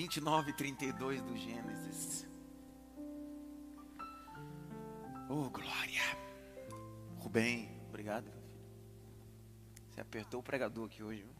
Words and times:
29 0.00 0.50
e 0.50 0.54
32 0.54 1.20
do 1.20 1.36
Gênesis. 1.36 2.26
Oh, 5.28 5.50
glória. 5.50 6.00
Rubem, 7.18 7.68
obrigado. 7.86 8.32
Você 9.90 10.00
apertou 10.00 10.40
o 10.40 10.42
pregador 10.42 10.86
aqui 10.86 11.02
hoje. 11.02 11.22
Viu? 11.22 11.34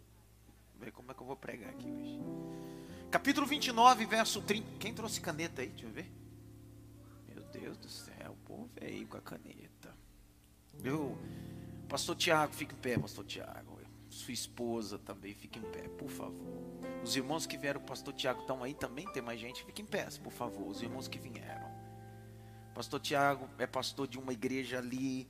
Ver 0.78 0.92
como 0.92 1.10
é 1.10 1.14
que 1.14 1.22
eu 1.22 1.26
vou 1.26 1.36
pregar 1.36 1.70
aqui 1.70 1.90
hoje. 1.90 2.20
Capítulo 3.10 3.46
29, 3.46 4.04
verso 4.04 4.42
30. 4.42 4.76
Quem 4.78 4.92
trouxe 4.92 5.22
caneta 5.22 5.62
aí? 5.62 5.68
Deixa 5.68 5.86
eu 5.86 5.90
ver. 5.90 6.12
Meu 7.34 7.42
Deus 7.44 7.78
do 7.78 7.88
céu, 7.88 8.32
o 8.32 8.46
povo 8.46 8.68
veio 8.78 9.06
com 9.06 9.16
a 9.16 9.22
caneta. 9.22 9.96
Eu, 10.84 11.16
pastor 11.88 12.14
Tiago, 12.14 12.52
fica 12.52 12.74
em 12.74 12.78
pé, 12.78 12.98
pastor 12.98 13.24
Tiago. 13.24 13.80
Sua 14.10 14.34
esposa 14.34 14.98
também, 14.98 15.32
fica 15.32 15.58
em 15.58 15.62
pé, 15.62 15.88
por 15.88 16.10
favor. 16.10 16.89
Os 17.02 17.16
irmãos 17.16 17.46
que 17.46 17.56
vieram, 17.56 17.80
o 17.80 17.84
pastor 17.84 18.12
Tiago 18.12 18.40
estão 18.40 18.62
aí 18.62 18.74
também, 18.74 19.06
tem 19.12 19.22
mais 19.22 19.40
gente, 19.40 19.64
fica 19.64 19.80
em 19.80 19.86
pé, 19.86 20.06
por 20.22 20.32
favor. 20.32 20.68
Os 20.68 20.82
irmãos 20.82 21.08
que 21.08 21.18
vieram. 21.18 21.70
Pastor 22.74 23.00
Tiago 23.00 23.48
é 23.58 23.66
pastor 23.66 24.06
de 24.06 24.18
uma 24.18 24.32
igreja 24.32 24.78
ali 24.78 25.28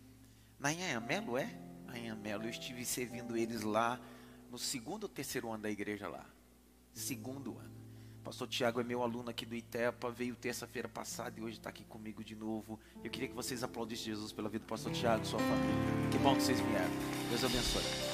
na 0.58 0.68
Anhamelo, 0.68 1.38
é? 1.38 1.50
Anhamelo. 1.88 2.44
Eu 2.44 2.50
estive 2.50 2.84
servindo 2.84 3.36
eles 3.36 3.62
lá 3.62 4.00
no 4.50 4.58
segundo 4.58 5.04
ou 5.04 5.08
terceiro 5.08 5.50
ano 5.50 5.62
da 5.62 5.70
igreja 5.70 6.08
lá. 6.08 6.26
Segundo 6.92 7.58
ano. 7.58 7.80
Pastor 8.22 8.46
Tiago 8.46 8.80
é 8.80 8.84
meu 8.84 9.02
aluno 9.02 9.30
aqui 9.30 9.46
do 9.46 9.54
ITEPA, 9.54 10.10
veio 10.10 10.36
terça-feira 10.36 10.88
passada 10.88 11.40
e 11.40 11.42
hoje 11.42 11.56
está 11.56 11.70
aqui 11.70 11.84
comigo 11.84 12.22
de 12.22 12.36
novo. 12.36 12.78
Eu 13.02 13.10
queria 13.10 13.28
que 13.28 13.34
vocês 13.34 13.62
aplaudissem 13.62 14.06
Jesus 14.06 14.32
pela 14.32 14.48
vida 14.48 14.64
do 14.64 14.68
pastor 14.68 14.92
Tiago 14.92 15.22
e 15.22 15.26
sua 15.26 15.38
família. 15.38 16.10
Que 16.10 16.18
bom 16.18 16.36
que 16.36 16.42
vocês 16.42 16.60
vieram. 16.60 16.90
Deus 17.30 17.44
abençoe. 17.44 18.09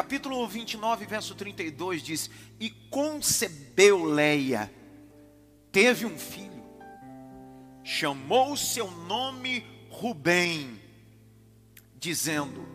Capítulo 0.00 0.48
29, 0.48 1.04
verso 1.04 1.34
32 1.34 2.02
diz: 2.02 2.30
E 2.58 2.70
concebeu 2.70 4.02
Leia, 4.02 4.72
teve 5.70 6.06
um 6.06 6.18
filho, 6.18 6.64
chamou 7.84 8.56
seu 8.56 8.90
nome 8.90 9.62
Rubem, 9.90 10.80
dizendo: 11.98 12.66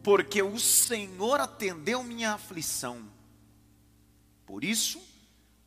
Porque 0.00 0.40
o 0.40 0.60
Senhor 0.60 1.40
atendeu 1.40 2.04
minha 2.04 2.34
aflição 2.34 3.10
por 4.46 4.62
isso, 4.62 5.02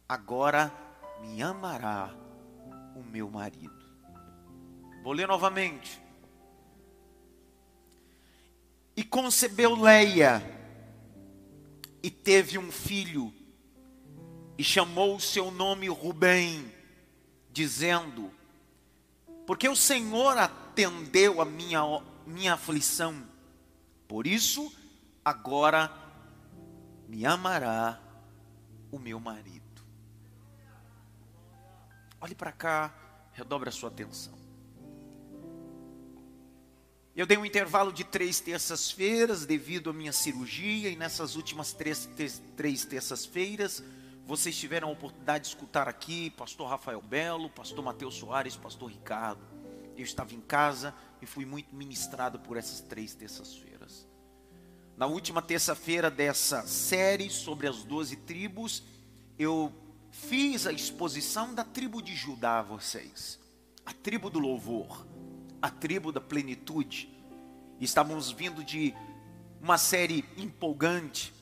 agora 0.07 0.73
me 1.19 1.43
amará 1.43 2.15
o 2.95 3.03
meu 3.03 3.29
marido. 3.29 3.75
Vou 5.03 5.11
ler 5.11 5.27
novamente. 5.27 6.01
E 8.95 9.03
concebeu 9.03 9.75
Leia, 9.75 10.60
e 12.03 12.09
teve 12.09 12.57
um 12.57 12.71
filho, 12.71 13.33
e 14.57 14.63
chamou 14.63 15.15
o 15.15 15.19
seu 15.19 15.51
nome 15.51 15.87
Rubem, 15.87 16.73
dizendo: 17.51 18.31
Porque 19.45 19.67
o 19.67 19.75
Senhor 19.75 20.37
atendeu 20.37 21.41
a 21.41 21.45
minha, 21.45 21.81
minha 22.25 22.53
aflição, 22.53 23.27
por 24.07 24.25
isso 24.25 24.73
agora 25.23 25.91
me 27.07 27.25
amará 27.25 27.99
o 28.91 28.97
meu 28.97 29.19
marido. 29.19 29.61
Olhe 32.19 32.35
para 32.35 32.51
cá, 32.51 32.93
redobre 33.33 33.69
a 33.69 33.71
sua 33.71 33.89
atenção. 33.89 34.40
Eu 37.13 37.25
dei 37.25 37.37
um 37.37 37.45
intervalo 37.45 37.91
de 37.91 38.05
três 38.05 38.39
terças-feiras 38.39 39.45
devido 39.45 39.89
à 39.89 39.93
minha 39.93 40.13
cirurgia, 40.13 40.89
e 40.89 40.95
nessas 40.95 41.35
últimas 41.35 41.73
três, 41.73 42.09
três 42.55 42.85
terças-feiras, 42.85 43.83
vocês 44.25 44.57
tiveram 44.57 44.87
a 44.87 44.91
oportunidade 44.91 45.43
de 45.43 45.49
escutar 45.49 45.89
aqui 45.89 46.29
pastor 46.29 46.69
Rafael 46.69 47.01
Belo, 47.01 47.49
pastor 47.49 47.83
Mateus 47.83 48.15
Soares, 48.15 48.55
pastor 48.55 48.89
Ricardo. 48.89 49.41
Eu 49.97 50.05
estava 50.05 50.33
em 50.33 50.39
casa 50.39 50.95
e 51.21 51.25
fui 51.25 51.45
muito 51.45 51.75
ministrado 51.75 52.39
por 52.39 52.55
essas 52.55 52.79
três 52.79 53.13
terças-feiras. 53.13 54.07
Na 54.95 55.05
última 55.05 55.41
terça-feira 55.41 56.09
dessa 56.09 56.65
série 56.65 57.29
sobre 57.29 57.67
as 57.67 57.83
doze 57.83 58.15
tribos, 58.15 58.83
eu 59.37 59.73
fiz 60.11 60.65
a 60.65 60.71
exposição 60.71 61.53
da 61.53 61.65
tribo 61.65 62.01
de 62.01 62.15
Judá 62.15 62.59
a 62.59 62.63
vocês. 62.63 63.37
A 63.85 63.91
tribo 63.91 64.29
do 64.29 64.39
louvor, 64.39 65.05
a 65.61 65.69
tribo 65.69 66.11
da 66.11 66.19
plenitude. 66.19 67.09
Estávamos 67.79 68.31
vindo 68.31 68.63
de 68.63 68.93
uma 69.61 69.77
série 69.77 70.25
empolgante. 70.37 71.33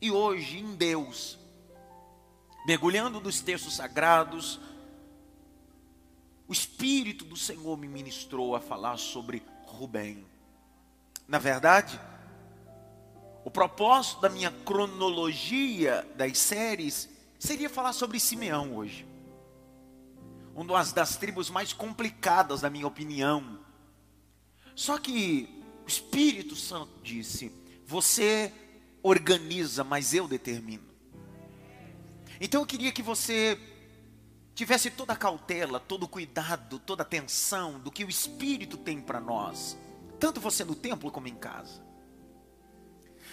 E 0.00 0.10
hoje, 0.10 0.58
em 0.58 0.76
Deus, 0.76 1.38
mergulhando 2.66 3.20
nos 3.20 3.40
textos 3.40 3.74
sagrados, 3.74 4.60
o 6.46 6.52
Espírito 6.52 7.24
do 7.24 7.36
Senhor 7.36 7.76
me 7.76 7.88
ministrou 7.88 8.54
a 8.54 8.60
falar 8.60 8.96
sobre 8.96 9.42
Rubem. 9.66 10.24
Na 11.26 11.38
verdade, 11.38 12.00
o 13.44 13.50
propósito 13.50 14.20
da 14.20 14.28
minha 14.28 14.50
cronologia 14.50 16.06
das 16.16 16.38
séries 16.38 17.08
seria 17.38 17.70
falar 17.70 17.92
sobre 17.92 18.20
Simeão 18.20 18.76
hoje. 18.76 19.07
Uma 20.60 20.84
das 20.86 21.16
tribos 21.16 21.50
mais 21.50 21.72
complicadas, 21.72 22.62
na 22.62 22.68
minha 22.68 22.84
opinião. 22.84 23.60
Só 24.74 24.98
que 24.98 25.62
o 25.84 25.88
Espírito 25.88 26.56
Santo 26.56 27.00
disse: 27.00 27.52
Você 27.86 28.52
organiza, 29.00 29.84
mas 29.84 30.14
eu 30.14 30.26
determino. 30.26 30.82
Então 32.40 32.60
eu 32.60 32.66
queria 32.66 32.90
que 32.90 33.02
você 33.02 33.56
tivesse 34.52 34.90
toda 34.90 35.12
a 35.12 35.16
cautela, 35.16 35.78
todo 35.78 36.02
o 36.02 36.08
cuidado, 36.08 36.80
toda 36.80 37.02
a 37.02 37.06
atenção 37.06 37.78
do 37.78 37.92
que 37.92 38.04
o 38.04 38.08
Espírito 38.08 38.76
tem 38.76 39.00
para 39.00 39.20
nós, 39.20 39.78
tanto 40.18 40.40
você 40.40 40.64
no 40.64 40.74
templo 40.74 41.12
como 41.12 41.28
em 41.28 41.36
casa. 41.36 41.80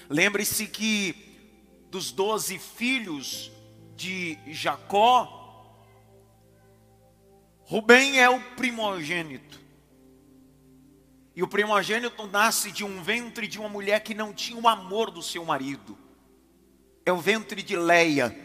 Lembre-se 0.07 0.67
que 0.67 1.87
dos 1.89 2.11
doze 2.11 2.59
filhos 2.59 3.51
de 3.95 4.37
Jacó, 4.53 5.44
Rubem 7.65 8.19
é 8.19 8.29
o 8.29 8.39
primogênito. 8.55 9.59
E 11.35 11.43
o 11.43 11.47
primogênito 11.47 12.25
nasce 12.27 12.71
de 12.71 12.83
um 12.83 13.01
ventre 13.01 13.47
de 13.47 13.59
uma 13.59 13.67
mulher 13.67 14.01
que 14.01 14.13
não 14.13 14.33
tinha 14.33 14.59
o 14.59 14.67
amor 14.67 15.11
do 15.11 15.21
seu 15.21 15.43
marido. 15.43 15.97
É 17.05 17.11
o 17.11 17.17
ventre 17.17 17.61
de 17.61 17.75
Leia. 17.75 18.35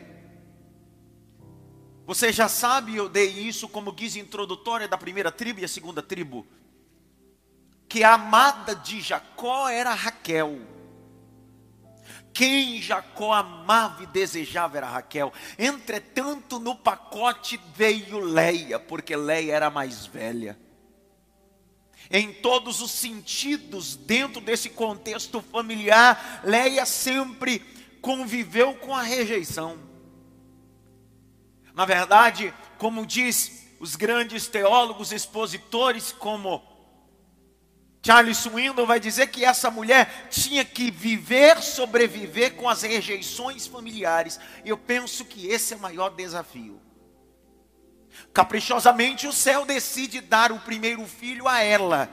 Você 2.07 2.33
já 2.33 2.49
sabe, 2.49 2.97
eu 2.97 3.09
dei 3.09 3.29
isso 3.29 3.69
como 3.69 3.93
guisa 3.93 4.19
introdutória 4.19 4.89
da 4.89 4.99
primeira 4.99 5.31
tribo 5.31 5.61
e 5.61 5.65
a 5.65 5.69
segunda 5.69 6.03
tribo. 6.03 6.45
Que 7.89 8.03
a 8.03 8.15
amada 8.15 8.75
de 8.75 9.01
Jacó 9.01 9.69
era 9.69 9.95
Raquel. 9.95 10.59
Quem 12.33 12.81
Jacó 12.81 13.33
amava 13.33 14.03
e 14.03 14.07
desejava 14.07 14.77
era 14.77 14.89
Raquel. 14.89 15.33
Entretanto, 15.59 16.59
no 16.59 16.77
pacote 16.77 17.61
veio 17.75 18.21
Leia, 18.21 18.79
porque 18.79 19.17
Leia 19.17 19.55
era 19.55 19.71
mais 19.71 20.07
velha. 20.07 20.59
Em 22.11 22.33
todos 22.33 22.81
os 22.81 22.91
sentidos, 22.91 23.95
dentro 23.95 24.41
desse 24.41 24.71
contexto 24.71 25.41
familiar, 25.41 26.41
Leia 26.45 26.85
sempre 26.87 27.61
conviveu 28.01 28.75
com 28.75 28.95
a 28.95 29.03
rejeição. 29.03 29.79
Na 31.75 31.85
verdade, 31.85 32.53
como 32.79 33.07
diz 33.07 33.69
os 33.79 33.97
grandes 33.97 34.47
teólogos 34.47 35.13
expositores, 35.13 36.13
como 36.13 36.63
Charles 38.03 38.39
Swindon 38.39 38.87
vai 38.87 38.99
dizer 38.99 39.27
que 39.27 39.45
essa 39.45 39.71
mulher 39.71 40.29
tinha 40.31 40.65
que 40.65 40.91
viver, 40.91 41.63
sobreviver 41.63 42.55
com 42.55 42.69
as 42.69 42.83
rejeições 42.83 43.67
familiares. 43.67 44.41
Eu 44.65 44.79
penso 44.79 45.25
que 45.25 45.47
esse 45.49 45.75
é 45.75 45.77
o 45.77 45.81
maior 45.81 46.11
desafio. 46.11 46.81
Caprichosamente 48.33 49.27
o 49.27 49.33
céu 49.33 49.67
decide 49.67 50.21
dar 50.21 50.51
o 50.51 50.61
primeiro 50.61 51.07
filho 51.07 51.47
a 51.47 51.61
ela. 51.61 52.09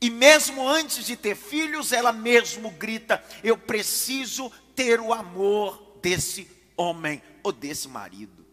E 0.00 0.10
mesmo 0.10 0.66
antes 0.66 1.04
de 1.04 1.16
ter 1.16 1.34
filhos, 1.34 1.92
ela 1.92 2.12
mesmo 2.12 2.70
grita: 2.70 3.22
Eu 3.42 3.58
preciso 3.58 4.50
ter 4.76 5.00
o 5.00 5.12
amor 5.12 5.98
desse 6.00 6.48
homem 6.76 7.20
ou 7.42 7.50
desse 7.50 7.88
marido. 7.88 8.46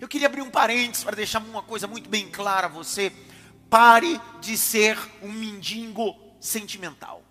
Eu 0.00 0.08
queria 0.08 0.26
abrir 0.26 0.42
um 0.42 0.50
parênteses 0.50 1.04
para 1.04 1.14
deixar 1.14 1.40
uma 1.40 1.62
coisa 1.62 1.86
muito 1.86 2.10
bem 2.10 2.28
clara 2.28 2.66
a 2.66 2.70
você. 2.70 3.12
Pare 3.74 4.20
de 4.40 4.56
ser 4.56 4.96
um 5.20 5.32
mendigo 5.32 6.16
sentimental. 6.38 7.24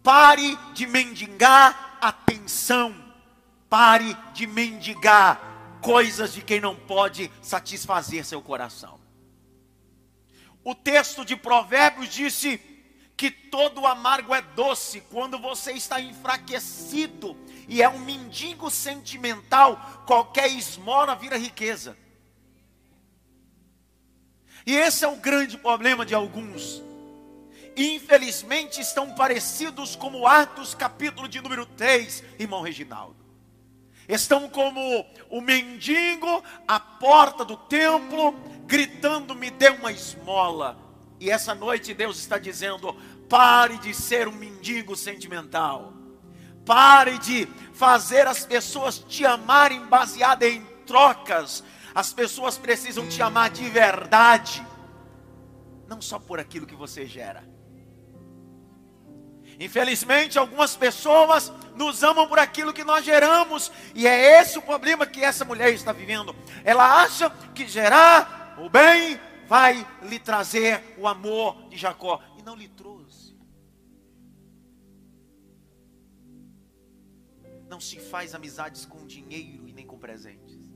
Pare 0.00 0.56
de 0.72 0.86
mendigar 0.86 1.98
atenção. 2.00 2.94
Pare 3.68 4.16
de 4.32 4.46
mendigar 4.46 5.80
coisas 5.82 6.32
de 6.32 6.42
quem 6.42 6.60
não 6.60 6.76
pode 6.76 7.28
satisfazer 7.42 8.24
seu 8.24 8.40
coração. 8.40 9.00
O 10.62 10.76
texto 10.76 11.24
de 11.24 11.34
Provérbios 11.34 12.08
disse 12.08 12.58
que 13.16 13.32
todo 13.32 13.84
amargo 13.84 14.32
é 14.32 14.40
doce 14.40 15.00
quando 15.10 15.40
você 15.40 15.72
está 15.72 16.00
enfraquecido 16.00 17.36
e 17.70 17.80
é 17.80 17.88
um 17.88 18.00
mendigo 18.00 18.68
sentimental, 18.68 20.02
qualquer 20.04 20.50
esmola 20.50 21.14
vira 21.14 21.38
riqueza. 21.38 21.96
E 24.66 24.74
esse 24.74 25.04
é 25.04 25.08
o 25.08 25.14
grande 25.14 25.56
problema 25.56 26.04
de 26.04 26.12
alguns. 26.12 26.82
Infelizmente 27.76 28.80
estão 28.80 29.14
parecidos 29.14 29.94
como 29.94 30.26
Atos 30.26 30.74
capítulo 30.74 31.28
de 31.28 31.40
número 31.40 31.64
3, 31.64 32.24
irmão 32.40 32.60
Reginaldo. 32.60 33.24
Estão 34.08 34.48
como 34.48 35.06
o 35.30 35.40
mendigo 35.40 36.42
à 36.66 36.80
porta 36.80 37.44
do 37.44 37.56
templo, 37.56 38.32
gritando: 38.66 39.32
me 39.32 39.48
dê 39.48 39.68
uma 39.68 39.92
esmola. 39.92 40.76
E 41.20 41.30
essa 41.30 41.54
noite 41.54 41.94
Deus 41.94 42.18
está 42.18 42.36
dizendo: 42.36 42.92
pare 43.28 43.78
de 43.78 43.94
ser 43.94 44.26
um 44.26 44.32
mendigo 44.32 44.96
sentimental. 44.96 45.99
Pare 46.70 47.18
de 47.18 47.48
fazer 47.74 48.28
as 48.28 48.46
pessoas 48.46 48.96
te 48.96 49.26
amarem 49.26 49.84
baseada 49.86 50.46
em 50.46 50.64
trocas. 50.86 51.64
As 51.92 52.12
pessoas 52.12 52.56
precisam 52.56 53.08
te 53.08 53.20
amar 53.20 53.50
de 53.50 53.68
verdade, 53.68 54.64
não 55.88 56.00
só 56.00 56.20
por 56.20 56.38
aquilo 56.38 56.68
que 56.68 56.76
você 56.76 57.06
gera. 57.06 57.42
Infelizmente, 59.58 60.38
algumas 60.38 60.76
pessoas 60.76 61.52
nos 61.74 62.04
amam 62.04 62.28
por 62.28 62.38
aquilo 62.38 62.72
que 62.72 62.84
nós 62.84 63.04
geramos, 63.04 63.72
e 63.92 64.06
é 64.06 64.40
esse 64.40 64.56
o 64.56 64.62
problema 64.62 65.04
que 65.04 65.24
essa 65.24 65.44
mulher 65.44 65.72
está 65.74 65.90
vivendo. 65.90 66.36
Ela 66.62 67.02
acha 67.02 67.30
que 67.52 67.66
gerar 67.66 68.54
o 68.58 68.70
bem 68.70 69.18
vai 69.48 69.84
lhe 70.02 70.20
trazer 70.20 70.94
o 70.96 71.08
amor 71.08 71.68
de 71.68 71.76
Jacó, 71.76 72.20
e 72.38 72.42
não 72.44 72.54
lhe 72.54 72.68
trouxe. 72.68 72.99
Não 77.70 77.80
se 77.80 78.00
faz 78.00 78.34
amizades 78.34 78.84
com 78.84 79.06
dinheiro 79.06 79.68
e 79.68 79.72
nem 79.72 79.86
com 79.86 79.96
presentes. 79.96 80.58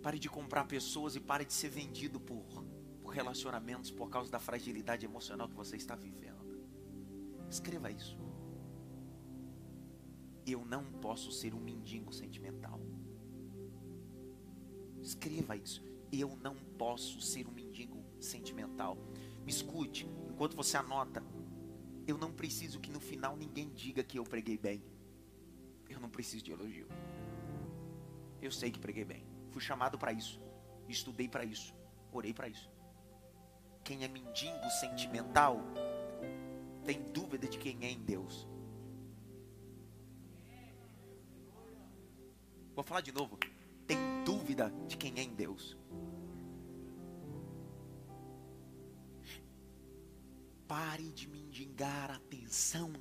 Pare 0.00 0.20
de 0.20 0.28
comprar 0.28 0.64
pessoas 0.66 1.16
e 1.16 1.20
pare 1.20 1.44
de 1.44 1.52
ser 1.52 1.70
vendido 1.70 2.20
por, 2.20 2.44
por 3.02 3.12
relacionamentos 3.12 3.90
por 3.90 4.08
causa 4.08 4.30
da 4.30 4.38
fragilidade 4.38 5.04
emocional 5.04 5.48
que 5.48 5.56
você 5.56 5.74
está 5.74 5.96
vivendo. 5.96 6.38
Escreva 7.50 7.90
isso. 7.90 8.16
Eu 10.46 10.64
não 10.64 10.84
posso 11.00 11.32
ser 11.32 11.52
um 11.52 11.60
mendigo 11.60 12.12
sentimental. 12.12 12.80
Escreva 15.02 15.56
isso. 15.56 15.82
Eu 16.12 16.36
não 16.36 16.54
posso 16.54 17.20
ser 17.20 17.48
um 17.48 17.52
mendigo 17.52 18.04
sentimental. 18.20 18.96
Me 19.48 19.52
escute, 19.54 20.06
enquanto 20.28 20.54
você 20.54 20.76
anota. 20.76 21.24
Eu 22.06 22.18
não 22.18 22.30
preciso 22.30 22.78
que 22.80 22.90
no 22.90 23.00
final 23.00 23.34
ninguém 23.34 23.70
diga 23.70 24.04
que 24.04 24.18
eu 24.18 24.22
preguei 24.22 24.58
bem. 24.58 24.84
Eu 25.88 25.98
não 25.98 26.10
preciso 26.10 26.44
de 26.44 26.52
elogio. 26.52 26.86
Eu 28.42 28.52
sei 28.52 28.70
que 28.70 28.78
preguei 28.78 29.06
bem. 29.06 29.24
Fui 29.50 29.62
chamado 29.62 29.98
para 29.98 30.12
isso. 30.12 30.38
Estudei 30.86 31.30
para 31.30 31.46
isso. 31.46 31.74
Orei 32.12 32.34
para 32.34 32.46
isso. 32.46 32.70
Quem 33.82 34.04
é 34.04 34.08
mendigo 34.08 34.68
sentimental 34.82 35.62
tem 36.84 37.00
dúvida 37.10 37.48
de 37.48 37.56
quem 37.56 37.78
é 37.80 37.90
em 37.90 38.00
Deus. 38.00 38.46
Vou 42.74 42.84
falar 42.84 43.00
de 43.00 43.12
novo. 43.12 43.38
Tem 43.86 43.96
dúvida 44.26 44.70
de 44.86 44.98
quem 44.98 45.18
é 45.18 45.22
em 45.22 45.34
Deus. 45.34 45.74
Pare 50.68 51.10
de 51.12 51.26
mendigar 51.26 52.10
atenção 52.10 52.92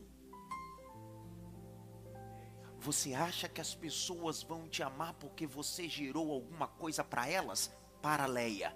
você 2.87 3.13
acha 3.13 3.49
que 3.49 3.59
as 3.59 3.75
pessoas 3.75 4.41
vão 4.41 4.69
te 4.69 4.81
amar 4.81 5.13
porque 5.15 5.45
você 5.45 5.89
gerou 5.89 6.31
alguma 6.31 6.69
coisa 6.69 7.03
para 7.03 7.27
elas? 7.27 7.69
Para 8.01 8.25
Leia. 8.25 8.73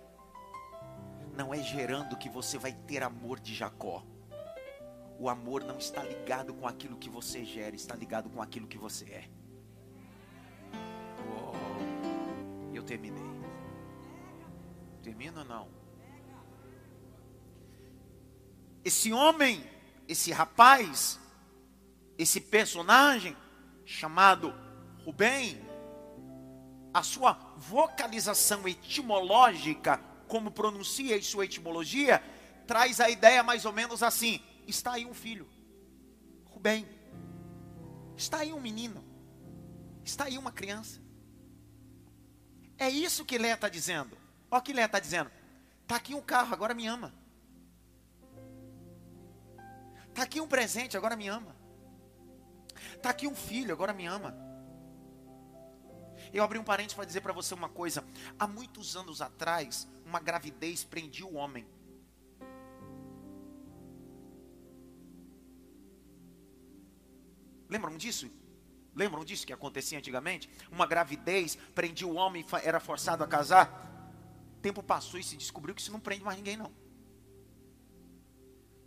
Não 1.34 1.54
é 1.54 1.64
gerando 1.64 2.18
que 2.18 2.28
você 2.28 2.58
vai 2.58 2.74
ter 2.74 3.04
amor 3.04 3.40
de 3.40 3.56
Jacó. 3.56 4.04
O 5.18 5.30
amor 5.30 5.64
não 5.64 5.78
está 5.78 6.04
ligado 6.04 6.54
com 6.54 6.68
aquilo 6.68 6.98
que 6.98 7.10
você 7.10 7.46
gera, 7.46 7.74
está 7.74 7.96
ligado 7.96 8.30
com 8.30 8.42
aquilo 8.42 8.68
que 8.68 8.78
você 8.78 9.06
é. 9.06 9.30
Oh, 11.34 12.76
eu 12.76 12.84
terminei. 12.84 13.24
Termino 15.02 15.40
ou 15.40 15.46
não? 15.46 15.81
Esse 18.84 19.14
homem, 19.14 19.64
esse 20.08 20.32
rapaz, 20.32 21.20
esse 22.18 22.42
personagem 22.42 23.36
chamado 23.86 24.54
Rubem, 25.06 25.62
a 26.94 27.04
sua 27.04 27.34
vocalização 27.58 28.68
etimológica, 28.68 29.98
como 30.28 30.52
pronuncia 30.52 31.18
em 31.18 31.22
sua 31.22 31.46
etimologia, 31.46 32.24
traz 32.68 33.00
a 33.00 33.10
ideia 33.10 33.44
mais 33.44 33.66
ou 33.66 33.74
menos 33.74 34.02
assim: 34.04 34.42
está 34.68 34.94
aí 34.94 35.06
um 35.06 35.14
filho, 35.14 35.48
Rubem, 36.46 36.88
está 38.16 38.40
aí 38.40 38.52
um 38.52 38.60
menino, 38.60 39.04
está 40.04 40.26
aí 40.26 40.38
uma 40.38 40.52
criança. 40.52 41.02
É 42.78 42.90
isso 42.90 43.26
que 43.26 43.38
Lé 43.38 43.54
está 43.54 43.70
dizendo. 43.70 44.18
Olha 44.50 44.60
o 44.60 44.64
que 44.64 44.74
Lé 44.74 44.86
está 44.86 45.00
dizendo. 45.00 45.30
Está 45.84 45.98
aqui 45.98 46.16
um 46.16 46.22
carro, 46.22 46.52
agora 46.52 46.74
me 46.74 46.88
ama. 46.88 47.14
Está 50.12 50.24
aqui 50.24 50.40
um 50.40 50.48
presente, 50.48 50.98
agora 50.98 51.16
me 51.16 51.28
ama. 51.28 51.56
Está 52.96 53.10
aqui 53.10 53.28
um 53.28 53.36
filho, 53.36 53.74
agora 53.74 53.94
me 53.94 54.06
ama. 54.06 54.36
Eu 56.34 56.44
abri 56.44 56.60
um 56.60 56.64
parênteses 56.64 56.94
para 56.94 57.06
dizer 57.06 57.22
para 57.22 57.34
você 57.34 57.54
uma 57.54 57.70
coisa. 57.70 58.04
Há 58.38 58.46
muitos 58.46 58.96
anos 58.96 59.22
atrás, 59.22 59.88
uma 60.06 60.20
gravidez 60.20 60.84
prendia 60.84 61.26
o 61.26 61.36
homem. 61.36 61.66
Lembram 67.70 67.98
disso? 67.98 68.30
Lembram 68.94 69.24
disso 69.24 69.48
que 69.48 69.54
acontecia 69.54 69.98
antigamente? 69.98 70.50
Uma 70.70 70.86
gravidez 70.86 71.56
prendia 71.74 72.06
o 72.06 72.16
homem, 72.16 72.46
era 72.64 72.82
forçado 72.82 73.24
a 73.24 73.28
casar. 73.28 73.90
Tempo 74.62 74.84
passou 74.84 75.18
e 75.18 75.24
se 75.24 75.38
descobriu 75.38 75.74
que 75.74 75.82
isso 75.82 75.92
não 75.92 76.00
prende 76.00 76.24
mais 76.24 76.38
ninguém, 76.38 76.58
não. 76.58 76.81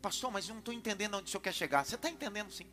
Pastor, 0.04 0.30
mas 0.30 0.46
eu 0.46 0.52
não 0.54 0.58
estou 0.58 0.74
entendendo 0.74 1.14
onde 1.14 1.24
o 1.24 1.28
senhor 1.30 1.40
quer 1.40 1.54
chegar. 1.54 1.82
Você 1.82 1.94
está 1.94 2.10
entendendo 2.10 2.52
sim. 2.52 2.66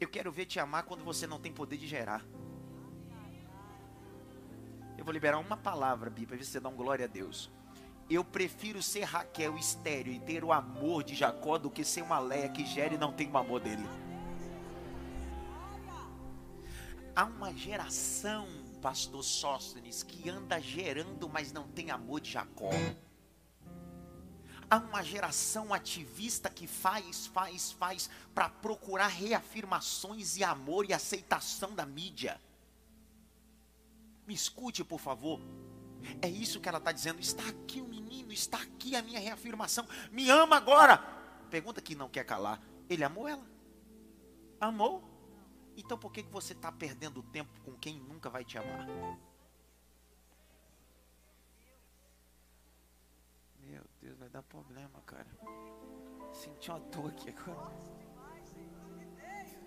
Eu 0.00 0.08
quero 0.08 0.32
ver 0.32 0.46
te 0.46 0.58
amar 0.58 0.84
quando 0.84 1.04
você 1.04 1.26
não 1.26 1.38
tem 1.38 1.52
poder 1.52 1.76
de 1.76 1.86
gerar. 1.86 2.24
Eu 4.96 5.04
vou 5.04 5.12
liberar 5.12 5.38
uma 5.38 5.54
palavra, 5.54 6.08
Bíblia, 6.08 6.28
para 6.28 6.36
ver 6.38 6.44
se 6.44 6.52
você 6.52 6.60
dá 6.60 6.70
um 6.70 6.74
glória 6.74 7.04
a 7.04 7.08
Deus. 7.08 7.50
Eu 8.08 8.24
prefiro 8.24 8.82
ser 8.82 9.02
Raquel 9.02 9.58
estéreo 9.58 10.14
e 10.14 10.18
ter 10.18 10.42
o 10.42 10.50
amor 10.50 11.04
de 11.04 11.14
Jacó 11.14 11.58
do 11.58 11.70
que 11.70 11.84
ser 11.84 12.00
uma 12.00 12.18
Leia 12.18 12.48
que 12.48 12.64
gera 12.64 12.94
e 12.94 12.98
não 12.98 13.12
tem 13.12 13.30
o 13.30 13.36
amor 13.36 13.60
dele. 13.60 13.86
Há 17.14 17.24
uma 17.26 17.52
geração, 17.52 18.48
pastor 18.80 19.22
Sóstenes, 19.22 20.02
que 20.02 20.26
anda 20.30 20.58
gerando, 20.58 21.28
mas 21.28 21.52
não 21.52 21.68
tem 21.68 21.90
amor 21.90 22.22
de 22.22 22.30
Jacó. 22.30 22.70
Há 24.68 24.78
uma 24.78 25.02
geração 25.02 25.72
ativista 25.72 26.50
que 26.50 26.66
faz, 26.66 27.26
faz, 27.28 27.72
faz 27.72 28.10
para 28.34 28.48
procurar 28.48 29.06
reafirmações 29.06 30.36
e 30.36 30.42
amor 30.42 30.88
e 30.88 30.92
aceitação 30.92 31.74
da 31.74 31.86
mídia. 31.86 32.40
Me 34.26 34.34
escute, 34.34 34.82
por 34.82 34.98
favor. 34.98 35.40
É 36.20 36.28
isso 36.28 36.60
que 36.60 36.68
ela 36.68 36.78
está 36.78 36.90
dizendo. 36.90 37.20
Está 37.20 37.48
aqui 37.48 37.80
o 37.80 37.86
menino, 37.86 38.32
está 38.32 38.60
aqui 38.60 38.96
a 38.96 39.02
minha 39.02 39.20
reafirmação. 39.20 39.86
Me 40.10 40.28
ama 40.28 40.56
agora. 40.56 40.98
Pergunta 41.48 41.80
que 41.80 41.94
não 41.94 42.08
quer 42.08 42.24
calar. 42.24 42.60
Ele 42.88 43.04
amou 43.04 43.28
ela? 43.28 43.46
Amou? 44.60 45.02
Então 45.76 45.96
por 45.96 46.10
que, 46.10 46.22
que 46.22 46.32
você 46.32 46.54
está 46.54 46.72
perdendo 46.72 47.22
tempo 47.22 47.60
com 47.60 47.72
quem 47.74 48.00
nunca 48.00 48.28
vai 48.28 48.44
te 48.44 48.58
amar? 48.58 48.86
Deus, 54.00 54.18
vai 54.18 54.28
dar 54.28 54.42
problema, 54.42 55.00
cara. 55.02 55.26
Senti 56.32 56.70
uma 56.70 56.80
dor 56.80 57.10
aqui 57.10 57.30
agora. 57.30 57.74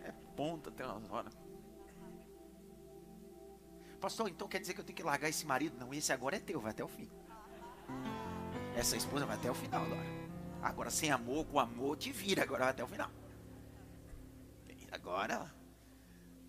É 0.04 0.12
ponta 0.36 0.70
até 0.70 0.86
umas 0.86 1.10
horas. 1.10 1.38
Pastor, 4.00 4.30
então 4.30 4.48
quer 4.48 4.60
dizer 4.60 4.74
que 4.74 4.80
eu 4.80 4.86
tenho 4.86 4.96
que 4.96 5.04
largar 5.04 5.28
esse 5.28 5.46
marido? 5.46 5.78
Não, 5.78 5.94
esse 5.94 6.14
agora 6.14 6.38
é 6.38 6.40
teu, 6.40 6.62
vai 6.62 6.72
até 6.72 6.84
o 6.84 6.88
fim. 6.88 7.10
Essa 8.76 8.96
esposa 8.96 9.26
vai 9.26 9.36
até 9.36 9.52
o 9.52 9.56
final 9.56 9.84
agora. 9.84 10.08
Agora, 10.62 10.90
sem 10.90 11.12
amor, 11.12 11.46
com 11.46 11.60
amor, 11.60 11.98
te 11.98 12.12
vira 12.12 12.44
agora 12.44 12.66
vai 12.66 12.72
até 12.72 12.84
o 12.84 12.88
final. 12.88 13.12
Agora, 14.92 15.52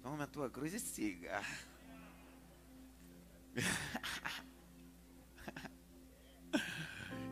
Toma 0.02 0.24
a 0.24 0.26
tua 0.26 0.48
cruz 0.48 0.72
e 0.72 0.80
siga. 0.80 1.42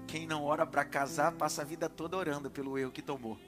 Quem 0.08 0.26
não 0.26 0.42
ora 0.42 0.66
para 0.66 0.86
casar 0.86 1.32
passa 1.32 1.60
a 1.60 1.64
vida 1.66 1.86
toda 1.86 2.16
orando 2.16 2.50
pelo 2.50 2.78
erro 2.78 2.90
que 2.90 3.02
tomou. 3.02 3.38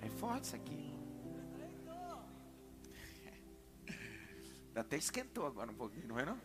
É 0.00 0.08
forte 0.08 0.44
isso 0.44 0.56
aqui. 0.56 0.98
Até 4.74 4.96
esquentou 4.96 5.46
agora 5.46 5.70
um 5.70 5.74
pouquinho, 5.74 6.08
não 6.08 6.18
é 6.18 6.24
não? 6.24 6.40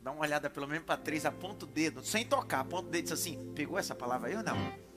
Dá 0.00 0.10
uma 0.10 0.22
olhada 0.22 0.48
pelo 0.48 0.66
menos 0.66 0.86
para 0.86 0.96
três, 0.96 1.26
aponta 1.26 1.66
o 1.66 1.68
dedo, 1.68 2.02
sem 2.02 2.24
tocar, 2.24 2.60
aponta 2.60 2.88
o 2.88 2.90
dedo 2.90 3.00
e 3.00 3.02
diz 3.02 3.12
assim: 3.12 3.52
pegou 3.52 3.78
essa 3.78 3.94
palavra 3.94 4.30
aí 4.30 4.36
ou 4.36 4.42
não? 4.42 4.87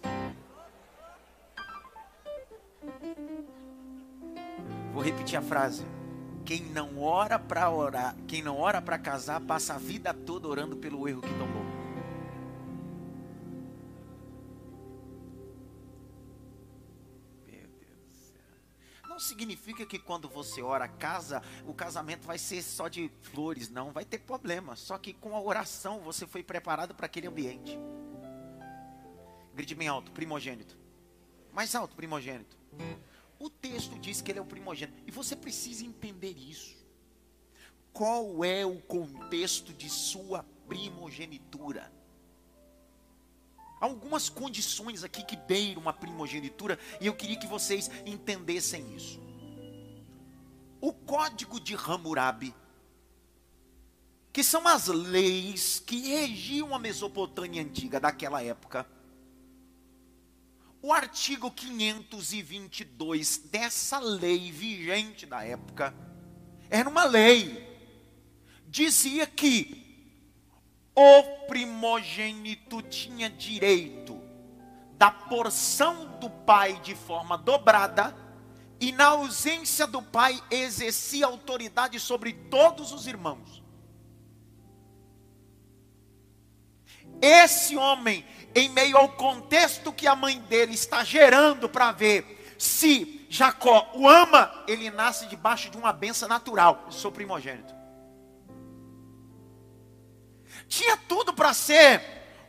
Vou 5.02 5.10
repetir 5.10 5.36
a 5.36 5.42
frase. 5.42 5.84
Quem 6.46 6.62
não 6.62 7.02
ora 7.02 7.40
para 7.40 7.72
orar, 7.72 8.16
quem 8.28 8.44
não 8.44 8.60
ora 8.60 8.80
para 8.80 9.00
casar, 9.00 9.42
passa 9.42 9.74
a 9.74 9.80
vida 9.80 10.14
toda 10.14 10.48
orando 10.48 10.78
pelo 10.78 11.10
erro 11.10 11.24
que 11.24 11.34
tomou. 11.40 11.64
Meu 17.48 17.68
Deus 17.80 17.98
do 17.98 18.14
céu. 18.14 19.10
Não 19.10 19.20
significa 19.20 19.88
que 19.88 19.98
quando 19.98 20.30
você 20.30 20.62
ora 20.62 20.88
casa, 20.88 21.42
o 21.66 21.74
casamento 21.74 22.28
vai 22.28 22.38
ser 22.38 22.62
só 22.62 22.88
de 22.88 23.12
flores, 23.24 23.72
não, 23.72 23.92
vai 23.92 24.06
ter 24.06 24.20
problema. 24.20 24.76
Só 24.76 25.00
que 25.00 25.14
com 25.14 25.36
a 25.36 25.42
oração 25.42 26.02
você 26.02 26.28
foi 26.28 26.44
preparado 26.44 26.94
para 26.94 27.08
aquele 27.08 27.26
ambiente. 27.26 27.76
Grite 29.56 29.74
bem 29.74 29.88
alto, 29.88 30.12
primogênito. 30.12 30.78
Mais 31.52 31.74
alto, 31.74 31.96
primogênito. 31.96 32.56
O 33.42 33.50
texto 33.50 33.98
diz 33.98 34.22
que 34.22 34.32
ele 34.32 34.38
é 34.38 34.42
o 34.42 34.46
primogênito. 34.46 35.02
E 35.08 35.10
você 35.10 35.36
precisa 35.36 35.84
entender 35.84 36.38
isso. 36.38 36.78
Qual 37.92 38.46
é 38.46 38.64
o 38.64 38.80
contexto 38.82 39.74
de 39.74 39.90
sua 39.90 40.46
primogenitura? 40.68 41.92
Há 43.80 43.86
algumas 43.86 44.30
condições 44.30 45.04
aqui 45.04 45.24
que 45.24 45.36
beiram 45.36 45.82
uma 45.82 45.92
primogenitura 45.92 46.78
e 47.02 47.08
eu 47.08 47.16
queria 47.16 47.36
que 47.36 47.48
vocês 47.48 47.90
entendessem 48.06 48.96
isso. 48.96 49.20
O 50.80 50.94
código 50.94 51.60
de 51.60 51.74
Hammurabi, 51.74 52.54
que 54.32 54.44
são 54.44 54.68
as 54.68 54.86
leis 54.86 55.80
que 55.80 56.10
regiam 56.10 56.76
a 56.76 56.80
Mesopotâmia 56.80 57.64
antiga 57.64 58.00
daquela 58.00 58.44
época, 58.44 58.88
o 60.82 60.92
artigo 60.92 61.52
522 61.52 63.38
dessa 63.52 64.00
lei 64.00 64.52
vigente 64.52 65.26
da 65.26 65.44
época 65.44 65.94
era 66.70 66.90
uma 66.90 67.04
lei. 67.04 67.70
Dizia 68.68 69.28
que 69.28 69.82
o 70.96 71.46
primogênito 71.48 72.82
tinha 72.82 73.30
direito 73.30 74.20
da 74.98 75.12
porção 75.12 76.18
do 76.20 76.30
pai 76.30 76.80
de 76.80 76.96
forma 76.96 77.38
dobrada 77.38 78.16
e 78.80 78.92
na 78.92 79.08
ausência 79.08 79.86
do 79.86 80.02
pai 80.02 80.42
exercia 80.50 81.28
autoridade 81.28 82.00
sobre 82.00 82.34
todos 82.34 82.92
os 82.92 83.06
irmãos. 83.06 83.62
Esse 87.22 87.78
homem 87.78 88.26
em 88.54 88.70
meio 88.70 88.98
ao 88.98 89.10
contexto 89.10 89.94
que 89.94 90.08
a 90.08 90.16
mãe 90.16 90.40
dele 90.42 90.74
está 90.74 91.04
gerando 91.04 91.70
para 91.70 91.92
ver 91.92 92.56
se 92.58 93.26
Jacó 93.30 93.90
o 93.96 94.08
ama, 94.08 94.64
ele 94.68 94.92
nasce 94.92 95.26
debaixo 95.28 95.70
de 95.70 95.78
uma 95.78 95.94
benção 95.94 96.28
natural. 96.28 96.84
Eu 96.86 96.92
sou 96.92 97.12
primogênito. 97.12 97.74
Tinha 100.68 100.96
tudo 100.96 101.34
para 101.34 101.54
ser 101.54 102.02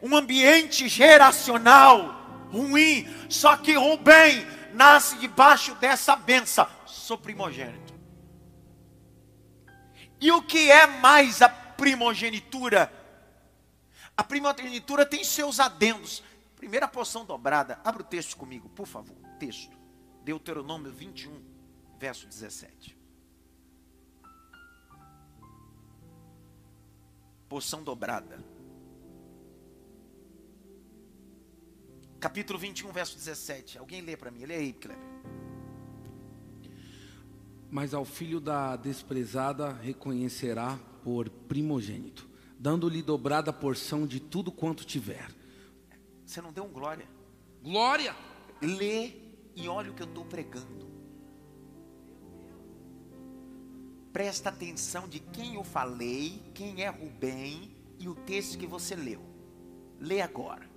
um 0.03 0.17
ambiente 0.17 0.89
geracional 0.89 2.47
ruim, 2.51 3.09
só 3.29 3.57
que 3.57 3.75
Rubem 3.75 4.45
nasce 4.75 5.17
debaixo 5.17 5.75
dessa 5.77 6.15
benção. 6.17 6.69
Sou 6.85 7.17
primogênito. 7.17 7.95
E 10.21 10.31
o 10.31 10.43
que 10.43 10.71
é 10.71 10.87
mais 10.87 11.41
a 11.43 11.49
primogenitura? 11.49 12.93
A 14.23 14.25
primogenitura 14.25 15.05
tem 15.05 15.25
seus 15.25 15.59
adendos. 15.59 16.23
Primeira 16.55 16.87
porção 16.87 17.25
dobrada. 17.25 17.81
Abra 17.83 18.03
o 18.03 18.07
texto 18.07 18.37
comigo, 18.37 18.69
por 18.69 18.87
favor. 18.87 19.17
Texto. 19.37 19.77
Deuteronômio 20.23 20.93
21, 20.93 21.43
verso 21.99 22.29
17. 22.29 22.97
Porção 27.49 27.83
dobrada. 27.83 28.39
Capítulo 32.21 32.61
21, 32.61 32.93
verso 32.93 33.17
17. 33.17 33.77
Alguém 33.77 34.03
lê 34.03 34.17
para 34.17 34.31
mim. 34.31 34.45
Lê 34.45 34.55
aí, 34.55 34.73
Kleber. 34.73 35.03
Mas 37.69 37.93
ao 37.93 38.05
filho 38.05 38.39
da 38.39 38.77
desprezada 38.77 39.73
reconhecerá 39.73 40.79
por 41.03 41.29
primogênito 41.29 42.31
dando-lhe 42.63 43.03
dobrada 43.03 43.53
porção 43.53 44.07
de 44.07 44.21
tudo 44.21 44.53
quanto 44.53 44.85
tiver. 44.85 45.29
Você 46.25 46.41
não 46.41 46.53
deu 46.53 46.63
um 46.63 46.71
glória? 46.71 47.09
Glória! 47.61 48.15
Lê 48.63 49.15
e 49.57 49.67
olha 49.67 49.91
o 49.91 49.95
que 49.95 50.03
eu 50.03 50.07
estou 50.07 50.25
pregando. 50.25 50.87
Presta 54.13 54.51
atenção 54.51 55.09
de 55.09 55.19
quem 55.19 55.57
eu 55.57 55.65
falei, 55.65 56.41
quem 56.55 56.85
é 56.85 56.89
Rubem 56.89 57.77
e 57.99 58.09
o 58.09 58.15
texto 58.15 58.57
que 58.57 58.67
você 58.67 58.95
leu. 58.95 59.21
Lê 59.99 60.21
agora. 60.21 60.71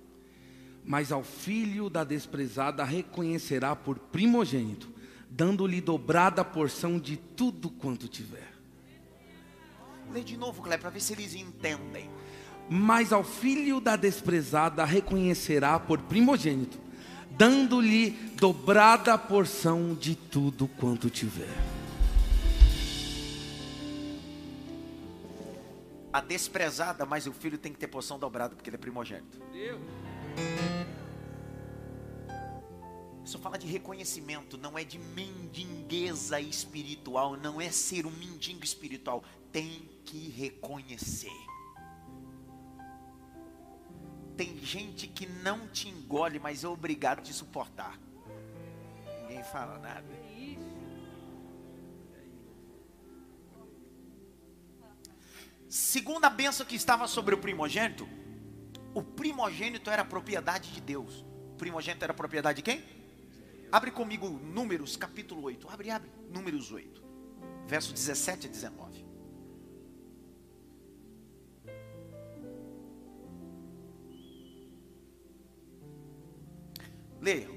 Mas 0.84 1.12
ao 1.12 1.22
filho 1.22 1.88
da 1.88 2.02
desprezada 2.02 2.82
reconhecerá 2.82 3.76
por 3.76 3.96
primogênito, 3.96 4.92
dando-lhe 5.30 5.80
dobrada 5.80 6.44
porção 6.44 6.98
de 6.98 7.16
tudo 7.16 7.70
quanto 7.70 8.08
tiver. 8.08 8.55
Lê 10.12 10.22
de 10.22 10.36
novo, 10.36 10.62
Cleber, 10.62 10.80
para 10.80 10.90
ver 10.90 11.00
se 11.00 11.12
eles 11.12 11.34
entendem. 11.34 12.10
Mas 12.68 13.12
ao 13.12 13.22
filho 13.22 13.80
da 13.80 13.96
desprezada 13.96 14.84
reconhecerá 14.84 15.78
por 15.78 16.00
primogênito, 16.02 16.78
dando-lhe 17.30 18.10
dobrada 18.36 19.16
porção 19.16 19.94
de 19.94 20.14
tudo 20.14 20.66
quanto 20.66 21.08
tiver. 21.08 21.54
A 26.12 26.20
desprezada, 26.20 27.04
mas 27.04 27.26
o 27.26 27.32
filho 27.32 27.58
tem 27.58 27.72
que 27.72 27.78
ter 27.78 27.88
porção 27.88 28.18
dobrada, 28.18 28.54
porque 28.56 28.70
ele 28.70 28.76
é 28.76 28.80
primogênito. 28.80 29.38
Deus. 29.52 29.80
Isso 33.26 33.38
fala 33.40 33.58
de 33.58 33.66
reconhecimento, 33.66 34.56
não 34.56 34.78
é 34.78 34.84
de 34.84 34.98
mendigueza 34.98 36.40
espiritual, 36.40 37.36
não 37.36 37.60
é 37.60 37.70
ser 37.70 38.06
um 38.06 38.10
mendigo 38.10 38.64
espiritual. 38.64 39.24
Tem 39.50 39.82
que 40.06 40.28
reconhecer. 40.30 41.36
Tem 44.36 44.56
gente 44.58 45.06
que 45.06 45.26
não 45.26 45.66
te 45.68 45.88
engole, 45.88 46.38
mas 46.38 46.62
é 46.62 46.68
obrigado 46.68 47.18
a 47.18 47.22
te 47.22 47.32
suportar. 47.32 47.98
Ninguém 49.22 49.42
fala 49.44 49.78
nada. 49.78 50.06
Segunda 55.68 56.30
benção 56.30 56.64
que 56.64 56.76
estava 56.76 57.08
sobre 57.08 57.34
o 57.34 57.38
primogênito, 57.38 58.08
o 58.94 59.02
primogênito 59.02 59.90
era 59.90 60.04
propriedade 60.04 60.72
de 60.72 60.80
Deus. 60.80 61.24
O 61.52 61.56
primogênito 61.56 62.04
era 62.04 62.14
propriedade 62.14 62.56
de 62.56 62.62
quem? 62.62 62.84
Abre 63.70 63.90
comigo 63.90 64.28
Números 64.28 64.96
capítulo 64.96 65.42
8. 65.42 65.68
Abre, 65.68 65.90
abre. 65.90 66.10
Números 66.30 66.70
8. 66.70 67.02
Verso 67.66 67.92
17 67.92 68.46
a 68.46 68.50
19. 68.50 69.04
Leia. 77.26 77.48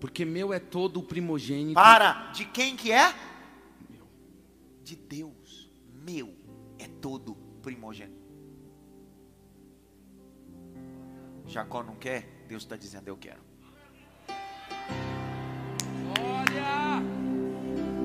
Porque 0.00 0.24
meu 0.24 0.52
é 0.52 0.58
todo 0.58 0.98
o 0.98 1.02
primogênito. 1.04 1.74
Para, 1.74 2.32
de 2.32 2.44
quem 2.46 2.74
que 2.76 2.90
é? 2.90 3.14
Meu. 3.88 4.08
De 4.82 4.96
Deus. 4.96 5.70
Meu 6.04 6.34
é 6.76 6.88
todo 7.00 7.36
primogênito. 7.62 8.24
Jacó 11.46 11.84
não 11.84 11.94
quer, 11.94 12.26
Deus 12.48 12.64
está 12.64 12.76
dizendo 12.76 13.06
eu 13.06 13.16
quero. 13.16 13.40
Olha! 16.18 17.00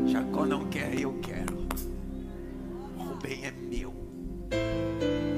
Jacó 0.06 0.46
não 0.46 0.70
quer, 0.70 1.00
eu 1.00 1.20
quero. 1.20 1.68
Rubem 2.96 3.44
é 3.44 3.52
meu. 3.52 3.92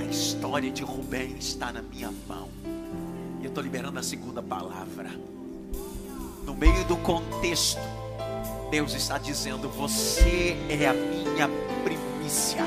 A 0.01 0.05
história 0.11 0.41
história 0.51 0.71
de 0.71 0.83
Rubem 0.83 1.37
está 1.37 1.71
na 1.71 1.81
minha 1.81 2.11
mão. 2.27 2.49
Estou 3.51 3.61
liberando 3.61 3.99
a 3.99 4.03
segunda 4.03 4.41
palavra. 4.41 5.11
No 6.45 6.55
meio 6.55 6.85
do 6.85 6.95
contexto, 6.95 7.81
Deus 8.71 8.93
está 8.93 9.17
dizendo: 9.17 9.67
Você 9.71 10.55
é 10.69 10.87
a 10.87 10.93
minha 10.93 11.49
primícia. 11.83 12.63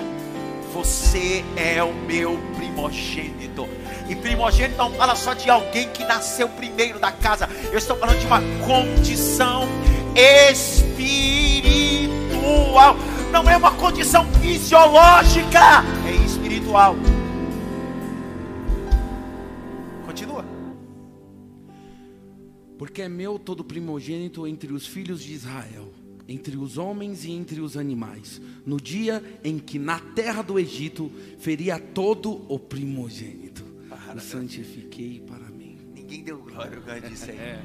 Você 0.74 1.42
é 1.56 1.82
o 1.82 1.94
meu 1.94 2.38
primogênito. 2.56 3.66
E 4.10 4.14
primogênito 4.14 4.76
não 4.76 4.90
fala 4.90 5.16
só 5.16 5.32
de 5.32 5.48
alguém 5.48 5.88
que 5.88 6.04
nasceu 6.04 6.50
primeiro 6.50 6.98
da 6.98 7.10
casa. 7.10 7.48
Eu 7.72 7.78
estou 7.78 7.96
falando 7.96 8.18
de 8.18 8.26
uma 8.26 8.42
condição 8.66 9.66
espiritual. 10.14 10.94
Não 13.32 13.48
é 13.48 13.56
uma 13.56 13.72
condição 13.72 14.26
fisiológica, 14.34 15.82
é 16.06 16.12
espiritual. 16.26 16.94
Porque 22.94 23.02
é 23.02 23.08
meu 23.08 23.40
todo 23.40 23.64
primogênito 23.64 24.46
entre 24.46 24.72
os 24.72 24.86
filhos 24.86 25.20
de 25.20 25.32
Israel, 25.32 25.92
entre 26.28 26.56
os 26.56 26.78
homens 26.78 27.24
e 27.24 27.32
entre 27.32 27.60
os 27.60 27.76
animais, 27.76 28.40
no 28.64 28.80
dia 28.80 29.20
em 29.42 29.58
que 29.58 29.80
na 29.80 29.98
terra 29.98 30.42
do 30.42 30.60
Egito 30.60 31.10
feria 31.40 31.76
todo 31.76 32.46
o 32.48 32.56
primogênito. 32.56 33.64
O 34.14 34.20
santifiquei 34.20 35.20
para 35.26 35.50
mim. 35.50 35.76
Ninguém 35.92 36.22
deu 36.22 36.38
glória 36.38 36.78
ao 36.78 37.00
disso 37.10 37.32
aí. 37.32 37.58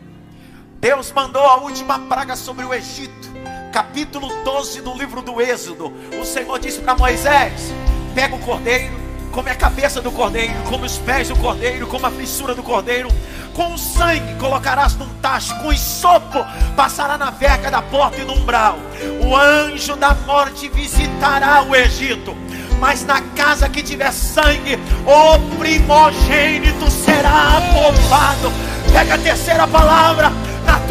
Deus 0.82 1.12
mandou 1.12 1.44
a 1.44 1.62
última 1.62 2.00
praga 2.08 2.36
sobre 2.36 2.66
o 2.66 2.74
Egito. 2.74 3.30
Capítulo 3.72 4.30
12 4.44 4.82
do 4.82 4.98
livro 4.98 5.22
do 5.22 5.40
Êxodo. 5.40 5.94
O 6.20 6.26
Senhor 6.26 6.58
disse 6.58 6.82
para 6.82 6.98
Moisés: 6.98 7.72
Pega 8.16 8.36
o 8.36 8.40
cordeiro, 8.40 8.96
come 9.32 9.50
a 9.50 9.56
cabeça 9.56 10.02
do 10.02 10.12
cordeiro, 10.12 10.54
come 10.68 10.86
os 10.86 10.98
pés 10.98 11.28
do 11.28 11.36
cordeiro, 11.36 11.88
come 11.88 12.06
a 12.06 12.12
fissura 12.12 12.54
do 12.54 12.64
cordeiro. 12.64 13.10
Com 13.54 13.74
o 13.74 13.78
sangue 13.78 14.36
colocarás 14.36 14.96
num 14.96 15.10
tacho, 15.22 15.54
com 15.60 15.76
sopo 15.76 16.46
passará 16.76 17.18
na 17.18 17.30
verga 17.30 17.70
da 17.70 17.82
porta 17.82 18.22
e 18.22 18.26
no 18.26 18.34
umbral. 18.34 18.78
O 19.26 19.36
anjo 19.36 19.96
da 19.96 20.14
morte 20.14 20.70
visitará 20.70 21.64
o 21.64 21.76
Egito 21.76 22.36
mas 22.80 23.06
na 23.06 23.22
casa 23.36 23.68
que 23.68 23.84
tiver 23.84 24.12
sangue, 24.12 24.80
o 25.06 25.58
primogênito 25.58 26.90
será 26.90 27.62
poupado. 27.74 28.52
Pega 28.92 29.16
a 29.16 29.18
terceira 29.18 29.68
palavra. 29.68 30.32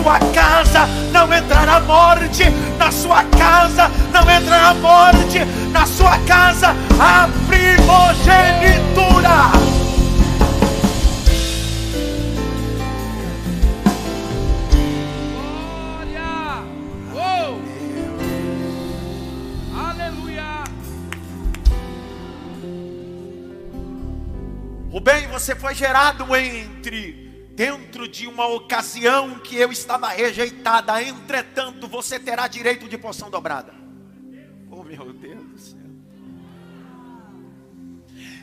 Tua 0.03 0.19
casa 0.33 0.87
não 1.13 1.25
entrará 1.35 1.81
morte, 1.81 2.45
na 2.79 2.93
sua 2.93 3.25
casa 3.25 3.91
não 4.13 4.23
entrará 4.31 4.73
morte, 4.75 5.45
na 5.73 5.85
sua 5.87 6.17
casa. 6.21 6.69
A 7.01 7.29
primogenitura. 7.49 8.79
O 24.91 25.01
bem, 25.01 25.27
você 25.27 25.55
foi 25.55 25.75
gerado 25.75 26.35
entre 26.35 27.28
dentro 27.59 28.07
de 28.07 28.25
uma 28.29 28.47
ocasião 28.47 29.41
que 29.41 29.57
eu 29.57 29.73
estava 29.73 30.11
rejeitada, 30.11 31.03
entretanto, 31.03 31.89
você 31.89 32.17
terá 32.17 32.47
direito 32.47 32.89
de 32.89 32.97
porção 32.97 33.29
dobrada. 33.29 33.75
Oh 34.71 34.85
meu 34.85 35.13
Deus 35.13 35.45
do 35.45 35.59
céu. 35.59 35.79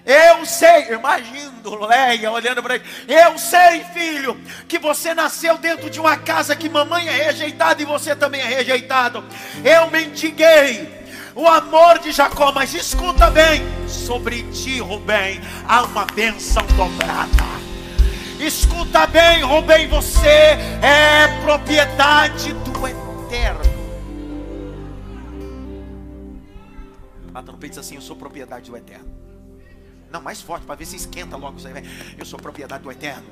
Eu 0.06 0.46
sei, 0.46 0.94
imagino 0.94 1.88
Leia 1.88 2.30
olhando 2.30 2.62
para 2.62 2.76
ele. 2.76 2.84
Eu 3.08 3.38
sei, 3.38 3.86
filho, 3.86 4.38
que 4.68 4.78
você 4.78 5.14
nasceu 5.14 5.58
dentro 5.58 5.90
de 5.90 5.98
uma 5.98 6.18
casa 6.18 6.54
que 6.54 6.68
mamãe 6.68 7.08
é 7.08 7.28
rejeitada 7.28 7.82
e 7.82 7.86
você 7.86 8.18
também 8.18 8.42
é 8.42 8.48
rejeitado. 8.48 9.24
Eu 9.64 9.90
mendiguei 9.90 10.90
o 11.34 11.48
amor 11.48 12.00
de 12.00 12.12
Jacó, 12.12 12.52
mas 12.52 12.74
escuta 12.74 13.32
bem: 13.32 13.64
sobre 13.88 14.44
ti, 14.52 14.80
Rubem, 14.80 15.40
há 15.66 15.84
uma 15.84 16.06
bênção 16.06 16.66
dobrada. 16.76 17.65
Escuta 18.46 19.08
bem, 19.08 19.42
Rubem, 19.42 19.88
você 19.88 20.28
é 20.28 21.42
propriedade 21.44 22.54
do 22.54 22.88
eterno. 22.88 23.76
No 27.34 27.58
peito 27.58 27.74
diz 27.74 27.80
assim: 27.80 27.96
Eu 27.96 28.02
sou 28.02 28.16
propriedade 28.16 28.70
do 28.70 28.78
eterno. 28.78 29.12
Não, 30.12 30.22
mais 30.22 30.42
forte, 30.42 30.66
para 30.66 30.76
ver 30.76 30.86
se 30.86 30.96
esquenta 30.96 31.36
logo 31.36 31.58
isso 31.58 31.68
aí. 31.68 31.74
Eu 32.18 32.26
sou 32.26 32.40
propriedade 32.40 32.84
do 32.84 32.92
eterno. 32.92 33.28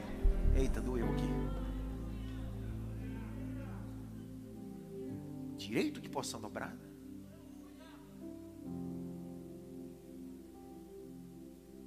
Eita, 0.55 0.81
doeu 0.81 1.07
aqui. 1.11 1.29
Direito 5.57 6.01
de 6.01 6.09
porção 6.09 6.41
dobrada. 6.41 6.91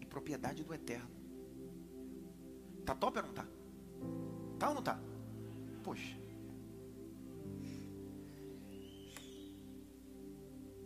propriedade 0.09 0.65
do 0.65 0.73
eterno. 0.73 1.16
Tá 2.87 2.95
top 2.95 3.19
ou 3.19 3.25
não 3.27 3.35
tá? 3.35 3.45
Tá 4.61 4.69
ou 4.69 4.75
não 4.77 4.83
tá? 4.83 4.99
Poxa. 5.83 6.17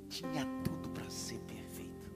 Tinha 0.08 0.46
tudo 0.64 0.88
para 0.90 1.08
ser 1.10 1.38
perfeito. 1.40 2.10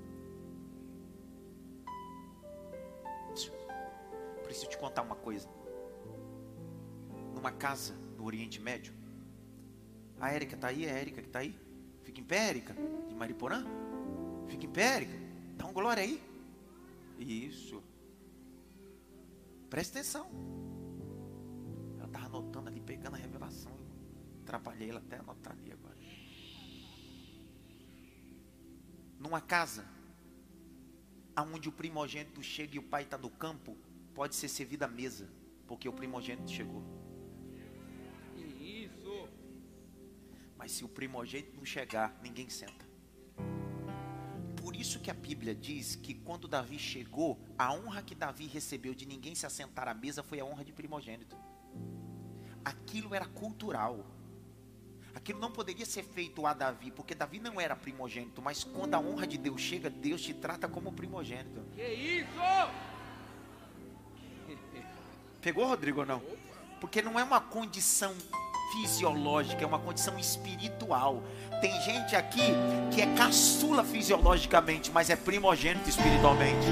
Preciso 4.42 4.70
te 4.70 4.78
contar 4.78 5.02
uma 5.02 5.16
coisa. 5.16 5.48
Numa 7.34 7.52
casa 7.52 7.94
no 8.16 8.24
Oriente 8.24 8.60
Médio, 8.60 8.94
a 10.18 10.30
Érica 10.30 10.56
tá 10.56 10.68
aí, 10.68 10.86
é 10.86 10.92
a 10.92 10.98
Érica 10.98 11.20
que 11.20 11.28
tá 11.28 11.40
aí. 11.40 11.54
Fica 12.04 12.20
em 12.20 12.24
pé, 12.24 12.48
Érica, 12.48 12.74
de 13.08 13.14
Mariporã. 13.14 13.64
Fica 14.48 14.64
em 14.64 14.70
pé, 14.70 14.96
Érica. 14.96 15.18
Dá 15.56 15.66
um 15.66 15.72
glória 15.72 16.02
aí. 16.02 16.22
Isso. 17.18 17.82
Presta 19.74 19.98
atenção. 19.98 20.30
Ela 21.96 22.06
estava 22.06 22.26
anotando 22.26 22.68
ali, 22.68 22.80
pegando 22.80 23.16
a 23.16 23.18
revelação. 23.18 23.72
Eu 23.72 24.42
atrapalhei 24.42 24.88
ela 24.88 25.00
até 25.00 25.16
anotar 25.16 25.52
ali 25.52 25.72
agora. 25.72 25.96
Numa 29.18 29.40
casa, 29.40 29.84
aonde 31.34 31.68
o 31.68 31.72
primogênito 31.72 32.40
chega 32.40 32.76
e 32.76 32.78
o 32.78 32.84
pai 32.84 33.02
está 33.02 33.18
no 33.18 33.28
campo, 33.28 33.76
pode 34.14 34.36
ser 34.36 34.46
servida 34.46 34.84
à 34.84 34.88
mesa, 34.88 35.28
porque 35.66 35.88
o 35.88 35.92
primogênito 35.92 36.52
chegou. 36.52 36.84
Isso. 38.36 39.28
Mas 40.56 40.70
se 40.70 40.84
o 40.84 40.88
primogênito 40.88 41.56
não 41.56 41.64
chegar, 41.64 42.16
ninguém 42.22 42.48
senta 42.48 42.83
isso 44.84 45.00
que 45.00 45.10
a 45.10 45.14
Bíblia 45.14 45.54
diz 45.54 45.96
que 45.96 46.12
quando 46.12 46.46
Davi 46.46 46.78
chegou, 46.78 47.40
a 47.56 47.72
honra 47.72 48.02
que 48.02 48.14
Davi 48.14 48.46
recebeu 48.46 48.94
de 48.94 49.06
ninguém 49.06 49.34
se 49.34 49.46
assentar 49.46 49.88
à 49.88 49.94
mesa 49.94 50.22
foi 50.22 50.40
a 50.40 50.44
honra 50.44 50.62
de 50.62 50.72
primogênito. 50.72 51.34
Aquilo 52.62 53.14
era 53.14 53.24
cultural. 53.24 54.04
Aquilo 55.14 55.40
não 55.40 55.50
poderia 55.50 55.86
ser 55.86 56.02
feito 56.02 56.44
a 56.46 56.52
Davi, 56.52 56.90
porque 56.90 57.14
Davi 57.14 57.38
não 57.38 57.58
era 57.58 57.74
primogênito, 57.74 58.42
mas 58.42 58.62
quando 58.62 58.92
a 58.92 59.00
honra 59.00 59.26
de 59.26 59.38
Deus 59.38 59.58
chega, 59.58 59.88
Deus 59.88 60.20
te 60.20 60.34
trata 60.34 60.68
como 60.68 60.92
primogênito. 60.92 61.62
Que 61.74 61.88
isso? 61.88 62.28
Pegou, 65.40 65.66
Rodrigo, 65.66 66.00
ou 66.00 66.06
não? 66.06 66.22
Porque 66.78 67.00
não 67.00 67.18
é 67.18 67.24
uma 67.24 67.40
condição 67.40 68.14
fisiológica, 68.74 69.62
é 69.62 69.66
uma 69.66 69.78
condição 69.78 70.18
espiritual. 70.18 71.22
Tem 71.60 71.72
gente 71.82 72.16
aqui 72.16 72.42
que 72.92 73.00
é 73.00 73.14
caçula 73.14 73.84
fisiologicamente, 73.84 74.90
mas 74.90 75.10
é 75.10 75.16
primogênito 75.16 75.88
espiritualmente. 75.88 76.66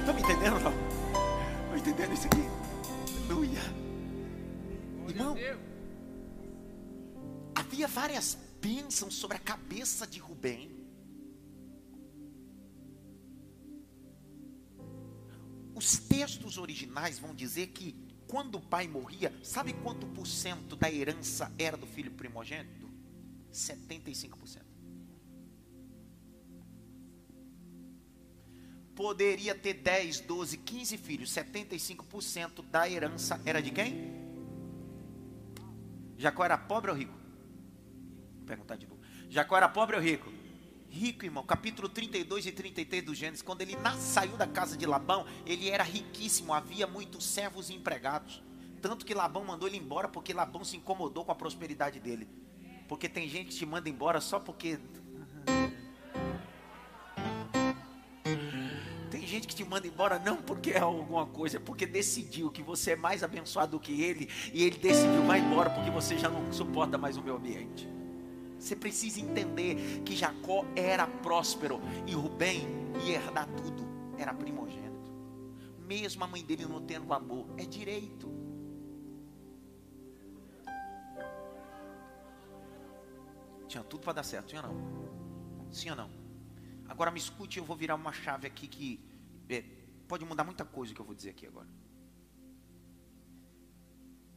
Estão 0.00 0.14
me 0.14 0.20
entendendo? 0.20 0.58
Não? 0.60 0.72
Estão 0.72 1.78
entendendo 1.78 2.12
isso 2.12 2.26
aqui? 2.26 2.44
Aleluia. 3.24 3.60
Irmão, 5.08 5.36
havia 7.54 7.86
várias 7.86 8.36
bênçãos 8.60 9.14
sobre 9.14 9.36
a 9.36 9.40
cabeça 9.40 10.06
de 10.06 10.18
Rubem. 10.18 10.74
Os 15.74 15.98
textos 15.98 16.56
originais 16.58 17.18
vão 17.18 17.34
dizer 17.34 17.68
que 17.68 18.05
quando 18.28 18.56
o 18.56 18.60
pai 18.60 18.88
morria, 18.88 19.32
sabe 19.42 19.72
quanto 19.72 20.06
por 20.08 20.26
cento 20.26 20.76
da 20.76 20.90
herança 20.90 21.52
era 21.58 21.76
do 21.76 21.86
filho 21.86 22.10
primogênito? 22.10 22.88
75%. 23.52 24.62
Poderia 28.94 29.54
ter 29.54 29.74
10, 29.74 30.20
12, 30.20 30.56
15 30.58 30.96
filhos, 30.96 31.30
75% 31.30 32.64
da 32.70 32.88
herança 32.88 33.40
era 33.44 33.60
de 33.60 33.70
quem? 33.70 34.26
Jacó 36.16 36.44
era 36.44 36.56
pobre 36.56 36.90
ou 36.90 36.96
rico? 36.96 37.12
Vou 38.36 38.46
perguntar 38.46 38.76
de 38.76 38.86
novo. 38.86 39.00
Jacó 39.28 39.56
era 39.56 39.68
pobre 39.68 39.96
ou 39.96 40.02
rico? 40.02 40.32
Rico, 40.96 41.24
irmão. 41.24 41.44
Capítulo 41.44 41.88
32 41.88 42.46
e 42.46 42.52
33 42.52 43.04
do 43.04 43.14
Gênesis. 43.14 43.42
Quando 43.42 43.60
ele 43.60 43.76
saiu 43.98 44.36
da 44.36 44.46
casa 44.46 44.76
de 44.76 44.86
Labão, 44.86 45.26
ele 45.44 45.68
era 45.68 45.84
riquíssimo. 45.84 46.54
Havia 46.54 46.86
muitos 46.86 47.24
servos 47.24 47.68
e 47.68 47.74
empregados. 47.74 48.42
Tanto 48.80 49.04
que 49.04 49.14
Labão 49.14 49.44
mandou 49.44 49.68
ele 49.68 49.76
embora 49.76 50.08
porque 50.08 50.32
Labão 50.32 50.64
se 50.64 50.76
incomodou 50.76 51.24
com 51.24 51.32
a 51.32 51.34
prosperidade 51.34 52.00
dele. 52.00 52.26
Porque 52.88 53.08
tem 53.08 53.28
gente 53.28 53.48
que 53.50 53.56
te 53.56 53.66
manda 53.66 53.88
embora 53.88 54.20
só 54.20 54.40
porque. 54.40 54.78
Tem 59.10 59.26
gente 59.26 59.46
que 59.46 59.54
te 59.54 59.64
manda 59.64 59.86
embora 59.86 60.18
não 60.18 60.36
porque 60.36 60.70
é 60.70 60.80
alguma 60.80 61.26
coisa, 61.26 61.56
é 61.56 61.60
porque 61.60 61.86
decidiu 61.86 62.50
que 62.50 62.62
você 62.62 62.92
é 62.92 62.96
mais 62.96 63.22
abençoado 63.22 63.72
do 63.72 63.80
que 63.80 64.02
ele 64.02 64.28
e 64.52 64.62
ele 64.62 64.78
decidiu 64.78 65.22
vai 65.24 65.40
embora 65.40 65.70
porque 65.70 65.90
você 65.90 66.18
já 66.18 66.28
não 66.28 66.52
suporta 66.52 66.96
mais 66.96 67.16
o 67.16 67.22
meu 67.22 67.36
ambiente. 67.36 67.95
Você 68.66 68.74
precisa 68.74 69.20
entender 69.20 70.02
que 70.04 70.16
Jacó 70.16 70.64
era 70.74 71.06
próspero 71.06 71.80
e 72.04 72.14
Rubem 72.14 72.66
ia 73.06 73.14
herdar 73.14 73.46
tudo, 73.54 73.86
era 74.18 74.34
primogênito. 74.34 75.12
Mesmo 75.86 76.24
a 76.24 76.26
mãe 76.26 76.44
dele 76.44 76.66
não 76.66 76.84
tendo 76.84 77.12
amor, 77.12 77.46
é 77.56 77.64
direito. 77.64 78.28
Tinha 83.68 83.84
tudo 83.84 84.00
para 84.00 84.14
dar 84.14 84.24
certo, 84.24 84.48
tinha 84.48 84.62
não? 84.62 84.74
Sim 85.70 85.90
ou 85.90 85.96
não? 85.96 86.10
Agora 86.88 87.12
me 87.12 87.20
escute, 87.20 87.58
eu 87.58 87.64
vou 87.64 87.76
virar 87.76 87.94
uma 87.94 88.12
chave 88.12 88.48
aqui 88.48 88.66
que 88.66 89.00
é, 89.48 89.62
pode 90.08 90.24
mudar 90.24 90.42
muita 90.42 90.64
coisa 90.64 90.92
que 90.92 91.00
eu 91.00 91.04
vou 91.04 91.14
dizer 91.14 91.30
aqui 91.30 91.46
agora. 91.46 91.68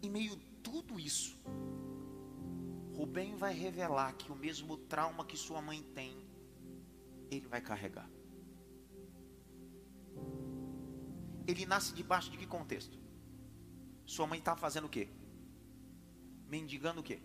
Em 0.04 0.10
meio 0.12 0.36
a 0.36 0.38
tudo 0.62 1.00
isso, 1.00 1.36
Rubem 3.00 3.34
vai 3.38 3.54
revelar 3.54 4.12
que 4.12 4.30
o 4.30 4.36
mesmo 4.36 4.76
trauma 4.76 5.24
que 5.24 5.38
sua 5.38 5.62
mãe 5.62 5.82
tem, 5.96 6.18
ele 7.32 7.48
vai 7.48 7.62
carregar. 7.62 8.10
Ele 11.48 11.66
nasce 11.66 11.94
debaixo 11.94 12.30
de 12.30 12.38
que 12.38 12.46
contexto? 12.46 13.00
Sua 14.06 14.28
mãe 14.28 14.38
está 14.38 14.54
fazendo 14.54 14.84
o 14.84 14.90
quê? 14.90 15.08
Mendigando 16.50 17.00
o 17.00 17.04
quê? 17.04 17.22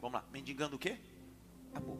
Vamos 0.00 0.20
lá, 0.20 0.28
mendigando 0.30 0.76
o 0.76 0.78
quê? 0.78 1.00
Amor. 1.74 1.98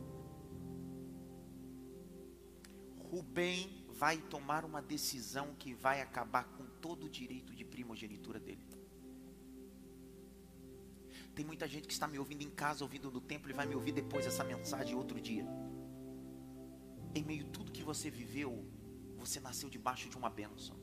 Rubem 3.11 3.85
vai 3.89 4.19
tomar 4.19 4.65
uma 4.65 4.81
decisão 4.81 5.57
que 5.59 5.75
vai 5.75 6.01
acabar 6.01 6.45
com 6.45 6.65
todo 6.81 7.07
o 7.07 7.11
direito 7.11 7.53
de 7.53 7.65
primogenitura 7.65 8.39
dele. 8.39 8.65
Tem 11.35 11.45
muita 11.45 11.67
gente 11.67 11.87
que 11.87 11.93
está 11.93 12.07
me 12.07 12.19
ouvindo 12.19 12.43
em 12.43 12.51
casa, 12.51 12.85
ouvindo 12.85 13.11
no 13.11 13.21
templo 13.21 13.51
e 13.51 13.55
vai 13.55 13.67
me 13.67 13.75
ouvir 13.75 13.93
depois 13.93 14.27
essa 14.27 14.45
mensagem 14.45 14.95
outro 14.95 15.21
dia. 15.21 15.47
Em 17.15 17.23
meio 17.23 17.47
a 17.47 17.51
tudo 17.51 17.73
que 17.73 17.83
você 17.83 18.11
viveu, 18.11 18.65
você 19.17 19.41
nasceu 19.41 19.69
debaixo 19.69 20.09
de 20.09 20.17
uma 20.17 20.31
bênção. 20.31 20.77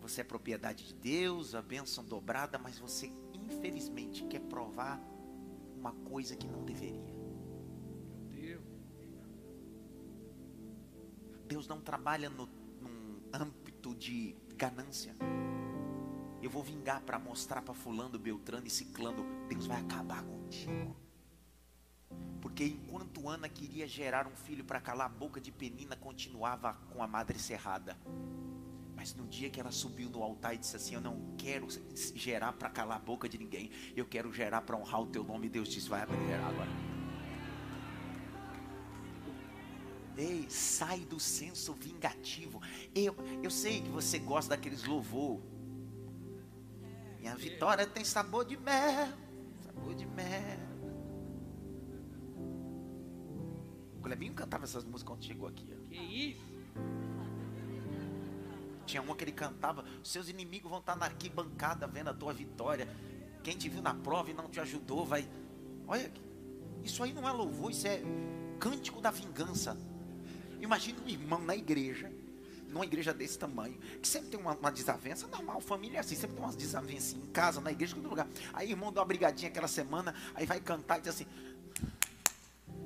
Você 0.00 0.22
é 0.22 0.24
propriedade 0.24 0.86
de 0.88 0.94
Deus, 0.94 1.54
a 1.54 1.62
bênção 1.62 2.04
dobrada, 2.04 2.58
mas 2.58 2.78
você 2.78 3.12
infelizmente 3.34 4.24
quer 4.24 4.40
provar 4.40 5.00
uma 5.76 5.92
coisa 5.92 6.34
que 6.36 6.48
não 6.48 6.64
deveria. 6.64 7.20
Deus 11.50 11.66
não 11.66 11.80
trabalha 11.80 12.30
no, 12.30 12.46
num 12.80 13.20
âmbito 13.34 13.92
de 13.96 14.36
ganância 14.56 15.16
eu 16.42 16.50
vou 16.50 16.62
vingar 16.62 17.02
para 17.02 17.18
mostrar 17.18 17.62
para 17.62 17.74
fulano, 17.74 18.18
Beltrano 18.18 18.66
e 18.66 18.70
Ciclano, 18.70 19.24
Deus 19.48 19.66
vai 19.66 19.80
acabar 19.80 20.22
contigo. 20.22 20.96
Porque 22.40 22.64
enquanto 22.64 23.28
Ana 23.28 23.48
queria 23.48 23.86
gerar 23.86 24.26
um 24.26 24.34
filho 24.34 24.64
para 24.64 24.80
calar 24.80 25.06
a 25.06 25.10
boca 25.10 25.40
de 25.40 25.52
Penina, 25.52 25.94
continuava 25.96 26.74
com 26.92 27.02
a 27.02 27.06
madre 27.06 27.38
cerrada. 27.38 27.96
Mas 28.96 29.14
no 29.14 29.26
dia 29.26 29.48
que 29.50 29.60
ela 29.60 29.70
subiu 29.70 30.08
no 30.10 30.22
altar 30.22 30.54
e 30.54 30.58
disse 30.58 30.76
assim: 30.76 30.94
Eu 30.94 31.00
não 31.00 31.34
quero 31.36 31.68
gerar 32.14 32.52
para 32.54 32.68
calar 32.70 32.96
a 32.96 33.00
boca 33.00 33.28
de 33.28 33.38
ninguém, 33.38 33.70
eu 33.94 34.06
quero 34.06 34.32
gerar 34.32 34.62
para 34.62 34.76
honrar 34.76 35.02
o 35.02 35.06
teu 35.06 35.22
nome. 35.22 35.48
Deus 35.48 35.68
disse: 35.68 35.88
Vai 35.88 36.06
gerar 36.26 36.48
agora. 36.48 36.70
Ei, 40.16 40.44
sai 40.50 41.00
do 41.00 41.18
senso 41.18 41.72
vingativo. 41.72 42.60
Eu, 42.94 43.16
eu 43.42 43.50
sei 43.50 43.80
que 43.80 43.88
você 43.88 44.18
gosta 44.18 44.50
daqueles 44.50 44.84
louvor 44.84 45.40
vitória 47.40 47.86
tem 47.86 48.04
sabor 48.04 48.44
de 48.44 48.56
mel, 48.56 49.08
sabor 49.64 49.94
de 49.94 50.06
mel. 50.06 50.58
O 53.96 54.02
Clebinho 54.02 54.34
cantava 54.34 54.64
essas 54.64 54.84
músicas 54.84 55.14
quando 55.14 55.24
chegou 55.24 55.48
aqui. 55.48 55.66
Que 55.88 55.96
isso? 55.96 56.44
Tinha 58.86 59.02
uma 59.02 59.16
que 59.16 59.24
ele 59.24 59.32
cantava: 59.32 59.84
Seus 60.04 60.28
inimigos 60.28 60.70
vão 60.70 60.80
estar 60.80 60.96
na 60.96 61.06
arquibancada 61.06 61.86
vendo 61.86 62.10
a 62.10 62.14
tua 62.14 62.32
vitória. 62.32 62.88
Quem 63.42 63.56
te 63.56 63.68
viu 63.68 63.80
na 63.80 63.94
prova 63.94 64.30
e 64.30 64.34
não 64.34 64.48
te 64.48 64.60
ajudou, 64.60 65.06
vai. 65.06 65.28
Olha, 65.86 66.12
isso 66.84 67.02
aí 67.02 67.12
não 67.12 67.26
é 67.26 67.32
louvor, 67.32 67.70
isso 67.70 67.86
é 67.86 68.02
cântico 68.58 69.00
da 69.00 69.10
vingança. 69.10 69.76
Imagina 70.60 71.00
um 71.02 71.08
irmão 71.08 71.40
na 71.40 71.56
igreja 71.56 72.12
numa 72.70 72.84
igreja 72.84 73.12
desse 73.12 73.38
tamanho, 73.38 73.78
que 74.00 74.08
sempre 74.08 74.30
tem 74.30 74.40
uma, 74.40 74.54
uma 74.54 74.70
desavença, 74.70 75.26
normal, 75.26 75.60
família 75.60 75.98
é 75.98 76.00
assim, 76.00 76.14
sempre 76.14 76.36
tem 76.36 76.44
umas 76.44 76.56
desavenças 76.56 77.14
em 77.14 77.26
casa, 77.26 77.60
na 77.60 77.72
igreja, 77.72 77.96
em 77.96 78.00
todo 78.00 78.10
lugar. 78.10 78.28
Aí 78.52 78.70
irmão 78.70 78.92
dá 78.92 79.00
uma 79.00 79.06
brigadinha 79.06 79.50
aquela 79.50 79.68
semana, 79.68 80.14
aí 80.34 80.46
vai 80.46 80.60
cantar 80.60 80.98
e 80.98 81.02
diz 81.02 81.14
assim: 81.14 81.26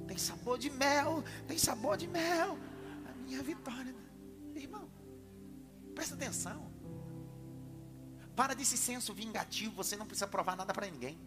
tem 0.07 0.17
sabor 0.17 0.59
de 0.59 0.71
mel, 0.71 1.23
tem 1.47 1.59
sabor 1.59 1.97
de 1.97 2.09
mel, 2.09 2.59
a 3.07 3.13
minha 3.23 3.43
vitória. 3.43 3.95
Irmão, 4.55 4.89
presta 5.95 6.15
atenção. 6.15 6.73
Para 8.35 8.55
desse 8.55 8.77
senso 8.77 9.15
vingativo, 9.15 9.75
você 9.75 9.97
não 9.97 10.07
precisa 10.07 10.27
provar 10.27 10.57
nada 10.57 10.73
para 10.73 10.87
ninguém. 10.87 11.19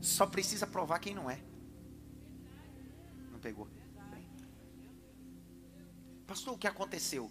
Só 0.00 0.26
precisa 0.26 0.66
provar 0.66 0.98
quem 0.98 1.14
não 1.14 1.30
é. 1.30 1.40
Não 3.32 3.38
pegou? 3.38 3.68
Pastor, 6.26 6.54
o 6.54 6.58
que 6.58 6.66
aconteceu? 6.66 7.30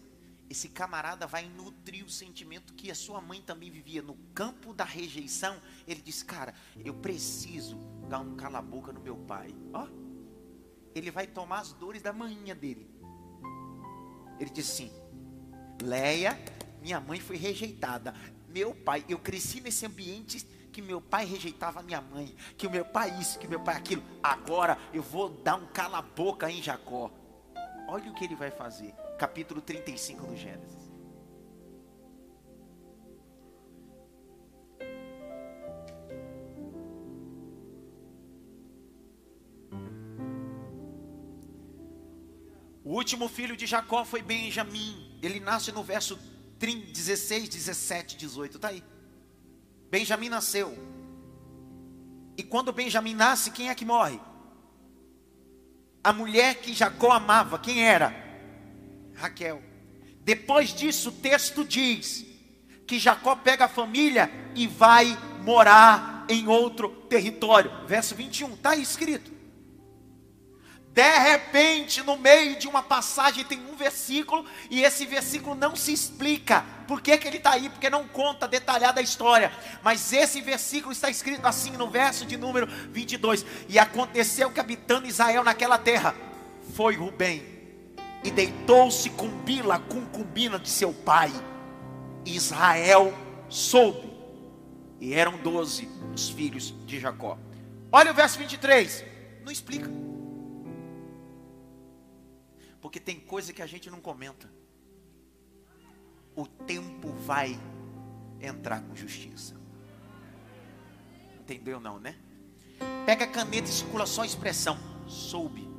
Esse 0.49 0.69
camarada 0.69 1.25
vai 1.25 1.49
nutrir 1.49 2.05
o 2.05 2.10
sentimento 2.10 2.73
que 2.73 2.91
a 2.91 2.95
sua 2.95 3.19
mãe 3.19 3.41
também 3.41 3.69
vivia 3.71 4.01
no 4.01 4.15
campo 4.34 4.73
da 4.73 4.84
rejeição. 4.84 5.60
Ele 5.88 6.01
diz: 6.01 6.21
Cara, 6.21 6.53
eu 6.84 6.93
preciso 6.93 7.77
dar 8.08 8.19
um 8.19 8.36
cala-boca 8.36 8.93
no 8.93 8.99
meu 8.99 9.17
pai. 9.17 9.53
Ó, 9.73 9.88
ele 10.93 11.10
vai 11.10 11.25
tomar 11.25 11.60
as 11.60 11.73
dores 11.73 12.01
da 12.01 12.13
manhã 12.13 12.55
dele. 12.55 12.89
Ele 14.39 14.49
diz 14.51 14.69
assim: 14.69 14.91
Leia, 15.81 16.38
minha 16.79 16.99
mãe 16.99 17.19
foi 17.19 17.38
rejeitada. 17.38 18.13
Meu 18.47 18.73
pai, 18.73 19.03
eu 19.10 19.19
cresci 19.19 19.60
nesse 19.60 19.86
ambiente 19.86 20.45
que 20.71 20.81
meu 20.81 21.01
pai 21.01 21.25
rejeitava 21.25 21.81
minha 21.81 22.01
mãe, 22.01 22.36
que 22.58 22.67
o 22.67 22.71
meu 22.71 22.86
pai 22.86 23.19
isso, 23.19 23.39
que 23.39 23.47
meu 23.47 23.60
pai 23.60 23.75
aquilo. 23.75 24.03
Agora 24.21 24.77
eu 24.93 25.01
vou 25.01 25.29
dar 25.29 25.55
um 25.55 25.65
cala-boca 25.67 26.51
em 26.51 26.62
Jacó. 26.62 27.12
Olha 27.88 28.12
o 28.12 28.13
que 28.13 28.26
ele 28.26 28.36
vai 28.36 28.52
fazer. 28.52 28.93
Capítulo 29.17 29.62
35 29.62 30.26
do 30.26 30.36
Gênesis. 30.36 30.86
O 42.84 42.93
último 42.93 43.28
filho 43.28 43.58
de 43.58 43.65
Jacó 43.65 44.06
foi 44.06 44.21
Benjamim. 44.21 45.17
Ele 45.21 45.39
nasce 45.39 45.71
no 45.71 45.84
verso 45.84 46.19
16, 46.60 47.50
17, 47.50 48.15
18. 48.15 48.58
Está 48.58 48.67
aí. 48.69 48.84
Benjamim 49.89 50.30
nasceu. 50.30 50.78
E 52.38 52.43
quando 52.43 52.71
Benjamim 52.71 53.15
nasce, 53.15 53.52
quem 53.52 53.69
é 53.69 53.76
que 53.76 53.86
morre? 53.86 54.19
A 56.06 56.13
mulher 56.13 56.58
que 56.58 56.72
Jacó 56.72 57.12
amava, 57.12 57.58
quem 57.58 57.84
era? 57.84 58.15
Raquel. 59.15 59.60
Depois 60.22 60.72
disso, 60.72 61.10
o 61.10 61.12
texto 61.12 61.65
diz 61.65 62.24
que 62.86 63.00
Jacó 63.00 63.36
pega 63.36 63.65
a 63.65 63.68
família 63.68 64.30
e 64.54 64.68
vai 64.68 65.18
morar 65.41 66.24
em 66.30 66.48
outro 66.48 66.89
território. 67.10 67.72
Verso 67.88 68.13
21, 68.13 68.54
está 68.54 68.76
escrito. 68.76 69.32
De 70.94 71.18
repente, 71.18 72.04
no 72.04 72.18
meio 72.18 72.60
de 72.60 72.68
uma 72.68 72.84
passagem, 72.84 73.44
tem 73.44 73.60
um 73.65 73.76
versículo, 73.76 74.46
e 74.70 74.84
esse 74.84 75.08
versículo 75.08 75.56
não 75.56 75.76
se 75.76 75.91
explica 75.91 76.63
por 76.88 77.02
que, 77.02 77.17
que 77.17 77.28
ele 77.28 77.38
está 77.38 77.52
aí, 77.52 77.69
porque 77.69 77.89
não 77.89 78.08
conta 78.08 78.48
detalhada 78.48 79.00
a 79.00 79.04
história. 79.04 79.52
Mas 79.84 80.12
esse 80.13 80.41
versículo 80.41 80.91
está 80.91 81.10
escrito 81.10 81.45
assim 81.45 81.71
no 81.71 81.89
verso 81.89 82.26
de 82.26 82.38
número 82.38 82.67
22. 82.67 83.45
E 83.67 83.78
aconteceu 83.78 84.52
que 84.52 84.60
habitando 84.60 85.08
Israel 85.08 85.43
naquela 85.43 85.78
terra, 85.78 86.15
foi 86.74 86.95
Rubem, 86.95 87.43
e 88.24 88.32
deitou-se 88.32 89.10
com 89.12 89.28
Bila, 89.43 89.80
concubina 89.80 90.58
de 90.58 90.69
seu 90.69 90.93
pai. 90.93 91.32
Israel 92.26 93.13
soube, 93.50 94.12
e 95.00 95.13
eram 95.13 95.38
doze 95.38 95.88
os 96.13 96.30
filhos 96.30 96.74
de 96.86 97.00
Jacó. 97.00 97.38
Olha 97.91 98.12
o 98.12 98.15
verso 98.15 98.39
23. 98.39 99.06
Não 99.43 99.52
explica. 99.52 99.89
Porque 102.82 103.00
tem 103.00 103.19
coisa 103.19 103.54
que 103.54 103.62
a 103.62 103.67
gente 103.67 103.89
não 103.89 104.02
comenta. 104.02 104.50
O 106.36 106.45
tempo 106.45 107.12
vai 107.26 107.58
entrar 108.41 108.82
com 108.82 108.95
justiça. 108.95 109.56
Entendeu 111.39 111.80
não, 111.80 112.00
né? 112.00 112.15
Pega 113.06 113.26
a 113.26 113.28
caneta 113.28 113.69
e 113.69 113.71
circula 113.71 114.06
só 114.06 114.24
a 114.24 114.26
expressão. 114.26 114.78
Soube. 115.08 115.69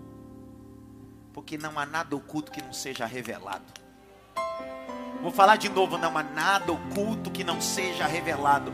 Porque 1.33 1.59
não 1.59 1.79
há 1.79 1.85
nada 1.85 2.17
oculto 2.17 2.51
que 2.51 2.63
não 2.63 2.73
seja 2.73 3.05
revelado. 3.05 3.65
Vou 5.21 5.33
falar 5.33 5.57
de 5.57 5.69
novo, 5.69 5.99
não 5.99 6.17
há 6.17 6.23
nada 6.23 6.73
oculto 6.73 7.31
que 7.31 7.43
não 7.43 7.61
seja 7.61 8.07
revelado. 8.07 8.73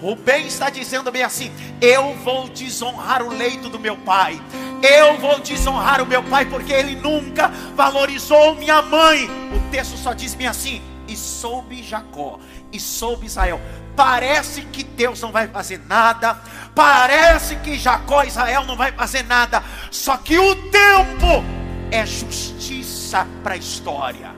Rubem 0.00 0.46
está 0.46 0.68
dizendo 0.68 1.12
bem 1.12 1.22
assim: 1.22 1.52
Eu 1.80 2.14
vou 2.16 2.48
desonrar 2.48 3.22
o 3.22 3.28
leito 3.28 3.68
do 3.68 3.78
meu 3.78 3.96
pai. 3.98 4.40
Eu 4.82 5.18
vou 5.18 5.38
desonrar 5.40 6.02
o 6.02 6.06
meu 6.06 6.22
pai 6.24 6.44
porque 6.46 6.72
ele 6.72 6.96
nunca 6.96 7.48
valorizou 7.76 8.56
minha 8.56 8.82
mãe. 8.82 9.28
O 9.56 9.70
texto 9.70 9.96
só 9.96 10.12
diz 10.12 10.34
bem 10.34 10.48
assim: 10.48 10.82
E 11.12 11.16
soube 11.16 11.82
Jacó, 11.82 12.38
e 12.72 12.80
soube 12.80 13.26
Israel. 13.26 13.60
Parece 13.94 14.62
que 14.62 14.82
Deus 14.82 15.20
não 15.20 15.30
vai 15.30 15.46
fazer 15.46 15.78
nada. 15.86 16.38
Parece 16.74 17.56
que 17.56 17.78
Jacó 17.78 18.22
e 18.22 18.28
Israel 18.28 18.64
não 18.64 18.76
vai 18.76 18.92
fazer 18.92 19.22
nada. 19.24 19.62
Só 19.90 20.16
que 20.16 20.38
o 20.38 20.54
tempo 20.70 21.44
é 21.90 22.06
justiça 22.06 23.26
para 23.42 23.52
a 23.52 23.56
história. 23.58 24.34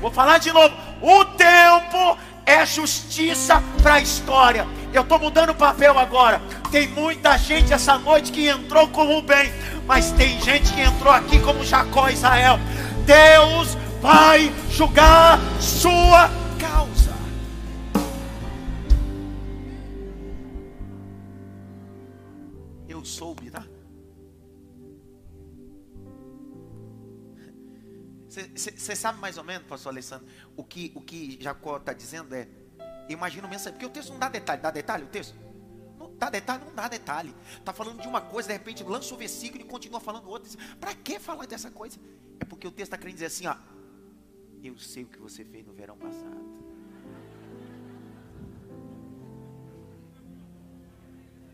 Vou 0.00 0.10
falar 0.10 0.38
de 0.38 0.52
novo. 0.52 0.74
O 1.00 1.24
tempo 1.26 2.18
é 2.44 2.66
justiça 2.66 3.62
para 3.80 3.94
a 3.94 4.00
história. 4.00 4.66
Eu 4.92 5.02
estou 5.02 5.20
mudando 5.20 5.50
o 5.50 5.54
papel 5.54 5.96
agora. 5.96 6.42
Tem 6.72 6.88
muita 6.88 7.38
gente 7.38 7.72
essa 7.72 7.96
noite 7.98 8.32
que 8.32 8.48
entrou 8.48 8.88
como 8.88 9.22
bem, 9.22 9.52
mas 9.86 10.10
tem 10.10 10.40
gente 10.40 10.72
que 10.72 10.80
entrou 10.80 11.12
aqui 11.12 11.38
como 11.38 11.64
Jacó 11.64 12.08
e 12.08 12.14
Israel. 12.14 12.58
Deus 13.06 13.76
vai 14.04 14.52
julgar 14.68 15.38
sua 15.62 16.28
causa. 16.60 17.14
Eu 22.86 23.02
soube, 23.02 23.50
tá? 23.50 23.66
Você 28.28 28.94
sabe 28.94 29.18
mais 29.20 29.38
ou 29.38 29.44
menos, 29.44 29.66
pastor 29.66 29.90
Alessandro, 29.90 30.26
o 30.54 30.62
que, 30.62 30.92
o 30.94 31.00
que 31.00 31.38
Jacó 31.40 31.78
está 31.78 31.94
dizendo 31.94 32.34
é, 32.34 32.46
imagina 33.08 33.46
o 33.46 33.50
mensagem, 33.50 33.72
porque 33.72 33.86
o 33.86 33.90
texto 33.90 34.10
não 34.10 34.18
dá 34.18 34.28
detalhe, 34.28 34.60
dá 34.60 34.70
detalhe 34.70 35.04
o 35.04 35.06
texto? 35.06 35.34
Não 35.98 36.14
dá 36.14 36.28
detalhe, 36.28 36.62
não 36.62 36.74
dá 36.74 36.88
detalhe. 36.88 37.34
Está 37.56 37.72
falando 37.72 38.02
de 38.02 38.08
uma 38.08 38.20
coisa, 38.20 38.48
de 38.48 38.52
repente 38.52 38.84
lança 38.84 39.14
o 39.14 39.16
versículo 39.16 39.64
e 39.64 39.66
continua 39.66 39.98
falando 39.98 40.28
outra. 40.28 40.52
Para 40.78 40.94
que 40.94 41.18
falar 41.18 41.46
dessa 41.46 41.70
coisa? 41.70 41.98
É 42.38 42.44
porque 42.44 42.66
o 42.66 42.70
texto 42.70 42.92
está 42.92 42.98
querendo 42.98 43.14
dizer 43.14 43.26
assim, 43.26 43.46
ó, 43.46 43.56
eu 44.68 44.78
sei 44.78 45.04
o 45.04 45.06
que 45.06 45.18
você 45.18 45.44
fez 45.44 45.66
no 45.66 45.72
verão 45.72 45.96
passado. 45.96 46.44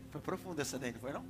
Foi 0.09 0.21
profunda 0.21 0.61
essa 0.61 0.77
daí, 0.77 0.91
não 0.91 0.99
foi 0.99 1.13
não? 1.13 1.25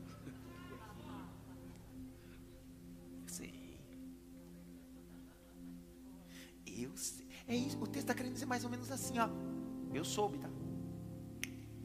Eu 6.81 6.97
sei. 6.97 7.27
É 7.47 7.55
isso, 7.55 7.77
o 7.77 7.85
texto 7.85 7.97
está 7.97 8.13
querendo 8.13 8.33
dizer 8.33 8.45
mais 8.45 8.63
ou 8.63 8.69
menos 8.69 8.89
assim, 8.91 9.19
ó. 9.19 9.29
Eu 9.93 10.03
soube, 10.05 10.37
tá? 10.37 10.49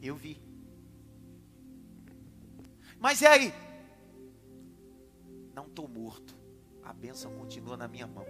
Eu 0.01 0.15
vi. 0.15 0.41
Mas 2.99 3.21
e 3.21 3.27
aí? 3.27 3.53
Não 5.53 5.67
estou 5.67 5.87
morto. 5.87 6.35
A 6.83 6.93
bênção 6.93 7.35
continua 7.35 7.75
na 7.75 7.87
minha 7.87 8.07
mão. 8.07 8.25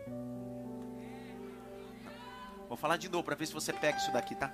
Vou 2.68 2.78
falar 2.78 2.98
de 2.98 3.10
novo 3.10 3.24
para 3.24 3.36
ver 3.36 3.46
se 3.46 3.54
você 3.54 3.72
pega 3.72 3.98
isso 3.98 4.12
daqui, 4.12 4.36
tá? 4.36 4.54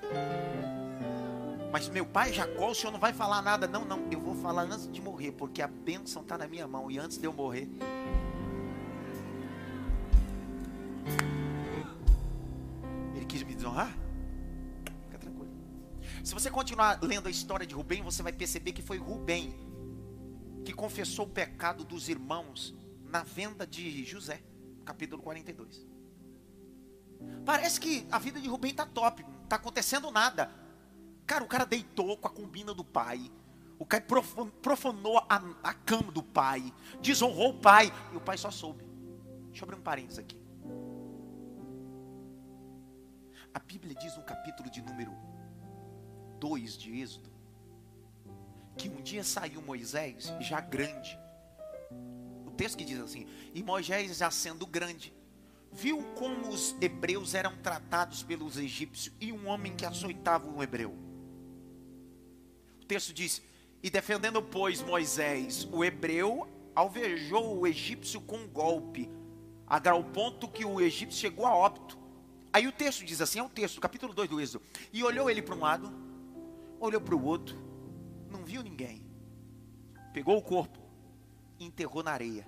Mas 1.72 1.90
meu 1.90 2.06
pai 2.06 2.32
Jacó, 2.32 2.70
o 2.70 2.76
senhor 2.76 2.92
não 2.92 3.00
vai 3.00 3.14
falar 3.14 3.42
nada, 3.42 3.68
não, 3.68 3.84
não. 3.84 4.08
Eu 4.12 4.20
vou 4.20 4.36
falar 4.36 4.64
antes 4.64 4.92
de 4.92 5.02
morrer, 5.02 5.32
porque 5.32 5.62
a 5.62 5.68
bênção 5.68 6.22
está 6.22 6.38
na 6.38 6.48
minha 6.48 6.68
mão. 6.68 6.92
E 6.92 7.00
antes 7.00 7.18
de 7.18 7.26
eu 7.26 7.34
morrer, 7.34 7.68
desonrar? 13.64 13.98
Fica 15.06 15.18
tranquilo. 15.18 15.52
Se 16.24 16.34
você 16.34 16.52
continuar 16.52 17.00
lendo 17.02 17.28
a 17.28 17.32
história 17.32 17.66
de 17.66 17.74
Rubem, 17.74 18.02
você 18.02 18.22
vai 18.22 18.34
perceber 18.34 18.74
que 18.74 18.82
foi 18.82 18.98
Rubem 18.98 19.56
que 20.66 20.74
confessou 20.74 21.26
o 21.26 21.30
pecado 21.30 21.84
dos 21.84 22.10
irmãos 22.10 22.76
na 23.06 23.24
venda 23.24 23.66
de 23.66 24.04
José, 24.04 24.42
capítulo 24.86 25.22
42. 25.22 25.93
Parece 27.46 27.80
que 27.80 28.08
a 28.12 28.20
vida 28.20 28.40
de 28.40 28.48
Rubem 28.48 28.72
está 28.72 28.86
top, 28.86 29.24
não 29.24 29.44
está 29.44 29.56
acontecendo 29.58 30.10
nada. 30.12 30.50
Cara, 31.26 31.44
o 31.44 31.48
cara 31.48 31.66
deitou 31.66 32.18
com 32.18 32.28
a 32.28 32.32
combina 32.32 32.74
do 32.74 32.84
pai. 32.84 33.32
O 33.80 33.86
cara 33.86 34.06
profanou 34.62 35.18
a, 35.18 35.44
a 35.64 35.74
cama 35.74 36.12
do 36.12 36.24
pai, 36.24 36.74
desonrou 37.02 37.50
o 37.50 37.60
pai, 37.60 37.92
e 38.14 38.16
o 38.16 38.22
pai 38.22 38.38
só 38.38 38.50
soube. 38.50 38.86
Deixa 39.48 39.64
eu 39.64 39.66
abrir 39.66 39.80
um 39.80 39.84
parênteses 39.84 40.20
aqui. 40.20 40.42
A 43.54 43.60
Bíblia 43.60 43.94
diz 43.96 44.16
no 44.16 44.24
capítulo 44.24 44.70
de 44.70 44.82
número 44.82 45.12
2 46.40 46.78
de 46.78 47.02
Êxodo 47.02 47.34
que 48.78 48.90
um 48.90 49.02
dia 49.02 49.24
saiu 49.24 49.62
Moisés 49.62 50.34
já 50.40 50.60
grande. 50.60 51.20
O 52.46 52.52
texto 52.52 52.78
que 52.78 52.86
diz 52.86 53.00
assim: 53.00 53.28
E 53.54 53.62
Moisés, 53.62 54.18
já 54.18 54.32
sendo 54.32 54.66
grande, 54.66 55.14
viu 55.74 56.04
como 56.16 56.50
os 56.50 56.76
hebreus 56.80 57.34
eram 57.34 57.56
tratados 57.58 58.24
pelos 58.24 58.58
egípcios 58.58 59.14
e 59.20 59.32
um 59.32 59.48
homem 59.48 59.76
que 59.76 59.86
açoitava 59.86 60.48
um 60.48 60.62
hebreu. 60.62 60.96
O 62.82 62.86
texto 62.86 63.14
diz: 63.14 63.42
E 63.82 63.90
defendendo, 63.90 64.42
pois, 64.42 64.82
Moisés, 64.82 65.68
o 65.72 65.84
hebreu 65.84 66.48
alvejou 66.76 67.60
o 67.60 67.68
egípcio 67.68 68.22
com 68.22 68.38
um 68.38 68.48
golpe, 68.48 69.10
a 69.68 69.80
grau 69.80 70.04
ponto 70.04 70.48
que 70.48 70.64
o 70.66 70.80
egípcio 70.80 71.20
chegou 71.20 71.46
a 71.46 71.56
óbito. 71.56 71.98
Aí 72.52 72.68
o 72.68 72.72
texto 72.72 73.04
diz 73.04 73.20
assim, 73.20 73.40
é 73.40 73.44
o 73.44 73.50
texto, 73.50 73.82
capítulo 73.82 74.14
2 74.14 74.30
do 74.30 74.40
Êxodo. 74.40 74.64
E 74.92 75.04
olhou 75.04 75.28
ele 75.28 75.42
para 75.42 75.56
um 75.56 75.60
lado, 75.60 75.92
olhou 76.80 77.02
para 77.02 77.16
o 77.16 77.26
outro, 77.26 77.58
não 78.30 78.46
viu 78.46 78.62
ninguém. 78.62 79.04
Pegou 80.14 80.38
o 80.38 80.42
corpo 80.42 80.84
enterrou 81.66 82.04
na 82.04 82.12
areia. 82.12 82.48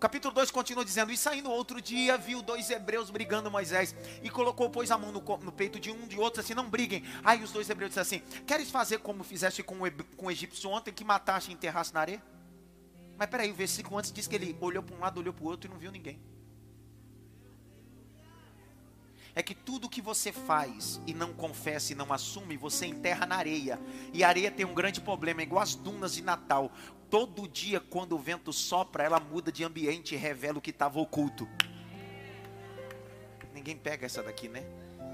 Capítulo 0.00 0.34
2 0.34 0.50
continua 0.50 0.84
dizendo: 0.84 1.12
E 1.12 1.16
saindo 1.16 1.50
outro 1.50 1.80
dia, 1.80 2.16
viu 2.16 2.42
dois 2.42 2.70
hebreus 2.70 3.10
brigando 3.10 3.50
Moisés, 3.50 3.94
e 4.22 4.30
colocou, 4.30 4.70
pois, 4.70 4.90
a 4.90 4.98
mão 4.98 5.12
no, 5.12 5.20
no 5.20 5.52
peito 5.52 5.78
de 5.78 5.90
um 5.90 6.06
de 6.08 6.18
outro, 6.18 6.40
assim: 6.40 6.54
Não 6.54 6.68
briguem. 6.68 7.04
Aí 7.22 7.42
os 7.44 7.52
dois 7.52 7.68
hebreus 7.68 7.90
disseram 7.90 8.06
assim: 8.06 8.44
Queres 8.44 8.70
fazer 8.70 8.98
como 8.98 9.22
fizeste 9.22 9.62
com 9.62 9.76
o, 9.76 9.92
com 10.16 10.26
o 10.26 10.30
egípcio 10.30 10.70
ontem, 10.70 10.92
que 10.92 11.04
mataste 11.04 11.50
e 11.50 11.54
enterraste 11.54 11.92
na 11.94 12.00
areia? 12.00 12.22
Mas 13.16 13.28
peraí, 13.28 13.50
o 13.50 13.54
versículo 13.54 13.98
antes 13.98 14.10
diz 14.10 14.26
que 14.26 14.34
ele 14.34 14.56
olhou 14.60 14.82
para 14.82 14.96
um 14.96 15.00
lado, 15.00 15.20
olhou 15.20 15.34
para 15.34 15.44
o 15.44 15.46
outro 15.46 15.68
e 15.68 15.70
não 15.70 15.78
viu 15.78 15.92
ninguém. 15.92 16.18
É 19.34 19.42
que 19.42 19.54
tudo 19.54 19.88
que 19.88 20.00
você 20.00 20.32
faz 20.32 21.00
e 21.06 21.14
não 21.14 21.32
confessa 21.32 21.92
e 21.92 21.94
não 21.94 22.12
assume, 22.12 22.56
você 22.56 22.86
enterra 22.86 23.26
na 23.26 23.36
areia. 23.36 23.78
E 24.12 24.24
a 24.24 24.28
areia 24.28 24.50
tem 24.50 24.66
um 24.66 24.74
grande 24.74 25.00
problema, 25.00 25.40
é 25.40 25.44
igual 25.44 25.62
as 25.62 25.74
dunas 25.74 26.14
de 26.14 26.22
Natal. 26.22 26.72
Todo 27.10 27.48
dia, 27.48 27.80
quando 27.80 28.12
o 28.14 28.18
vento 28.18 28.52
sopra, 28.52 29.02
ela 29.02 29.18
muda 29.18 29.50
de 29.50 29.64
ambiente 29.64 30.14
e 30.14 30.18
revela 30.18 30.58
o 30.58 30.60
que 30.60 30.70
estava 30.70 31.00
oculto. 31.00 31.48
Ninguém 33.52 33.76
pega 33.76 34.06
essa 34.06 34.22
daqui, 34.22 34.48
né? 34.48 34.64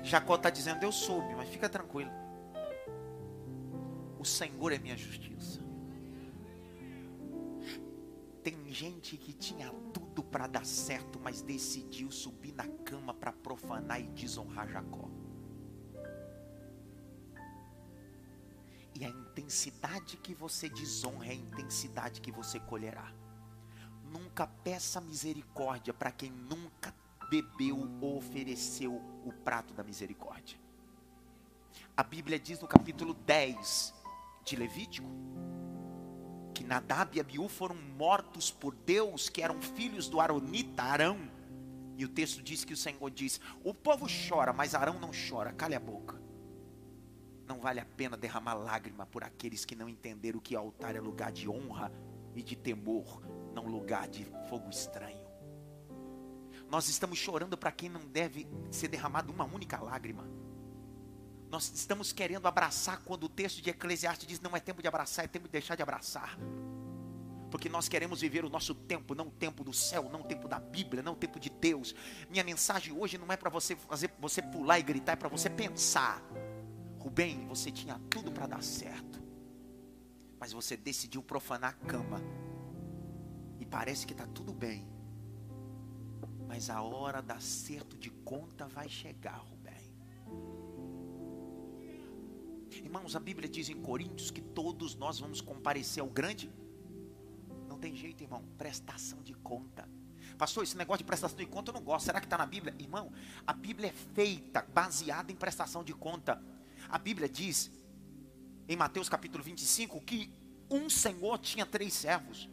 Jacó 0.02 0.36
está 0.36 0.50
dizendo, 0.50 0.84
eu 0.84 0.92
soube, 0.92 1.34
mas 1.34 1.48
fica 1.48 1.68
tranquilo. 1.68 2.10
O 4.18 4.24
Senhor 4.24 4.72
é 4.72 4.78
minha 4.78 4.96
justiça. 4.96 5.64
Tem 8.42 8.56
gente 8.72 9.16
que 9.16 9.32
tinha 9.32 9.70
tudo 9.92 10.22
para 10.22 10.46
dar 10.46 10.66
certo, 10.66 11.18
mas 11.18 11.40
decidiu 11.40 12.10
subir 12.12 12.52
na 12.52 12.68
cama 12.84 13.14
para 13.14 13.32
profanar 13.32 14.00
e 14.00 14.06
desonrar 14.08 14.68
Jacó. 14.68 15.08
E 18.98 19.04
a 19.04 19.10
intensidade 19.10 20.16
que 20.16 20.34
você 20.34 20.70
desonra 20.70 21.26
é 21.26 21.30
a 21.32 21.34
intensidade 21.34 22.18
que 22.18 22.32
você 22.32 22.58
colherá. 22.58 23.12
Nunca 24.10 24.46
peça 24.46 25.02
misericórdia 25.02 25.92
para 25.92 26.10
quem 26.10 26.30
nunca 26.30 26.94
bebeu 27.28 27.76
ou 28.00 28.16
ofereceu 28.16 28.94
o 29.22 29.32
prato 29.44 29.74
da 29.74 29.84
misericórdia. 29.84 30.58
A 31.94 32.02
Bíblia 32.02 32.38
diz 32.38 32.58
no 32.58 32.66
capítulo 32.66 33.12
10 33.12 33.92
de 34.44 34.56
Levítico 34.56 35.08
que 36.54 36.64
Nadab 36.64 37.14
e 37.14 37.20
Abiú 37.20 37.48
foram 37.48 37.74
mortos 37.74 38.50
por 38.50 38.74
Deus, 38.74 39.28
que 39.28 39.42
eram 39.42 39.60
filhos 39.60 40.08
do 40.08 40.20
Aronita 40.20 40.82
Arão. 40.82 41.30
E 41.98 42.04
o 42.06 42.08
texto 42.08 42.42
diz 42.42 42.64
que 42.64 42.72
o 42.72 42.76
Senhor 42.76 43.10
diz: 43.10 43.38
O 43.62 43.74
povo 43.74 44.06
chora, 44.06 44.54
mas 44.54 44.74
Arão 44.74 44.98
não 44.98 45.10
chora, 45.10 45.52
cale 45.52 45.74
a 45.74 45.80
boca. 45.80 46.25
Não 47.46 47.60
vale 47.60 47.80
a 47.80 47.84
pena 47.84 48.16
derramar 48.16 48.54
lágrima 48.54 49.06
por 49.06 49.22
aqueles 49.22 49.64
que 49.64 49.76
não 49.76 49.88
entenderam 49.88 50.40
que 50.40 50.56
altar 50.56 50.96
é 50.96 51.00
lugar 51.00 51.30
de 51.30 51.48
honra 51.48 51.92
e 52.34 52.42
de 52.42 52.56
temor, 52.56 53.22
não 53.54 53.66
lugar 53.66 54.08
de 54.08 54.24
fogo 54.48 54.68
estranho. 54.68 55.24
Nós 56.68 56.88
estamos 56.88 57.18
chorando 57.18 57.56
para 57.56 57.70
quem 57.70 57.88
não 57.88 58.04
deve 58.06 58.48
ser 58.70 58.88
derramado 58.88 59.32
uma 59.32 59.44
única 59.44 59.80
lágrima. 59.80 60.28
Nós 61.48 61.72
estamos 61.72 62.12
querendo 62.12 62.46
abraçar 62.46 63.00
quando 63.04 63.24
o 63.24 63.28
texto 63.28 63.62
de 63.62 63.70
Eclesiastes 63.70 64.26
diz 64.26 64.40
não 64.40 64.56
é 64.56 64.60
tempo 64.60 64.82
de 64.82 64.88
abraçar, 64.88 65.24
é 65.24 65.28
tempo 65.28 65.46
de 65.46 65.52
deixar 65.52 65.76
de 65.76 65.82
abraçar. 65.82 66.36
Porque 67.50 67.68
nós 67.68 67.88
queremos 67.88 68.20
viver 68.20 68.44
o 68.44 68.50
nosso 68.50 68.74
tempo, 68.74 69.14
não 69.14 69.28
o 69.28 69.30
tempo 69.30 69.62
do 69.62 69.72
céu, 69.72 70.08
não 70.10 70.22
o 70.22 70.24
tempo 70.24 70.48
da 70.48 70.58
Bíblia, 70.58 71.02
não 71.02 71.12
o 71.12 71.16
tempo 71.16 71.38
de 71.38 71.48
Deus. 71.48 71.94
Minha 72.28 72.42
mensagem 72.42 72.92
hoje 72.92 73.16
não 73.16 73.32
é 73.32 73.36
para 73.36 73.48
você 73.48 73.76
fazer 73.76 74.12
você 74.18 74.42
pular 74.42 74.80
e 74.80 74.82
gritar, 74.82 75.12
é 75.12 75.16
para 75.16 75.28
você 75.28 75.48
pensar. 75.48 76.20
Rubem, 77.06 77.46
você 77.46 77.70
tinha 77.70 78.00
tudo 78.10 78.32
para 78.32 78.48
dar 78.48 78.62
certo. 78.64 79.22
Mas 80.40 80.52
você 80.52 80.76
decidiu 80.76 81.22
profanar 81.22 81.70
a 81.70 81.86
cama. 81.86 82.20
E 83.60 83.64
parece 83.64 84.04
que 84.04 84.12
está 84.12 84.26
tudo 84.26 84.52
bem. 84.52 84.84
Mas 86.48 86.68
a 86.68 86.82
hora 86.82 87.22
da 87.22 87.34
acerto 87.34 87.96
de 87.96 88.10
conta 88.10 88.66
vai 88.66 88.88
chegar, 88.88 89.36
Rubem. 89.36 89.94
Irmãos, 92.72 93.14
a 93.14 93.20
Bíblia 93.20 93.48
diz 93.48 93.68
em 93.68 93.80
Coríntios 93.80 94.32
que 94.32 94.40
todos 94.40 94.96
nós 94.96 95.20
vamos 95.20 95.40
comparecer 95.40 96.02
ao 96.02 96.10
grande. 96.10 96.50
Não 97.68 97.78
tem 97.78 97.94
jeito, 97.94 98.24
irmão. 98.24 98.42
Prestação 98.58 99.22
de 99.22 99.32
conta. 99.32 99.88
Pastor, 100.36 100.64
esse 100.64 100.76
negócio 100.76 100.98
de 100.98 101.04
prestação 101.04 101.38
de 101.38 101.46
conta 101.46 101.70
eu 101.70 101.74
não 101.74 101.82
gosto. 101.82 102.06
Será 102.06 102.18
que 102.18 102.26
está 102.26 102.36
na 102.36 102.46
Bíblia? 102.46 102.74
Irmão, 102.80 103.12
a 103.46 103.52
Bíblia 103.52 103.90
é 103.90 103.92
feita 103.92 104.60
baseada 104.74 105.30
em 105.30 105.36
prestação 105.36 105.84
de 105.84 105.94
conta. 105.94 106.42
A 106.88 106.98
Bíblia 106.98 107.28
diz, 107.28 107.70
em 108.68 108.76
Mateus 108.76 109.08
capítulo 109.08 109.42
25, 109.42 110.00
que 110.00 110.30
um 110.70 110.88
senhor 110.90 111.38
tinha 111.38 111.64
três 111.64 111.92
servos. 111.94 112.48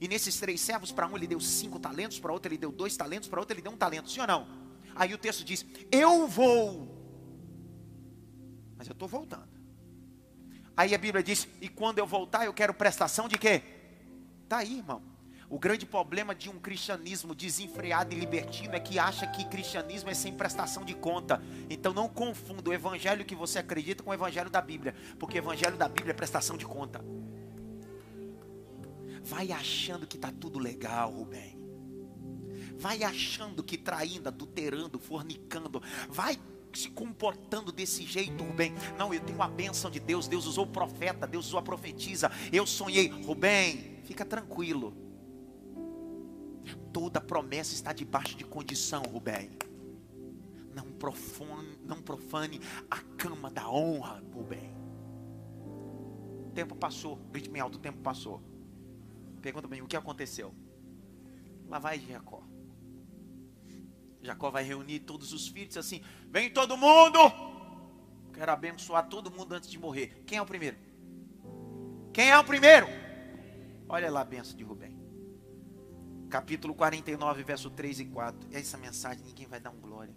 E 0.00 0.08
nesses 0.08 0.38
três 0.38 0.60
servos, 0.60 0.90
para 0.90 1.06
um 1.06 1.16
ele 1.16 1.26
deu 1.26 1.40
cinco 1.40 1.78
talentos, 1.78 2.18
para 2.18 2.32
outro 2.32 2.50
ele 2.50 2.58
deu 2.58 2.72
dois 2.72 2.96
talentos, 2.96 3.28
para 3.28 3.40
outro 3.40 3.54
ele 3.54 3.62
deu 3.62 3.72
um 3.72 3.76
talento, 3.76 4.10
sim 4.10 4.20
ou 4.20 4.26
não? 4.26 4.46
Aí 4.94 5.14
o 5.14 5.18
texto 5.18 5.44
diz: 5.44 5.64
Eu 5.90 6.26
vou, 6.26 6.88
mas 8.76 8.88
eu 8.88 8.92
estou 8.92 9.06
voltando. 9.08 9.48
Aí 10.76 10.94
a 10.94 10.98
Bíblia 10.98 11.22
diz: 11.22 11.46
E 11.60 11.68
quando 11.68 11.98
eu 11.98 12.06
voltar, 12.06 12.46
eu 12.46 12.52
quero 12.52 12.74
prestação 12.74 13.28
de 13.28 13.38
quê? 13.38 13.62
Está 14.42 14.58
aí, 14.58 14.78
irmão. 14.78 15.11
O 15.52 15.58
grande 15.58 15.84
problema 15.84 16.34
de 16.34 16.48
um 16.48 16.58
cristianismo 16.58 17.34
desenfreado 17.34 18.14
e 18.14 18.18
libertino 18.18 18.74
é 18.74 18.80
que 18.80 18.98
acha 18.98 19.26
que 19.26 19.44
cristianismo 19.44 20.08
é 20.08 20.14
sem 20.14 20.32
prestação 20.32 20.82
de 20.82 20.94
conta. 20.94 21.42
Então 21.68 21.92
não 21.92 22.08
confunda 22.08 22.70
o 22.70 22.72
evangelho 22.72 23.22
que 23.22 23.34
você 23.34 23.58
acredita 23.58 24.02
com 24.02 24.08
o 24.08 24.14
evangelho 24.14 24.48
da 24.48 24.62
Bíblia, 24.62 24.94
porque 25.18 25.36
o 25.36 25.42
evangelho 25.42 25.76
da 25.76 25.90
Bíblia 25.90 26.12
é 26.12 26.14
prestação 26.14 26.56
de 26.56 26.64
conta. 26.64 27.04
Vai 29.22 29.52
achando 29.52 30.06
que 30.06 30.16
está 30.16 30.32
tudo 30.32 30.58
legal, 30.58 31.10
Rubem. 31.10 31.58
Vai 32.78 33.04
achando 33.04 33.62
que 33.62 33.76
traindo, 33.76 34.30
adulterando, 34.30 34.98
fornicando, 34.98 35.82
vai 36.08 36.40
se 36.72 36.88
comportando 36.88 37.70
desse 37.70 38.06
jeito, 38.06 38.42
Rubem. 38.42 38.72
Não, 38.96 39.12
eu 39.12 39.20
tenho 39.20 39.42
a 39.42 39.48
bênção 39.48 39.90
de 39.90 40.00
Deus. 40.00 40.26
Deus 40.26 40.46
usou 40.46 40.64
o 40.64 40.68
profeta, 40.68 41.26
Deus 41.26 41.48
usou 41.48 41.60
a 41.60 41.62
profetisa. 41.62 42.32
Eu 42.50 42.66
sonhei, 42.66 43.08
Rubem, 43.08 44.00
fica 44.02 44.24
tranquilo. 44.24 45.11
Toda 46.92 47.20
promessa 47.20 47.74
está 47.74 47.92
debaixo 47.92 48.36
de 48.36 48.44
condição, 48.44 49.02
Rubem. 49.02 49.50
Não 50.74 50.90
profane, 50.92 51.78
não 51.84 52.00
profane 52.00 52.60
a 52.90 52.98
cama 53.16 53.50
da 53.50 53.68
honra, 53.68 54.22
Rubem. 54.32 54.74
O 56.46 56.50
tempo 56.54 56.74
passou, 56.76 57.16
grite 57.30 57.48
bem 57.48 57.60
alto, 57.60 57.76
o 57.76 57.80
tempo 57.80 57.98
passou. 58.00 58.42
Pergunta 59.40 59.66
bem, 59.66 59.82
o 59.82 59.86
que 59.86 59.96
aconteceu? 59.96 60.54
Lá 61.68 61.78
vai 61.78 61.98
Jacó. 61.98 62.42
Jacó 64.20 64.50
vai 64.50 64.62
reunir 64.62 65.00
todos 65.00 65.32
os 65.32 65.48
filhos 65.48 65.76
assim: 65.76 66.02
vem 66.28 66.52
todo 66.52 66.76
mundo! 66.76 67.18
Quero 68.32 68.52
abençoar 68.52 69.08
todo 69.08 69.30
mundo 69.30 69.52
antes 69.54 69.70
de 69.70 69.78
morrer. 69.78 70.22
Quem 70.26 70.38
é 70.38 70.42
o 70.42 70.46
primeiro? 70.46 70.76
Quem 72.12 72.30
é 72.30 72.38
o 72.38 72.44
primeiro? 72.44 72.86
Olha 73.88 74.10
lá 74.10 74.20
a 74.20 74.24
benção 74.24 74.56
de 74.56 74.62
Rubem 74.62 75.01
capítulo 76.32 76.74
49, 76.74 77.42
verso 77.42 77.68
3 77.68 78.00
e 78.00 78.04
4. 78.06 78.48
E 78.50 78.56
essa 78.56 78.78
mensagem 78.78 79.22
ninguém 79.22 79.46
vai 79.46 79.60
dar 79.60 79.68
um 79.68 79.78
glória. 79.78 80.14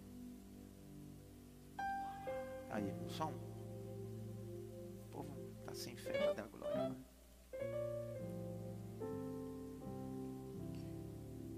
Aí, 2.69 2.89
só 3.09 3.25
um. 3.25 3.35
O 5.03 5.09
povo 5.11 5.37
está 5.59 5.75
sem 5.75 5.97
fé 5.97 6.13
para 6.13 6.33
dar 6.33 6.47
glória. 6.47 6.95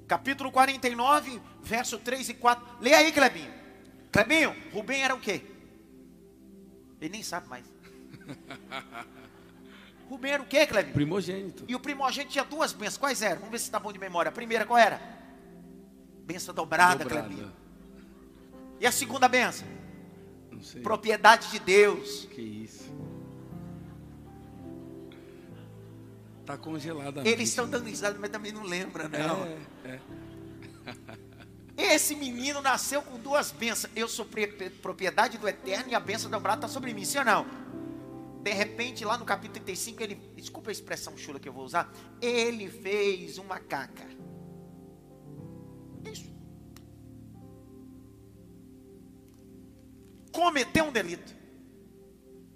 Capítulo 0.07 0.51
49, 0.51 1.39
verso 1.61 1.99
3 1.99 2.29
e 2.29 2.33
4. 2.33 2.81
Leia 2.81 2.97
aí, 2.97 3.11
Clebinho. 3.11 3.53
Clebinho, 4.11 4.55
Rubem 4.73 5.03
era 5.03 5.13
o 5.13 5.19
quê? 5.19 5.45
Ele 6.99 7.11
nem 7.11 7.21
sabe 7.21 7.47
mais. 7.47 7.71
Rubem 10.09 10.31
era 10.31 10.41
o 10.41 10.45
quê, 10.45 10.65
Cleber? 10.65 10.93
Primogênito. 10.93 11.65
E 11.67 11.75
o 11.75 11.79
primogênito 11.79 12.31
tinha 12.31 12.43
duas 12.43 12.71
bênçãos. 12.71 12.97
Quais 12.97 13.21
eram? 13.21 13.37
Vamos 13.37 13.51
ver 13.51 13.59
se 13.59 13.65
está 13.65 13.79
bom 13.79 13.91
de 13.91 13.99
memória. 13.99 14.29
A 14.29 14.31
primeira 14.31 14.65
qual 14.65 14.79
era? 14.79 15.01
Benção 16.25 16.53
dobrada, 16.53 17.03
dobrada. 17.03 17.27
Cleber. 17.27 17.47
E 18.79 18.85
a 18.85 18.91
segunda 18.91 19.27
benção? 19.27 19.67
Não 20.51 20.61
sei. 20.61 20.81
Propriedade 20.81 21.51
de 21.51 21.59
Deus. 21.59 22.25
Que 22.31 22.41
isso. 22.41 22.91
Está 26.41 26.57
congelada. 26.57 27.27
Eles 27.27 27.49
estão 27.49 27.69
dando 27.69 27.85
risada, 27.85 28.17
mas 28.19 28.29
também 28.29 28.53
não 28.53 28.63
lembra, 28.63 29.09
não. 29.09 29.43
É, 29.43 29.57
é. 29.85 29.99
Esse 31.93 32.15
menino 32.15 32.61
nasceu 32.61 33.01
com 33.01 33.19
duas 33.19 33.51
bênçãos. 33.51 33.91
Eu 33.95 34.07
sou 34.07 34.25
propriedade 34.81 35.37
do 35.37 35.47
eterno 35.47 35.91
e 35.91 35.95
a 35.95 35.99
bênção 35.99 36.31
dobrada 36.31 36.65
está 36.65 36.67
sobre 36.67 36.93
mim, 36.93 37.03
sim 37.03 37.19
ou 37.19 37.25
não? 37.25 37.45
De 38.41 38.51
repente, 38.51 39.03
lá 39.03 39.17
no 39.17 39.25
capítulo 39.25 39.65
35, 39.65 40.03
ele, 40.03 40.15
desculpa 40.35 40.69
a 40.69 40.71
expressão 40.71 41.17
chula 41.17 41.39
que 41.39 41.49
eu 41.49 41.53
vou 41.53 41.65
usar, 41.65 41.91
ele 42.21 42.69
fez 42.69 43.37
uma 43.37 43.59
caca. 43.59 44.07
Isso. 46.05 46.25
Cometeu 50.31 50.85
um 50.85 50.91
delito. 50.91 51.35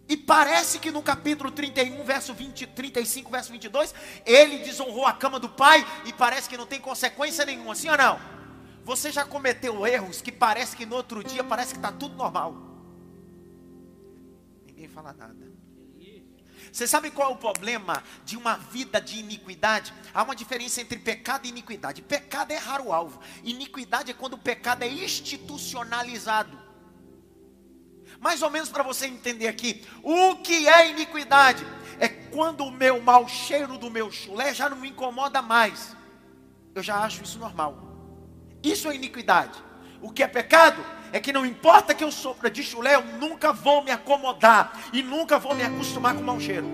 E 0.07 0.17
parece 0.17 0.77
que 0.77 0.91
no 0.91 1.01
capítulo 1.01 1.49
31, 1.49 2.03
verso 2.03 2.33
20, 2.33 2.67
35, 2.67 3.31
verso 3.31 3.51
22, 3.51 3.95
ele 4.25 4.57
desonrou 4.59 5.05
a 5.05 5.13
cama 5.13 5.39
do 5.39 5.47
pai 5.47 5.85
e 6.05 6.11
parece 6.11 6.49
que 6.49 6.57
não 6.57 6.65
tem 6.65 6.81
consequência 6.81 7.45
nenhuma, 7.45 7.75
sim 7.75 7.89
ou 7.89 7.97
não? 7.97 8.19
Você 8.83 9.11
já 9.11 9.23
cometeu 9.23 9.87
erros 9.87 10.21
que 10.21 10.31
parece 10.31 10.75
que 10.75 10.85
no 10.85 10.95
outro 10.95 11.23
dia 11.23 11.43
parece 11.43 11.73
que 11.73 11.79
está 11.79 11.91
tudo 11.93 12.15
normal. 12.15 12.55
Ninguém 14.65 14.87
fala 14.87 15.13
nada. 15.13 15.60
Você 16.71 16.87
sabe 16.87 17.11
qual 17.11 17.31
é 17.31 17.33
o 17.33 17.37
problema 17.37 18.01
de 18.23 18.37
uma 18.37 18.55
vida 18.55 19.01
de 19.01 19.19
iniquidade? 19.19 19.93
Há 20.13 20.23
uma 20.23 20.35
diferença 20.35 20.79
entre 20.79 20.97
pecado 20.97 21.45
e 21.45 21.49
iniquidade. 21.49 22.01
Pecado 22.01 22.51
é 22.51 22.55
errar 22.55 22.81
o 22.81 22.93
alvo. 22.93 23.19
Iniquidade 23.43 24.11
é 24.11 24.13
quando 24.13 24.33
o 24.33 24.37
pecado 24.37 24.83
é 24.83 24.87
institucionalizado. 24.87 26.57
Mais 28.21 28.41
ou 28.41 28.49
menos 28.49 28.69
para 28.69 28.83
você 28.83 29.07
entender 29.07 29.47
aqui, 29.47 29.85
o 30.01 30.37
que 30.37 30.67
é 30.67 30.89
iniquidade? 30.91 31.65
É 31.99 32.07
quando 32.07 32.63
o 32.63 32.71
meu 32.71 33.01
mau 33.01 33.27
cheiro 33.27 33.77
do 33.77 33.91
meu 33.91 34.09
chulé 34.11 34.53
já 34.53 34.69
não 34.69 34.77
me 34.77 34.89
incomoda 34.89 35.41
mais. 35.41 35.95
Eu 36.73 36.81
já 36.81 37.03
acho 37.03 37.23
isso 37.23 37.37
normal. 37.37 37.77
Isso 38.63 38.89
é 38.89 38.95
iniquidade. 38.95 39.61
O 40.01 40.11
que 40.11 40.23
é 40.23 40.27
pecado? 40.27 40.83
é 41.11 41.19
que 41.19 41.33
não 41.33 41.45
importa 41.45 41.93
que 41.93 42.03
eu 42.03 42.11
sopra 42.11 42.49
de 42.49 42.63
chulé, 42.63 42.95
eu 42.95 43.03
nunca 43.03 43.51
vou 43.51 43.83
me 43.83 43.91
acomodar 43.91 44.89
e 44.93 45.03
nunca 45.03 45.37
vou 45.37 45.53
me 45.53 45.63
acostumar 45.63 46.15
com 46.15 46.21
mau 46.21 46.39
cheiro. 46.39 46.67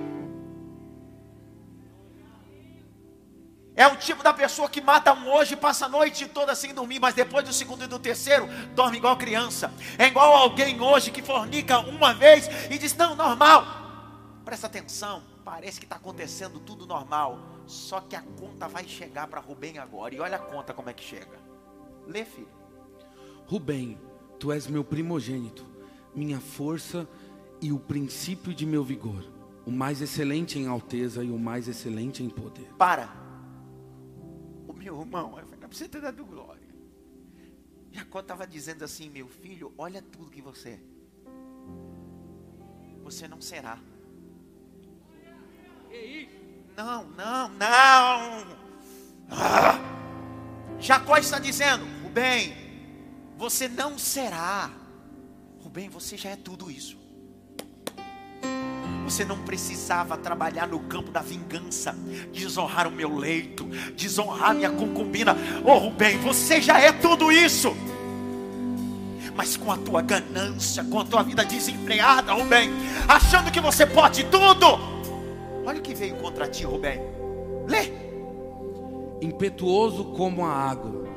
É 3.75 3.85
o 3.85 3.95
tipo 3.95 4.23
da 4.23 4.33
pessoa 4.33 4.67
que 4.67 4.81
mata 4.81 5.13
um 5.13 5.31
hoje 5.31 5.55
passa 5.55 5.85
a 5.85 5.89
noite 5.89 6.27
toda 6.27 6.55
sem 6.55 6.73
dormir, 6.73 6.99
mas 6.99 7.13
depois 7.13 7.45
do 7.45 7.53
segundo 7.53 7.83
e 7.83 7.87
do 7.87 7.99
terceiro 7.99 8.47
dorme 8.73 8.97
igual 8.97 9.15
criança. 9.17 9.71
É 9.99 10.07
igual 10.07 10.35
alguém 10.35 10.81
hoje 10.81 11.11
que 11.11 11.21
fornica 11.21 11.77
uma 11.79 12.11
vez 12.11 12.49
e 12.71 12.77
diz: 12.79 12.95
Não, 12.95 13.15
normal. 13.15 13.63
Presta 14.43 14.65
atenção, 14.65 15.21
parece 15.45 15.79
que 15.79 15.85
está 15.85 15.97
acontecendo 15.97 16.59
tudo 16.59 16.87
normal. 16.87 17.39
Só 17.67 18.01
que 18.01 18.15
a 18.15 18.21
conta 18.21 18.67
vai 18.67 18.87
chegar 18.87 19.27
para 19.27 19.41
Rubem 19.41 19.77
agora. 19.77 20.15
E 20.15 20.19
olha 20.19 20.37
a 20.37 20.39
conta 20.39 20.73
como 20.73 20.89
é 20.89 20.93
que 20.93 21.03
chega. 21.03 21.37
Lê, 22.07 22.25
filho. 22.25 22.56
Rubem, 23.47 23.97
Tu 24.39 24.51
és 24.51 24.67
meu 24.67 24.83
primogênito, 24.83 25.65
minha 26.13 26.39
força 26.39 27.07
e 27.59 27.71
o 27.71 27.79
princípio 27.79 28.53
de 28.53 28.65
meu 28.65 28.83
vigor, 28.83 29.23
o 29.65 29.71
mais 29.71 30.01
excelente 30.01 30.59
em 30.59 30.67
alteza 30.67 31.23
e 31.23 31.31
o 31.31 31.39
mais 31.39 31.67
excelente 31.67 32.23
em 32.23 32.29
poder. 32.29 32.67
Para. 32.77 33.09
O 34.67 34.73
meu 34.73 34.99
irmão, 35.01 35.39
não 35.59 35.67
precisa 35.67 35.89
ter 35.89 36.01
dado 36.01 36.23
glória. 36.23 36.67
Jacó 37.91 38.19
estava 38.19 38.45
dizendo 38.45 38.85
assim: 38.85 39.09
Meu 39.09 39.27
filho, 39.27 39.73
olha 39.77 40.01
tudo 40.01 40.29
que 40.29 40.41
você 40.41 40.69
é. 40.69 40.79
você 43.01 43.27
não 43.27 43.41
será. 43.41 43.79
Não, 46.75 47.05
não, 47.05 47.49
não. 47.49 48.57
Ah. 49.31 49.79
Jacó 50.79 51.17
está 51.17 51.39
dizendo: 51.39 51.85
Rubem, 52.03 52.66
você 53.37 53.67
não 53.67 53.97
será. 53.99 54.71
Rubem, 55.63 55.89
você 55.89 56.17
já 56.17 56.31
é 56.31 56.35
tudo 56.35 56.71
isso. 56.71 56.97
Você 59.05 59.23
não 59.23 59.37
precisava 59.43 60.17
trabalhar 60.17 60.67
no 60.67 60.79
campo 60.81 61.11
da 61.11 61.21
vingança, 61.21 61.95
desonrar 62.33 62.87
o 62.87 62.91
meu 62.91 63.15
leito, 63.15 63.65
desonrar 63.95 64.53
minha 64.53 64.71
concubina. 64.71 65.35
Oh, 65.63 65.77
Rubem, 65.77 66.17
você 66.17 66.61
já 66.61 66.79
é 66.79 66.91
tudo 66.91 67.31
isso. 67.31 67.73
Mas 69.35 69.55
com 69.55 69.71
a 69.71 69.77
tua 69.77 70.01
ganância, 70.01 70.83
com 70.83 70.99
a 70.99 71.05
tua 71.05 71.21
vida 71.21 71.45
desempregada, 71.45 72.33
Rubem, 72.33 72.71
achando 73.07 73.51
que 73.51 73.61
você 73.61 73.85
pode 73.85 74.25
tudo. 74.25 74.65
Olha 75.63 75.79
o 75.79 75.81
que 75.81 75.93
veio 75.93 76.15
contra 76.15 76.47
ti, 76.47 76.65
Rubem. 76.65 76.99
Lê. 77.67 77.91
Impetuoso 79.21 80.05
como 80.05 80.45
a 80.45 80.51
água, 80.51 81.07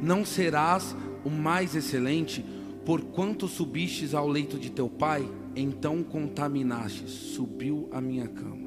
não 0.00 0.24
serás 0.24 0.94
o 1.24 1.30
mais 1.30 1.74
excelente, 1.74 2.44
porquanto 2.84 3.48
subistes 3.48 4.14
ao 4.14 4.28
leito 4.28 4.58
de 4.58 4.70
teu 4.70 4.88
pai 4.88 5.28
então 5.56 6.02
contaminaste, 6.02 7.08
subiu 7.08 7.88
a 7.92 8.00
minha 8.00 8.28
cama. 8.28 8.64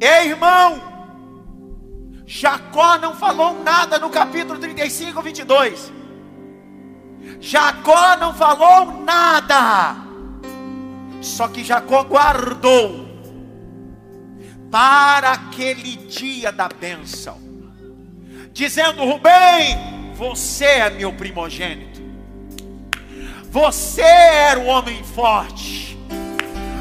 Ei, 0.00 0.30
irmão, 0.30 0.80
Jacó 2.26 2.96
não 2.98 3.14
falou 3.14 3.62
nada 3.62 3.98
no 3.98 4.08
capítulo 4.08 4.58
35, 4.58 5.20
22. 5.20 5.92
Jacó 7.38 8.16
não 8.16 8.32
falou 8.32 9.02
nada, 9.02 9.96
só 11.20 11.48
que 11.48 11.62
Jacó 11.62 12.02
guardou 12.04 13.08
para 14.70 15.32
aquele 15.32 15.96
dia 15.96 16.50
da 16.50 16.68
bênção, 16.68 17.38
dizendo: 18.52 19.04
Rubem, 19.04 19.89
você 20.20 20.66
é 20.66 20.90
meu 20.90 21.14
primogênito. 21.14 21.98
Você 23.50 24.02
era 24.02 24.60
o 24.60 24.66
homem 24.66 25.02
forte. 25.02 25.96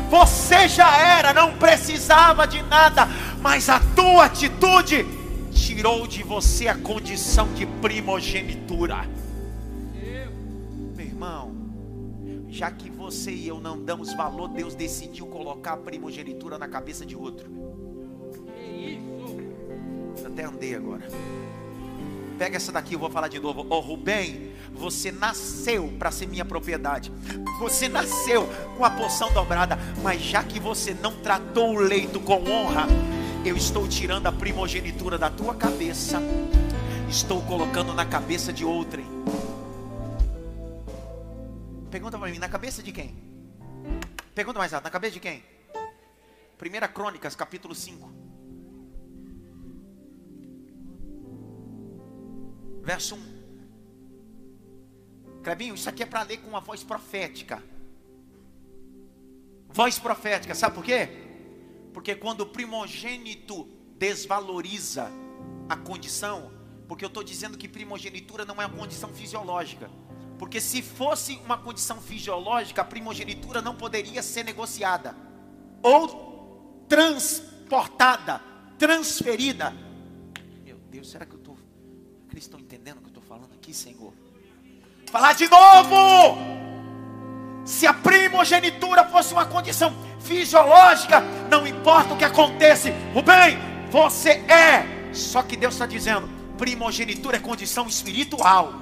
Você 0.09 0.67
já 0.67 0.97
era, 0.97 1.33
não 1.33 1.57
precisava 1.57 2.45
de 2.45 2.61
nada, 2.63 3.07
mas 3.41 3.69
a 3.69 3.79
tua 3.95 4.25
atitude 4.25 5.05
tirou 5.53 6.05
de 6.05 6.21
você 6.21 6.67
a 6.67 6.75
condição 6.75 7.53
de 7.53 7.65
primogenitura. 7.65 9.07
Meu 10.97 11.05
irmão, 11.05 11.55
já 12.49 12.69
que 12.69 12.89
você 12.89 13.31
e 13.31 13.47
eu 13.47 13.61
não 13.61 13.81
damos 13.81 14.13
valor, 14.13 14.49
Deus 14.49 14.75
decidiu 14.75 15.25
colocar 15.27 15.73
a 15.75 15.77
primogenitura 15.77 16.57
na 16.57 16.67
cabeça 16.67 17.05
de 17.05 17.15
outro. 17.15 17.49
Eu 20.17 20.27
até 20.27 20.43
andei 20.43 20.75
agora. 20.75 21.07
Pega 22.39 22.55
essa 22.55 22.71
daqui, 22.71 22.93
eu 22.93 22.99
vou 22.99 23.09
falar 23.09 23.27
de 23.27 23.37
novo. 23.37 23.63
Ô 23.63 23.75
oh, 23.75 23.79
Rubem, 23.81 24.53
você 24.71 25.11
nasceu 25.11 25.93
para 25.99 26.09
ser 26.09 26.25
minha 26.25 26.45
propriedade. 26.45 27.11
Você 27.59 27.89
nasceu 27.89 28.47
com 28.77 28.85
a 28.85 28.89
porção 28.89 29.29
dobrada. 29.33 29.77
Mas 30.01 30.21
já 30.21 30.41
que 30.41 30.57
você 30.57 30.93
não 30.93 31.21
tratou 31.21 31.75
o 31.75 31.79
leito 31.79 32.17
com 32.21 32.49
honra, 32.49 32.87
eu 33.45 33.57
estou 33.57 33.85
tirando 33.89 34.27
a 34.27 34.31
primogenitura 34.31 35.17
da 35.17 35.29
tua 35.29 35.53
cabeça. 35.53 36.21
Estou 37.09 37.41
colocando 37.41 37.93
na 37.93 38.05
cabeça 38.05 38.53
de 38.53 38.63
outrem. 38.63 39.05
Pergunta 41.91 42.17
para 42.17 42.31
mim, 42.31 42.39
na 42.39 42.47
cabeça 42.47 42.81
de 42.81 42.93
quem? 42.93 43.21
Pergunta 44.33 44.59
mais 44.59 44.73
alto, 44.73 44.85
na 44.85 44.89
cabeça 44.89 45.13
de 45.13 45.19
quem? 45.19 45.43
Primeira 46.57 46.87
Crônicas, 46.87 47.35
capítulo 47.35 47.75
5. 47.75 48.18
Verso 52.89 53.13
1. 53.13 53.19
Clebinho, 55.43 55.75
isso 55.75 55.87
aqui 55.87 56.01
é 56.01 56.07
para 56.07 56.23
ler 56.23 56.37
com 56.37 56.49
uma 56.49 56.59
voz 56.59 56.83
profética. 56.83 57.63
Voz 59.67 59.99
profética, 59.99 60.55
sabe 60.55 60.73
por 60.73 60.83
quê? 60.83 61.07
Porque 61.93 62.15
quando 62.15 62.41
o 62.41 62.47
primogênito 62.47 63.69
desvaloriza 63.95 65.11
a 65.69 65.77
condição, 65.77 66.51
porque 66.87 67.05
eu 67.05 67.09
estou 67.09 67.23
dizendo 67.23 67.59
que 67.59 67.67
primogenitura 67.67 68.43
não 68.43 68.59
é 68.59 68.65
uma 68.65 68.75
condição 68.75 69.13
fisiológica. 69.13 69.87
Porque 70.39 70.59
se 70.59 70.81
fosse 70.81 71.35
uma 71.45 71.59
condição 71.59 72.01
fisiológica, 72.01 72.81
a 72.81 72.85
primogenitura 72.85 73.61
não 73.61 73.75
poderia 73.75 74.23
ser 74.23 74.43
negociada 74.43 75.15
ou 75.83 76.83
transportada, 76.89 78.41
transferida. 78.79 79.75
Meu 80.65 80.79
Deus, 80.89 81.11
será 81.11 81.23
que 81.23 81.38
aqui, 83.69 83.73
Senhor? 83.73 84.13
Falar 85.11 85.33
de 85.33 85.47
novo. 85.47 86.37
Se 87.65 87.85
a 87.85 87.93
primogenitura 87.93 89.05
fosse 89.05 89.31
uma 89.33 89.45
condição 89.45 89.93
fisiológica, 90.19 91.21
não 91.49 91.67
importa 91.67 92.13
o 92.13 92.17
que 92.17 92.25
aconteça, 92.25 92.91
Rubem, 93.13 93.59
você 93.91 94.31
é. 94.49 94.85
Só 95.13 95.43
que 95.43 95.55
Deus 95.55 95.75
está 95.75 95.85
dizendo: 95.85 96.27
primogenitura 96.57 97.37
é 97.37 97.39
condição 97.39 97.87
espiritual. 97.87 98.73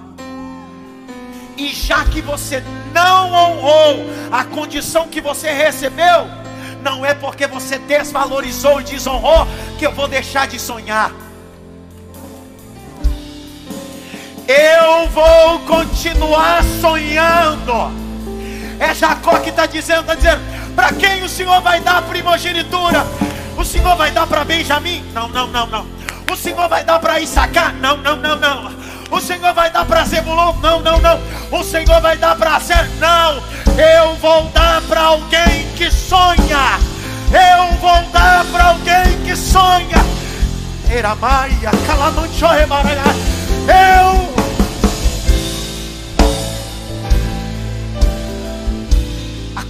E 1.58 1.70
já 1.70 2.06
que 2.06 2.22
você 2.22 2.64
não 2.94 3.34
honrou 3.34 4.06
a 4.32 4.46
condição 4.46 5.08
que 5.08 5.20
você 5.20 5.52
recebeu, 5.52 6.28
não 6.84 7.04
é 7.04 7.14
porque 7.14 7.48
você 7.48 7.80
desvalorizou 7.80 8.80
e 8.80 8.84
desonrou 8.84 9.48
que 9.78 9.86
eu 9.86 9.92
vou 9.92 10.08
deixar 10.08 10.48
de 10.48 10.60
sonhar. 10.60 11.12
Eu 14.48 15.10
vou 15.10 15.60
continuar 15.60 16.64
sonhando. 16.80 17.92
É 18.80 18.94
Jacó 18.94 19.40
que 19.40 19.50
está 19.50 19.66
dizendo, 19.66 20.02
está 20.02 20.16
dizendo, 20.16 20.42
para 20.74 20.94
quem 20.94 21.22
o 21.22 21.28
Senhor 21.28 21.60
vai 21.62 21.82
dar 21.82 21.98
a 21.98 22.02
primogenitura? 22.04 23.06
O 23.58 23.66
Senhor 23.66 23.98
vai 23.98 24.10
dar 24.12 24.26
para 24.26 24.46
Benjamim? 24.46 25.04
Não, 25.14 25.28
não, 25.28 25.48
não, 25.48 25.68
não. 25.68 25.86
O 26.32 26.36
Senhor 26.38 26.70
vai 26.70 26.84
dar 26.84 26.98
para 27.00 27.20
Issacar? 27.20 27.74
Não, 27.76 27.98
não, 27.98 28.16
não, 28.16 28.38
não. 28.38 28.72
O 29.12 29.20
Senhor 29.20 29.54
vai 29.54 29.70
dar 29.70 29.86
para 29.86 30.06
Zebulon? 30.06 30.54
Não, 30.62 30.80
não, 30.80 31.00
não. 31.00 31.20
O 31.52 31.64
Senhor 31.64 32.00
vai 32.00 32.18
dar 32.18 32.36
para 32.38 32.60
Ser? 32.62 32.88
Não. 33.00 33.42
Eu 33.78 34.16
vou 34.16 34.44
dar 34.54 34.82
para 34.84 35.02
alguém 35.02 35.68
que 35.76 35.92
sonha. 35.92 36.80
Eu 37.32 37.76
vou 37.80 38.02
dar 38.14 38.46
para 38.46 38.64
alguém 38.66 39.22
que 39.26 39.36
sonha. 39.36 39.98
Eramaia, 40.90 41.72
calamanchoe, 41.86 42.66
Eu 43.68 44.38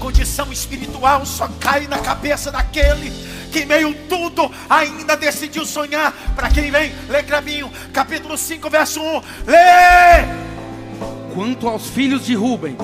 condição 0.08 0.52
espiritual 0.54 1.26
só 1.26 1.50
cai 1.60 1.86
na 1.88 2.00
cabeça 2.00 2.52
daquele 2.52 3.12
que 3.52 3.66
meio 3.66 3.94
tudo 4.08 4.50
ainda 4.70 5.18
decidiu 5.18 5.66
sonhar. 5.66 6.14
Para 6.36 6.50
quem 6.50 6.72
vem, 6.72 6.94
lê 7.10 7.24
Crabinho, 7.24 7.72
capítulo 7.92 8.38
5, 8.38 8.70
verso 8.70 9.02
1. 9.02 9.22
Lê! 9.48 10.26
Quanto 11.34 11.68
aos 11.68 11.88
filhos 11.88 12.26
de 12.26 12.36
Ruben, 12.36 12.78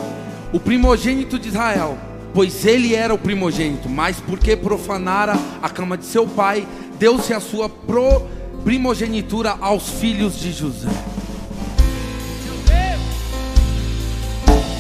o 0.52 0.60
primogênito 0.60 1.40
de 1.40 1.50
Israel, 1.50 1.98
pois 2.34 2.66
ele 2.66 2.94
era 2.94 3.14
o 3.14 3.18
primogênito, 3.18 3.90
mas 3.90 4.20
porque 4.20 4.56
profanara 4.56 5.34
a 5.62 5.70
cama 5.70 5.98
de 5.98 6.06
seu 6.06 6.28
pai, 6.28 6.68
deu-se 7.00 7.34
a 7.34 7.40
sua 7.40 7.70
pro 7.70 8.28
primogenitura 8.64 9.58
aos 9.60 9.90
filhos 9.90 10.40
de 10.40 10.52
José. 10.52 10.90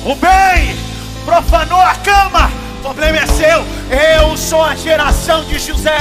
Rubem! 0.03 0.93
profanou 1.25 1.79
a 1.79 1.95
cama. 1.95 2.51
O 2.77 2.81
problema 2.81 3.17
é 3.17 3.27
seu. 3.27 3.65
Eu 3.89 4.37
sou 4.37 4.61
a 4.61 4.75
geração 4.75 5.43
de 5.45 5.57
José. 5.57 5.97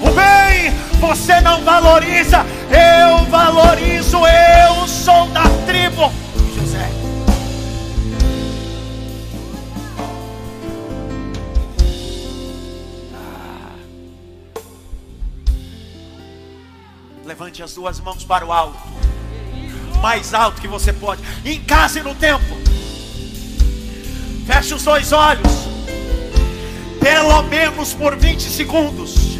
Rubem, 0.00 0.72
você 1.00 1.40
não 1.40 1.62
valoriza. 1.64 2.46
Eu 2.70 3.24
valorizo. 3.26 4.18
Eu 4.18 4.86
sou 4.86 5.26
da 5.28 5.42
tribo 5.66 6.12
Levante 17.28 17.62
as 17.62 17.74
duas 17.74 18.00
mãos 18.00 18.24
para 18.24 18.46
o 18.46 18.50
alto. 18.50 18.78
Mais 20.00 20.32
alto 20.32 20.62
que 20.62 20.66
você 20.66 20.94
pode. 20.94 21.20
Em 21.44 21.60
casa 21.60 21.98
e 21.98 22.02
no 22.02 22.14
tempo. 22.14 22.56
Feche 24.46 24.72
os 24.72 24.82
dois 24.82 25.12
olhos. 25.12 25.52
Pelo 26.98 27.42
menos 27.42 27.92
por 27.92 28.16
20 28.16 28.40
segundos. 28.40 29.38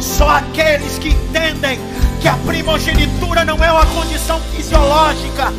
Só 0.00 0.30
aqueles 0.30 0.98
que 0.98 1.10
entendem 1.10 1.78
que 2.22 2.26
a 2.26 2.38
primogenitura 2.38 3.44
não 3.44 3.62
é 3.62 3.70
uma 3.70 3.84
condição 3.84 4.40
fisiológica, 4.40 5.52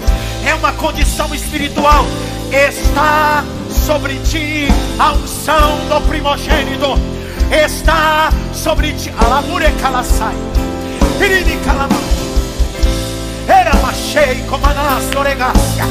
é 0.48 0.56
uma 0.56 0.74
condição 0.74 1.34
espiritual. 1.36 2.08
Está 2.52 3.44
sobre 3.86 4.16
ti 4.22 4.68
a 4.98 5.14
unção 5.14 5.78
do 5.90 6.08
primogênito. 6.08 6.96
Está 7.52 8.32
sobre 8.52 8.94
ti. 8.94 9.14
Alamure 9.20 9.68
Era 13.48 13.72
comanás 14.48 15.04
oregácia. 15.16 15.84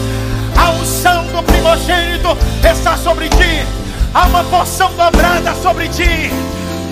A 0.56 0.70
unção 0.70 1.26
do 1.26 1.42
primogênito 1.42 2.36
está 2.62 2.96
sobre 2.96 3.28
ti. 3.28 3.66
Há 4.14 4.26
uma 4.26 4.44
porção 4.44 4.92
dobrada 4.94 5.54
sobre 5.56 5.88
ti. 5.88 6.30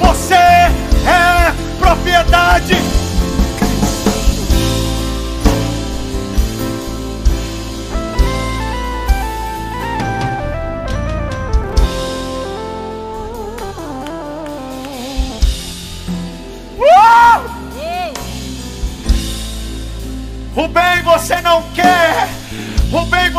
Você 0.01 0.35
é 0.35 1.55
propriedade 1.79 2.77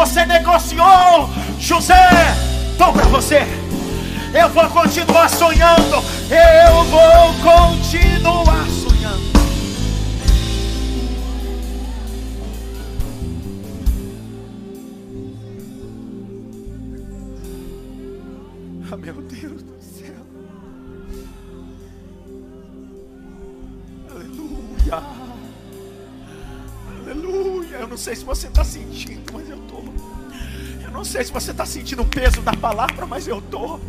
você 0.05 0.23
negociou. 0.25 1.29
José, 1.59 2.09
estou 2.71 2.93
para 2.93 3.05
você. 3.05 3.41
Eu 4.33 4.49
vou 4.49 4.69
continuar 4.69 5.27
sonhando. 5.29 6.03
Eu 6.29 6.83
vou 6.85 7.33
continuar 7.41 8.44
sentindo 31.95 32.01
o 32.01 32.05
peso 32.05 32.41
da 32.41 32.53
palavra, 32.53 33.05
mas 33.05 33.27
eu 33.27 33.39
estou. 33.39 33.79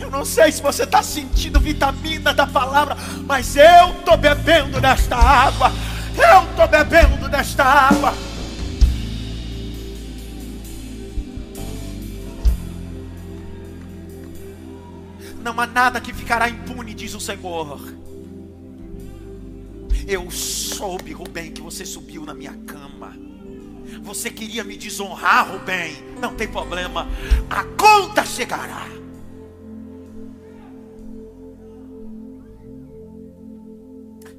Eu 0.00 0.10
não 0.10 0.24
sei 0.24 0.50
se 0.50 0.62
você 0.62 0.84
está 0.84 1.02
sentindo 1.02 1.60
vitamina 1.60 2.32
da 2.32 2.46
palavra, 2.46 2.96
mas 3.26 3.56
eu 3.56 3.90
estou 3.98 4.16
bebendo 4.16 4.80
desta 4.80 5.16
água. 5.16 5.70
Eu 6.16 6.50
estou 6.50 6.68
bebendo 6.68 7.28
desta 7.28 7.64
água. 7.64 8.14
Não 15.42 15.58
há 15.60 15.66
nada 15.66 16.00
que 16.00 16.12
ficará 16.12 16.48
impune, 16.48 16.94
diz 16.94 17.14
o 17.14 17.20
Senhor. 17.20 17.80
Eu 20.06 20.30
soube, 20.30 21.12
Rubem, 21.12 21.52
que 21.52 21.60
você 21.60 21.84
subiu 21.84 22.24
na 22.24 22.34
minha 22.34 22.54
cama. 22.66 23.31
Você 24.02 24.30
queria 24.30 24.64
me 24.64 24.76
desonrar, 24.76 25.50
Rubem. 25.50 25.94
Não 26.20 26.34
tem 26.34 26.48
problema. 26.48 27.06
A 27.50 27.64
conta 27.76 28.24
chegará. 28.24 28.86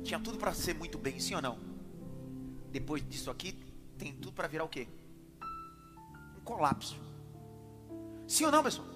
Tinha 0.03 0.19
tudo 0.19 0.37
para 0.37 0.53
ser 0.53 0.75
muito 0.75 0.97
bem, 0.97 1.19
sim 1.19 1.35
ou 1.35 1.41
não? 1.41 1.57
Depois 2.71 3.07
disso 3.07 3.31
aqui, 3.31 3.57
tem 3.97 4.13
tudo 4.13 4.33
para 4.33 4.47
virar 4.47 4.63
o 4.63 4.69
quê? 4.69 4.87
Um 6.37 6.41
colapso. 6.43 6.99
Sim 8.27 8.45
ou 8.45 8.51
não, 8.51 8.63
pessoal? 8.63 8.87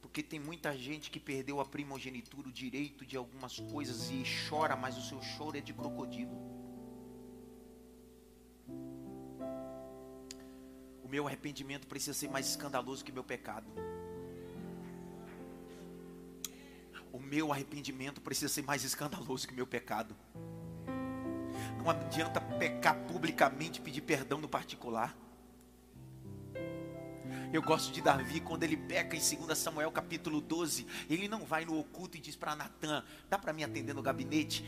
Porque 0.00 0.22
tem 0.22 0.40
muita 0.40 0.76
gente 0.76 1.10
que 1.10 1.20
perdeu 1.20 1.60
a 1.60 1.64
primogenitura, 1.64 2.48
o 2.48 2.52
direito 2.52 3.06
de 3.06 3.16
algumas 3.16 3.60
coisas 3.60 4.10
e 4.10 4.24
chora, 4.48 4.74
mas 4.74 4.96
o 4.96 5.02
seu 5.02 5.22
choro 5.22 5.56
é 5.56 5.60
de 5.60 5.72
crocodilo. 5.72 6.59
Meu 11.10 11.26
arrependimento 11.26 11.88
precisa 11.88 12.14
ser 12.14 12.30
mais 12.30 12.46
escandaloso 12.46 13.04
que 13.04 13.10
meu 13.10 13.24
pecado. 13.24 13.66
O 17.12 17.18
meu 17.18 17.52
arrependimento 17.52 18.20
precisa 18.20 18.48
ser 18.48 18.62
mais 18.62 18.84
escandaloso 18.84 19.48
que 19.48 19.52
meu 19.52 19.66
pecado. 19.66 20.14
Não 21.76 21.90
adianta 21.90 22.40
pecar 22.40 22.94
publicamente 23.06 23.80
e 23.80 23.82
pedir 23.82 24.02
perdão 24.02 24.40
no 24.40 24.48
particular. 24.48 25.16
Eu 27.52 27.60
gosto 27.60 27.92
de 27.92 28.00
Davi 28.00 28.40
quando 28.40 28.62
ele 28.62 28.76
peca 28.76 29.16
em 29.16 29.36
2 29.36 29.58
Samuel 29.58 29.90
capítulo 29.90 30.40
12. 30.40 30.86
Ele 31.08 31.26
não 31.26 31.44
vai 31.44 31.64
no 31.64 31.76
oculto 31.76 32.16
e 32.16 32.20
diz 32.20 32.36
para 32.36 32.54
Natan: 32.54 33.04
Dá 33.28 33.36
para 33.36 33.52
me 33.52 33.64
atender 33.64 33.92
no 33.92 34.02
gabinete? 34.02 34.64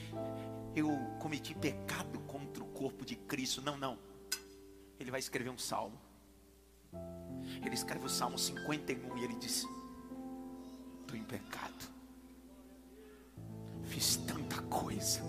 Eu 0.74 0.88
cometi 1.20 1.54
pecado 1.54 2.18
contra 2.20 2.64
o 2.64 2.66
corpo 2.66 3.04
de 3.04 3.14
Cristo. 3.14 3.62
Não, 3.62 3.76
não. 3.76 3.96
Ele 4.98 5.12
vai 5.12 5.20
escrever 5.20 5.50
um 5.50 5.58
salmo. 5.58 6.11
Ele 7.64 7.74
escreve 7.74 8.06
o 8.06 8.08
salmo 8.08 8.38
51 8.38 9.16
e 9.18 9.24
ele 9.24 9.34
diz: 9.36 9.66
Estou 11.00 11.16
em 11.16 11.24
pecado. 11.24 11.90
Fiz 13.84 14.16
tanta 14.16 14.60
coisa. 14.62 15.20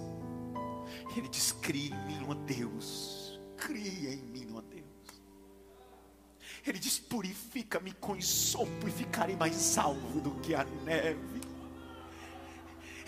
Ele 1.15 1.27
diz: 1.29 1.51
Crie 1.51 1.89
em 1.89 2.05
mim, 2.05 2.25
ó 2.27 2.33
Deus. 2.33 3.39
Crie 3.57 4.13
em 4.13 4.23
mim, 4.23 4.47
ó 4.55 4.61
Deus. 4.61 4.83
Ele 6.65 6.79
diz: 6.79 6.99
Purifica-me 6.99 7.93
com 7.93 8.19
sopo 8.21 8.87
e 8.87 8.91
ficarei 8.91 9.35
mais 9.35 9.55
salvo 9.55 10.21
do 10.21 10.31
que 10.41 10.55
a 10.55 10.63
neve. 10.63 11.52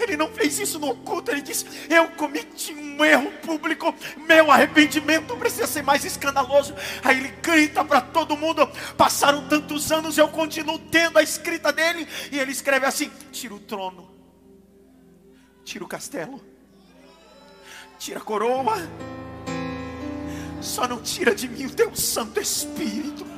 Ele 0.05 0.17
não 0.17 0.29
fez 0.29 0.59
isso 0.59 0.77
no 0.77 0.91
oculto, 0.91 1.31
ele 1.31 1.41
disse: 1.41 1.65
Eu 1.89 2.07
cometi 2.11 2.73
um 2.73 3.03
erro 3.03 3.31
público, 3.43 3.93
meu 4.17 4.51
arrependimento 4.51 5.35
precisa 5.35 5.65
ser 5.65 5.81
mais 5.81 6.05
escandaloso. 6.05 6.75
Aí 7.03 7.17
ele 7.17 7.29
grita 7.41 7.83
para 7.83 8.01
todo 8.01 8.37
mundo: 8.37 8.67
Passaram 8.95 9.47
tantos 9.47 9.91
anos, 9.91 10.17
eu 10.17 10.27
continuo 10.27 10.77
tendo 10.77 11.17
a 11.17 11.23
escrita 11.23 11.73
dele. 11.73 12.07
E 12.31 12.39
ele 12.39 12.51
escreve 12.51 12.85
assim: 12.85 13.11
Tira 13.31 13.53
o 13.55 13.59
trono, 13.59 14.11
tira 15.63 15.83
o 15.83 15.87
castelo, 15.87 16.39
tira 17.97 18.19
a 18.19 18.23
coroa, 18.23 18.77
só 20.61 20.87
não 20.87 21.01
tira 21.01 21.33
de 21.33 21.47
mim 21.47 21.65
o 21.65 21.73
teu 21.73 21.95
Santo 21.95 22.39
Espírito. 22.39 23.34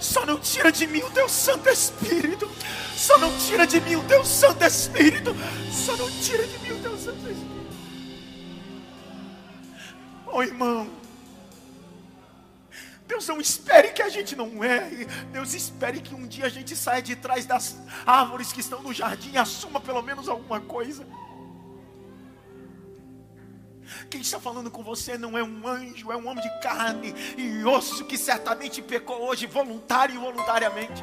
Só 0.00 0.24
não 0.24 0.38
tira 0.38 0.70
de 0.70 0.86
mim 0.86 1.02
o 1.02 1.10
teu 1.10 1.28
Santo 1.28 1.68
Espírito. 1.68 2.50
Só 2.96 3.18
não 3.18 3.36
tira 3.38 3.66
de 3.66 3.80
mim 3.80 3.96
o 3.96 4.04
teu 4.04 4.24
Santo 4.24 4.64
Espírito. 4.64 5.34
Só 5.72 5.96
não 5.96 6.10
tira 6.10 6.46
de 6.46 6.58
mim 6.58 6.72
o 6.72 6.82
teu 6.82 6.96
Santo 6.96 7.18
Espírito. 7.18 7.58
Oh 10.30 10.42
irmão, 10.42 10.88
Deus 13.06 13.26
não 13.26 13.40
espere 13.40 13.88
que 13.88 14.02
a 14.02 14.08
gente 14.10 14.36
não 14.36 14.62
erre. 14.62 15.06
Deus 15.32 15.54
espere 15.54 16.00
que 16.00 16.14
um 16.14 16.26
dia 16.26 16.44
a 16.44 16.50
gente 16.50 16.76
saia 16.76 17.00
de 17.00 17.16
trás 17.16 17.46
das 17.46 17.78
árvores 18.04 18.52
que 18.52 18.60
estão 18.60 18.82
no 18.82 18.92
jardim 18.92 19.30
e 19.32 19.38
assuma 19.38 19.80
pelo 19.80 20.02
menos 20.02 20.28
alguma 20.28 20.60
coisa. 20.60 21.06
Quem 24.10 24.20
está 24.20 24.38
falando 24.38 24.70
com 24.70 24.82
você 24.82 25.16
não 25.16 25.36
é 25.36 25.42
um 25.42 25.66
anjo, 25.66 26.12
é 26.12 26.16
um 26.16 26.26
homem 26.26 26.42
de 26.42 26.60
carne 26.60 27.14
e 27.36 27.64
osso 27.64 28.04
que 28.04 28.18
certamente 28.18 28.82
pecou 28.82 29.28
hoje, 29.28 29.46
voluntário 29.46 30.14
e 30.14 30.18
involuntariamente, 30.18 31.02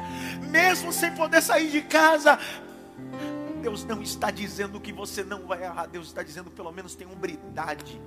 mesmo 0.50 0.92
sem 0.92 1.14
poder 1.14 1.42
sair 1.42 1.70
de 1.70 1.82
casa. 1.82 2.38
Deus 3.60 3.84
não 3.84 4.02
está 4.02 4.30
dizendo 4.30 4.80
que 4.80 4.92
você 4.92 5.24
não 5.24 5.46
vai 5.46 5.64
errar, 5.64 5.86
Deus 5.86 6.06
está 6.06 6.22
dizendo 6.22 6.50
pelo 6.50 6.70
menos 6.70 6.94
tem 6.94 7.06
umbridade 7.06 8.00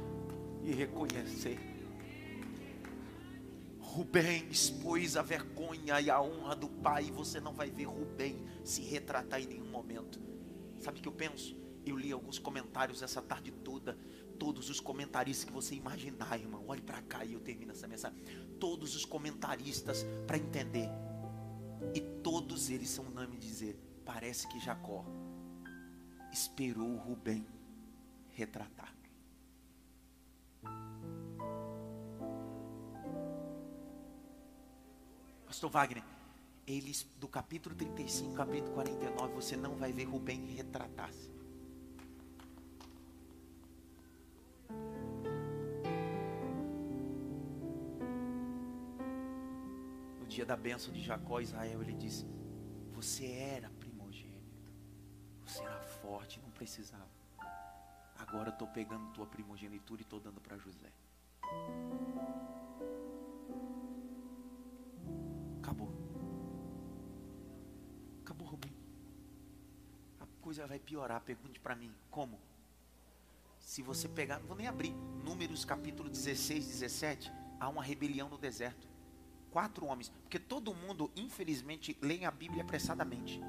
e 0.64 0.72
reconhecer. 0.72 1.60
Rubem 3.80 4.48
expôs 4.52 5.18
a 5.18 5.22
vergonha 5.22 6.00
e 6.00 6.10
a 6.10 6.22
honra 6.22 6.56
do 6.56 6.70
pai, 6.70 7.06
e 7.06 7.12
você 7.12 7.40
não 7.40 7.54
vai 7.54 7.70
ver 7.72 7.86
Rubem 7.86 8.38
se 8.64 8.82
retratar 8.82 9.42
em 9.42 9.48
nenhum 9.48 9.70
momento. 9.70 10.20
Sabe 10.80 11.00
o 11.00 11.02
que 11.02 11.08
eu 11.08 11.12
penso? 11.12 11.58
Eu 11.86 11.98
li 11.98 12.12
alguns 12.12 12.38
comentários 12.38 13.02
essa 13.02 13.22
tarde 13.22 13.52
toda 13.52 13.98
todos 14.40 14.70
os 14.70 14.80
comentaristas 14.80 15.46
que 15.46 15.52
você 15.52 15.76
imaginar, 15.76 16.40
irmão. 16.40 16.64
Olhe 16.68 16.82
para 16.82 17.02
cá 17.02 17.26
e 17.26 17.34
eu 17.34 17.42
termino 17.42 17.74
essa 17.74 17.88
mensagem. 17.88 18.18
Todos 18.60 18.96
os 18.96 19.06
comentaristas 19.06 20.06
para 20.26 20.38
entender. 20.38 20.90
E 21.94 22.02
todos 22.24 22.70
eles 22.70 22.90
são 22.90 23.06
unânimes 23.06 23.42
dizer: 23.42 23.78
parece 24.06 24.48
que 24.48 24.60
Jacó 24.60 25.06
esperou 26.32 26.96
Rubem 26.98 27.46
retratar. 28.36 28.96
Pastor 35.46 35.70
Wagner, 35.72 36.04
eles 36.66 37.06
do 37.20 37.28
capítulo 37.28 37.76
35, 37.76 38.36
capítulo 38.36 38.72
49, 38.74 39.34
você 39.34 39.58
não 39.58 39.76
vai 39.76 39.92
ver 39.92 40.04
Rubem 40.06 40.46
retratar-se. 40.54 41.39
Dia 50.30 50.46
da 50.46 50.56
bênção 50.56 50.94
de 50.94 51.02
Jacó, 51.02 51.42
Israel, 51.42 51.82
ele 51.82 51.94
disse: 51.94 52.26
Você 52.94 53.26
era 53.26 53.70
primogênito, 53.72 54.72
você 55.46 55.62
era 55.64 55.82
forte, 55.82 56.40
não 56.40 56.52
precisava. 56.52 57.10
Agora 58.18 58.50
eu 58.50 58.54
estou 58.54 58.68
pegando 58.68 59.12
tua 59.12 59.26
primogenitura 59.26 60.02
e 60.02 60.04
estou 60.04 60.20
dando 60.20 60.40
para 60.40 60.58
José. 60.58 60.92
Acabou. 65.58 65.90
Acabou, 68.22 68.48
Rubem. 68.48 68.74
A 70.20 70.28
coisa 70.42 70.68
vai 70.68 70.80
piorar. 70.80 71.22
Pergunte 71.22 71.60
para 71.60 71.76
mim, 71.76 71.92
como? 72.12 72.40
Se 73.58 73.82
você 73.82 74.08
pegar, 74.08 74.40
não 74.40 74.48
vou 74.48 74.58
nem 74.58 74.68
abrir, 74.68 74.94
Números 75.24 75.64
capítulo 75.64 76.10
16, 76.10 76.66
17, 76.66 77.32
há 77.60 77.70
uma 77.70 77.84
rebelião 77.84 78.28
no 78.28 78.38
deserto. 78.38 78.89
Quatro 79.52 79.86
homens, 79.86 80.10
porque 80.22 80.38
todo 80.38 80.74
mundo, 80.74 81.12
infelizmente, 81.16 81.98
lê 82.02 82.24
a 82.26 82.32
Bíblia 82.32 82.64
apressadamente. 82.64 83.42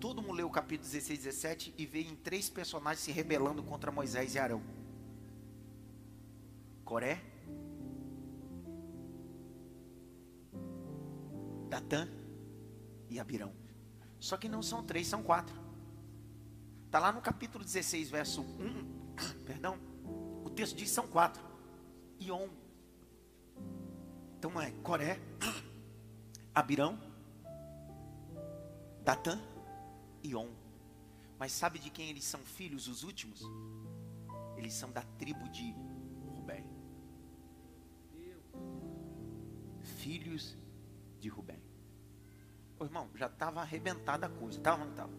Todo 0.00 0.22
mundo 0.22 0.34
lê 0.34 0.42
o 0.42 0.50
capítulo 0.50 0.88
16, 0.88 1.18
17 1.24 1.74
e 1.76 1.84
vê 1.84 2.02
em 2.02 2.14
três 2.14 2.48
personagens 2.48 3.04
se 3.04 3.10
rebelando 3.10 3.62
contra 3.62 3.90
Moisés 3.90 4.34
e 4.34 4.38
Arão. 4.38 4.62
Coré, 6.84 7.20
Datã 11.68 12.08
e 13.10 13.20
Abirão. 13.20 13.52
Só 14.18 14.36
que 14.36 14.48
não 14.48 14.62
são 14.62 14.82
três, 14.82 15.06
são 15.06 15.22
quatro. 15.22 15.54
Está 16.86 16.98
lá 16.98 17.12
no 17.12 17.20
capítulo 17.20 17.64
16, 17.64 18.10
verso 18.10 18.42
1. 18.42 19.44
Perdão. 19.44 19.78
O 20.44 20.50
texto 20.50 20.76
diz 20.76 20.90
são 20.90 21.06
quatro. 21.06 21.42
E 22.18 22.32
on. 22.32 22.48
Então 24.38 24.60
é 24.60 24.70
Coré, 24.84 25.18
Abirão, 26.54 26.96
Datã 29.02 29.36
e 30.22 30.32
On. 30.32 30.48
Mas 31.36 31.50
sabe 31.50 31.80
de 31.80 31.90
quem 31.90 32.08
eles 32.08 32.22
são 32.22 32.38
filhos, 32.38 32.86
os 32.86 33.02
últimos? 33.02 33.42
Eles 34.56 34.74
são 34.74 34.92
da 34.92 35.02
tribo 35.02 35.48
de 35.48 35.74
Rubem. 36.36 36.64
Filhos 39.96 40.56
de 41.18 41.28
Rubem. 41.28 41.60
Ô 42.78 42.84
irmão, 42.84 43.10
já 43.16 43.26
estava 43.26 43.60
arrebentada 43.60 44.26
a 44.26 44.30
coisa, 44.30 44.58
estava 44.58 44.84
não 44.84 44.92
estava? 44.92 45.12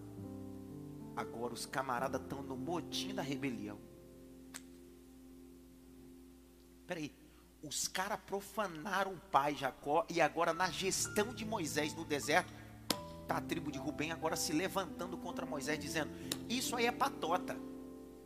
Agora 1.18 1.54
os 1.54 1.66
camaradas 1.66 2.22
estão 2.22 2.42
no 2.42 2.56
motim 2.56 3.14
da 3.14 3.22
rebelião. 3.22 3.78
Peraí, 6.88 7.14
os 7.62 7.88
caras 7.88 8.20
profanaram 8.26 9.14
o 9.14 9.20
pai 9.32 9.56
Jacó 9.56 10.06
e 10.10 10.22
agora 10.22 10.54
na 10.54 10.70
gestão 10.70 11.34
de 11.34 11.46
Moisés 11.46 11.94
no 11.94 12.06
deserto, 12.06 12.54
tá 13.28 13.38
a 13.38 13.42
tribo 13.42 13.72
de 13.72 13.78
Rubem 13.78 14.12
agora 14.12 14.36
se 14.36 14.54
levantando 14.54 15.18
contra 15.18 15.46
Moisés, 15.46 15.78
dizendo: 15.80 16.12
Isso 16.48 16.76
aí 16.76 16.86
é 16.86 16.92
patota. 16.92 17.58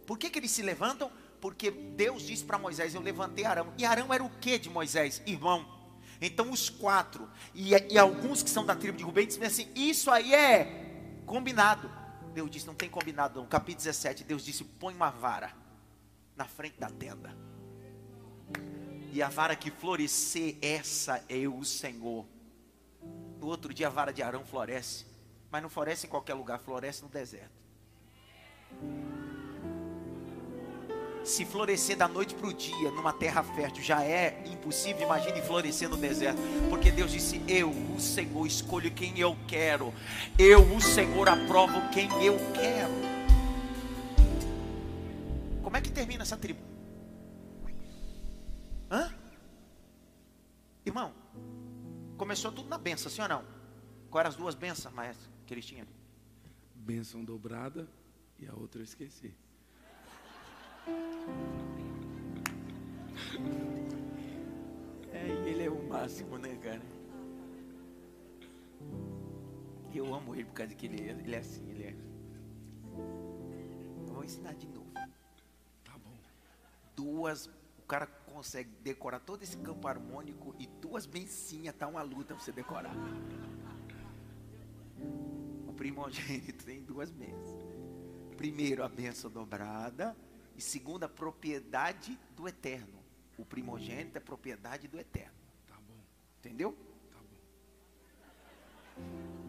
Por 0.05 0.17
que, 0.17 0.29
que 0.29 0.39
eles 0.39 0.51
se 0.51 0.61
levantam? 0.61 1.11
Porque 1.41 1.71
Deus 1.71 2.23
disse 2.23 2.43
para 2.43 2.57
Moisés: 2.57 2.93
Eu 2.93 3.01
levantei 3.01 3.45
Arão. 3.45 3.73
E 3.77 3.85
Arão 3.85 4.13
era 4.13 4.23
o 4.23 4.29
que 4.29 4.57
de 4.57 4.69
Moisés? 4.69 5.21
Irmão. 5.25 5.65
Então 6.21 6.51
os 6.51 6.69
quatro 6.69 7.29
e, 7.53 7.71
e 7.91 7.97
alguns 7.97 8.41
que 8.41 8.49
são 8.49 8.65
da 8.65 8.75
tribo 8.75 8.97
de 8.97 9.03
Rubem 9.03 9.27
dizem 9.27 9.43
assim: 9.43 9.67
Isso 9.75 10.09
aí 10.11 10.33
é 10.33 11.21
combinado. 11.25 11.91
Deus 12.33 12.49
disse: 12.49 12.67
Não 12.67 12.75
tem 12.75 12.89
combinado. 12.89 13.41
No 13.41 13.47
capítulo 13.47 13.83
17, 13.83 14.23
Deus 14.23 14.45
disse: 14.45 14.63
Põe 14.63 14.93
uma 14.93 15.09
vara 15.09 15.51
na 16.35 16.45
frente 16.45 16.79
da 16.79 16.89
tenda. 16.89 17.35
E 19.13 19.21
a 19.21 19.29
vara 19.29 19.55
que 19.55 19.69
florescer, 19.69 20.57
essa 20.59 21.23
é 21.29 21.47
o 21.47 21.63
Senhor. 21.63 22.25
No 23.39 23.45
outro 23.45 23.71
dia 23.71 23.85
a 23.85 23.89
vara 23.91 24.11
de 24.11 24.23
Arão 24.23 24.43
floresce. 24.43 25.05
Mas 25.51 25.61
não 25.61 25.69
floresce 25.69 26.07
em 26.07 26.09
qualquer 26.09 26.33
lugar, 26.33 26.57
floresce 26.57 27.03
no 27.03 27.09
deserto. 27.09 27.53
Se 31.23 31.45
florescer 31.45 31.95
da 31.95 32.07
noite 32.07 32.33
para 32.33 32.47
o 32.47 32.53
dia, 32.53 32.89
numa 32.89 33.13
terra 33.13 33.43
fértil, 33.43 33.83
já 33.83 34.03
é 34.03 34.43
impossível, 34.47 35.03
imagine 35.03 35.43
florescer 35.43 35.87
no 35.87 35.95
deserto. 35.95 36.41
Porque 36.71 36.89
Deus 36.91 37.11
disse: 37.11 37.39
Eu, 37.47 37.69
o 37.69 37.99
Senhor, 37.99 38.47
escolho 38.47 38.89
quem 38.89 39.19
eu 39.19 39.37
quero. 39.47 39.93
Eu, 40.39 40.63
o 40.75 40.81
Senhor, 40.81 41.29
aprovo 41.29 41.87
quem 41.91 42.09
eu 42.25 42.35
quero. 42.55 42.93
Como 45.61 45.77
é 45.77 45.81
que 45.81 45.91
termina 45.91 46.23
essa 46.23 46.35
tribo? 46.35 46.72
Irmão, 50.85 51.13
começou 52.17 52.51
tudo 52.51 52.67
na 52.67 52.77
benção, 52.77 53.09
sim 53.09 53.21
ou 53.21 53.27
não? 53.29 53.45
Quais 54.09 54.25
eram 54.25 54.29
as 54.29 54.35
duas 54.35 54.55
bênçãos, 54.55 54.93
maestro, 54.93 55.29
que 55.45 55.53
eles 55.53 55.65
tinham? 55.65 55.87
Benção 56.75 57.23
dobrada 57.23 57.87
e 58.37 58.47
a 58.47 58.53
outra 58.53 58.81
eu 58.81 58.83
esqueci. 58.83 59.33
É, 65.13 65.27
ele 65.47 65.63
é 65.63 65.69
o 65.69 65.87
máximo, 65.87 66.37
né, 66.37 66.55
cara? 66.57 66.81
Eu 69.93 70.13
amo 70.13 70.33
ele 70.33 70.45
por 70.45 70.53
causa 70.53 70.73
que 70.73 70.87
ele 70.87 71.07
é, 71.07 71.11
ele 71.11 71.35
é 71.35 71.37
assim, 71.37 71.69
ele 71.69 71.83
é. 71.83 71.95
Eu 74.07 74.13
vou 74.13 74.23
ensinar 74.23 74.53
de 74.55 74.67
novo. 74.67 74.91
Tá 75.85 75.93
bom. 76.03 76.17
Duas, 76.95 77.45
o 77.77 77.83
cara 77.87 78.07
consegue 78.33 78.69
decorar 78.81 79.19
todo 79.19 79.43
esse 79.43 79.55
campo 79.57 79.87
harmônico 79.87 80.55
e 80.57 80.65
duas 80.65 81.05
bencinhas, 81.05 81.75
tá 81.75 81.87
uma 81.87 82.01
luta 82.01 82.33
pra 82.33 82.43
você 82.43 82.51
decorar. 82.51 82.95
O 85.67 85.73
primogênito 85.73 86.65
tem 86.65 86.81
duas 86.81 87.11
bênçãos. 87.11 87.61
Primeiro, 88.35 88.83
a 88.83 88.89
benção 88.89 89.29
dobrada. 89.29 90.17
E 90.55 90.61
segundo, 90.61 91.03
a 91.03 91.09
propriedade 91.09 92.19
do 92.35 92.47
eterno. 92.47 93.03
O 93.37 93.45
primogênito 93.45 94.17
é 94.17 94.21
propriedade 94.21 94.87
do 94.87 94.99
eterno. 94.99 95.33
Tá 95.67 95.75
bom. 95.87 95.99
Entendeu? 96.39 96.75
Tá 97.11 97.19
bom. 98.97 99.42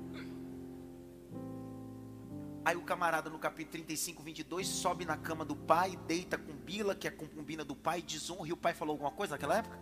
Aí 2.65 2.77
o 2.77 2.83
camarada 2.83 3.29
no 3.29 3.39
capítulo 3.39 3.73
35, 3.73 4.23
22 4.23 4.67
sobe 4.67 5.05
na 5.05 5.17
cama 5.19 5.45
do 5.45 5.55
pai, 5.55 5.97
deita 6.07 6.39
com 6.39 6.53
Bila, 6.55 6.95
que 6.95 7.07
é 7.07 7.11
a 7.11 7.15
concubina 7.15 7.63
do 7.63 7.77
pai, 7.77 8.01
desonra. 8.01 8.49
E 8.49 8.53
o 8.53 8.57
pai 8.57 8.73
falou 8.73 8.93
alguma 8.95 9.11
coisa 9.11 9.35
naquela 9.35 9.59
época? 9.59 9.79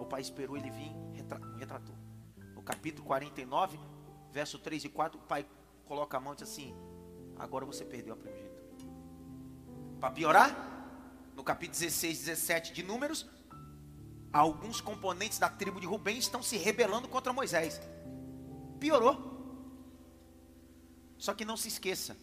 O 0.00 0.04
pai 0.06 0.22
esperou 0.22 0.56
ele 0.56 0.70
vir, 0.70 0.92
retra- 1.12 1.40
retratou. 1.58 1.94
No 2.54 2.62
capítulo 2.62 3.06
49, 3.06 3.78
verso 4.32 4.58
3 4.58 4.84
e 4.84 4.88
4, 4.88 5.18
o 5.18 5.22
pai 5.22 5.46
coloca 5.84 6.16
a 6.16 6.20
mão 6.20 6.32
e 6.32 6.36
diz 6.36 6.48
assim: 6.48 6.74
Agora 7.38 7.66
você 7.66 7.84
perdeu 7.84 8.14
a 8.14 8.16
primogenitura. 8.16 8.56
Para 10.00 10.10
piorar, 10.10 11.30
no 11.34 11.44
capítulo 11.44 11.78
16, 11.78 12.18
17 12.24 12.72
de 12.72 12.82
Números, 12.82 13.26
alguns 14.32 14.80
componentes 14.80 15.38
da 15.38 15.50
tribo 15.50 15.78
de 15.80 15.86
Rubem 15.86 16.16
estão 16.16 16.42
se 16.42 16.56
rebelando 16.56 17.08
contra 17.08 17.30
Moisés. 17.32 17.78
Piorou. 18.80 19.25
Só 21.18 21.34
que 21.34 21.44
não 21.44 21.56
se 21.56 21.68
esqueça. 21.68 22.16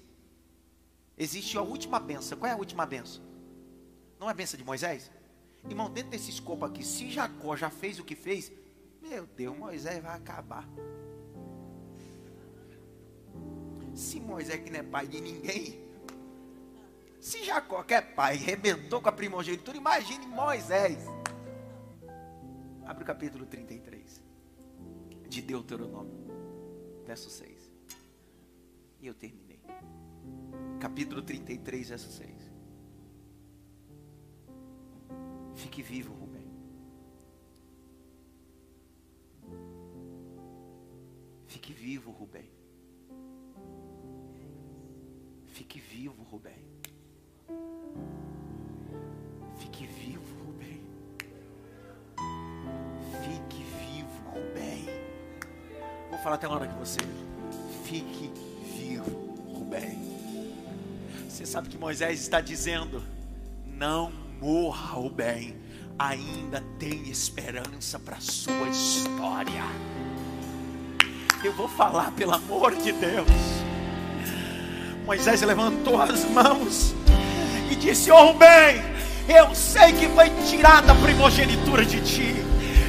Existe 1.17 1.57
a 1.57 1.61
última 1.61 1.99
benção. 1.99 2.37
Qual 2.37 2.49
é 2.49 2.53
a 2.53 2.57
última 2.57 2.85
benção? 2.85 3.23
Não 4.19 4.27
é 4.27 4.31
a 4.31 4.35
benção 4.35 4.57
de 4.57 4.63
Moisés? 4.63 5.11
Irmão, 5.67 5.89
dentro 5.89 6.11
desse 6.11 6.29
escopo 6.29 6.65
aqui, 6.65 6.83
se 6.83 7.09
Jacó 7.09 7.55
já 7.55 7.69
fez 7.69 7.99
o 7.99 8.03
que 8.03 8.15
fez, 8.15 8.51
meu 9.01 9.25
Deus, 9.25 9.57
Moisés 9.57 10.01
vai 10.01 10.15
acabar. 10.15 10.67
Se 13.93 14.19
Moisés 14.19 14.61
que 14.63 14.71
não 14.71 14.79
é 14.79 14.83
pai 14.83 15.07
de 15.07 15.21
ninguém, 15.21 15.83
se 17.19 17.43
Jacó 17.43 17.83
que 17.83 17.93
é 17.93 18.01
pai, 18.01 18.35
rebentou 18.35 19.01
com 19.01 19.07
a 19.07 19.11
primogenitura, 19.11 19.77
imagine 19.77 20.25
Moisés. 20.27 20.97
Abre 22.85 23.03
o 23.03 23.07
capítulo 23.07 23.45
33 23.45 24.21
de 25.29 25.41
Deuteronômio, 25.41 26.25
verso 27.05 27.29
6. 27.29 27.52
E 29.03 29.07
eu 29.07 29.13
terminei. 29.13 29.59
Capítulo 30.79 31.21
33, 31.21 31.89
verso 31.89 32.09
6. 32.09 32.53
Fique 35.55 35.83
vivo, 35.83 36.13
Rubem. 36.13 36.47
Fique 41.47 41.73
vivo, 41.73 42.11
Rubem. 42.11 42.49
Fique 45.47 45.81
vivo, 45.81 46.23
Rubem. 46.23 46.65
Fique 49.57 49.85
vivo, 49.85 50.45
Rubem. 50.45 50.81
Fique 53.21 53.63
vivo, 53.63 54.29
Rubem. 54.29 54.85
Vou 56.09 56.19
falar 56.19 56.35
até 56.35 56.45
agora 56.45 56.69
com 56.69 56.79
você. 56.79 57.01
Fique 57.83 58.52
Rubem. 59.73 59.97
Você 61.27 61.45
sabe 61.45 61.69
que 61.69 61.77
Moisés 61.77 62.21
está 62.21 62.39
dizendo: 62.39 63.01
Não 63.65 64.11
morra, 64.39 64.93
Rubem. 64.93 65.55
ainda 65.97 66.63
tem 66.79 67.09
esperança 67.09 67.99
para 67.99 68.17
a 68.17 68.21
sua 68.21 68.69
história. 68.69 69.63
Eu 71.43 71.53
vou 71.53 71.67
falar 71.67 72.11
pelo 72.11 72.33
amor 72.33 72.75
de 72.75 72.91
Deus. 72.91 73.27
Moisés 75.05 75.41
levantou 75.41 76.01
as 76.01 76.23
mãos 76.25 76.93
e 77.71 77.75
disse: 77.75 78.11
Oh, 78.11 78.33
bem, 78.33 78.81
eu 79.27 79.53
sei 79.55 79.91
que 79.93 80.07
foi 80.09 80.29
tirada 80.47 80.91
a 80.91 80.95
primogenitura 80.95 81.83
de 81.83 81.99
ti. 82.01 82.35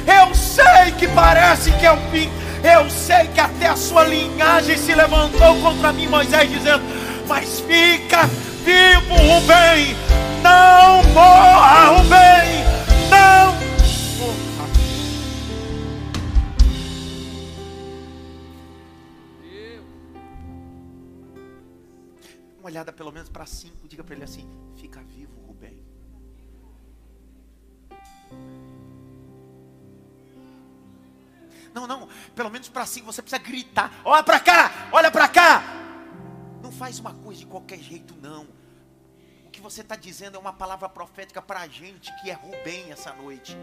Eu 0.05 0.35
sei 0.35 0.91
que 0.99 1.07
parece 1.07 1.71
que 1.73 1.85
é 1.85 1.91
o 1.91 1.97
fim. 2.11 2.29
Eu 2.63 2.89
sei 2.89 3.27
que 3.27 3.39
a 3.39 3.47
sua 3.95 4.03
linhagem 4.03 4.77
se 4.77 4.93
levantou 4.93 5.57
contra 5.61 5.93
mim, 5.93 6.05
Moisés, 6.07 6.49
dizendo: 6.51 6.83
Mas 7.29 7.61
fica 7.61 8.27
vivo, 8.65 9.15
Rubem, 9.15 9.95
não 10.43 11.01
morra, 11.13 11.91
Rubem, 11.91 12.65
não 13.09 13.53
morra. 14.19 14.69
Uma 22.59 22.65
olhada 22.65 22.91
pelo 22.91 23.13
menos 23.13 23.29
para 23.29 23.45
cinco, 23.45 23.87
diga 23.87 24.03
para 24.03 24.15
ele 24.15 24.25
assim: 24.25 24.45
Fica 24.75 25.01
vivo, 25.03 25.39
Rubem. 25.47 25.94
Não, 31.75 31.85
não, 31.85 32.09
pelo 32.33 32.49
menos 32.49 32.67
para 32.69 32.85
cinco 32.87 33.05
você 33.05 33.21
precisa 33.21 33.43
gritar: 33.43 33.91
Olha 34.03 34.23
para 34.23 34.39
cá, 34.39 34.89
olha 34.91 35.11
para 35.11 35.27
cá. 35.27 35.61
Não 36.63 36.71
faz 36.71 36.97
uma 36.97 37.13
coisa 37.13 37.41
de 37.41 37.45
qualquer 37.45 37.77
jeito, 37.77 38.15
não 38.19 38.47
que 39.55 39.61
você 39.61 39.79
está 39.79 39.95
dizendo 39.95 40.35
é 40.35 40.39
uma 40.39 40.51
palavra 40.51 40.89
profética 40.89 41.41
para 41.41 41.61
a 41.61 41.67
gente 41.67 42.13
que 42.19 42.29
é 42.29 42.33
Rubem 42.33 42.91
essa 42.91 43.13
noite, 43.13 43.55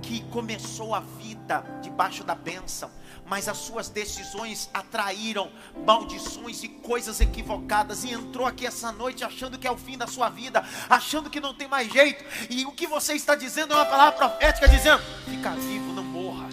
que 0.00 0.22
começou 0.30 0.94
a 0.94 1.00
vida 1.00 1.62
debaixo 1.82 2.24
da 2.24 2.34
bênção, 2.34 2.90
mas 3.26 3.46
as 3.46 3.58
suas 3.58 3.90
decisões 3.90 4.70
atraíram 4.72 5.52
maldições 5.84 6.62
e 6.62 6.68
coisas 6.68 7.20
equivocadas, 7.20 8.04
e 8.04 8.12
entrou 8.12 8.46
aqui 8.46 8.66
essa 8.66 8.90
noite 8.90 9.22
achando 9.22 9.58
que 9.58 9.66
é 9.66 9.70
o 9.70 9.76
fim 9.76 9.98
da 9.98 10.06
sua 10.06 10.30
vida, 10.30 10.64
achando 10.88 11.28
que 11.28 11.40
não 11.40 11.52
tem 11.52 11.68
mais 11.68 11.92
jeito, 11.92 12.24
e 12.48 12.64
o 12.64 12.72
que 12.72 12.86
você 12.86 13.12
está 13.12 13.34
dizendo 13.34 13.74
é 13.74 13.76
uma 13.76 13.84
palavra 13.84 14.16
profética 14.16 14.66
dizendo: 14.66 15.02
fica 15.26 15.50
vivo, 15.50 15.92
não 15.92 16.04
morra. 16.04 16.48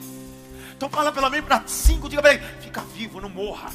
Então 0.76 0.90
fala 0.90 1.12
pelo 1.12 1.30
menos 1.30 1.46
para 1.46 1.64
cinco, 1.68 2.10
diga 2.10 2.22
para 2.22 2.34
ele: 2.34 2.44
fica 2.60 2.82
vivo, 2.96 3.22
não 3.22 3.30
morra. 3.30 3.70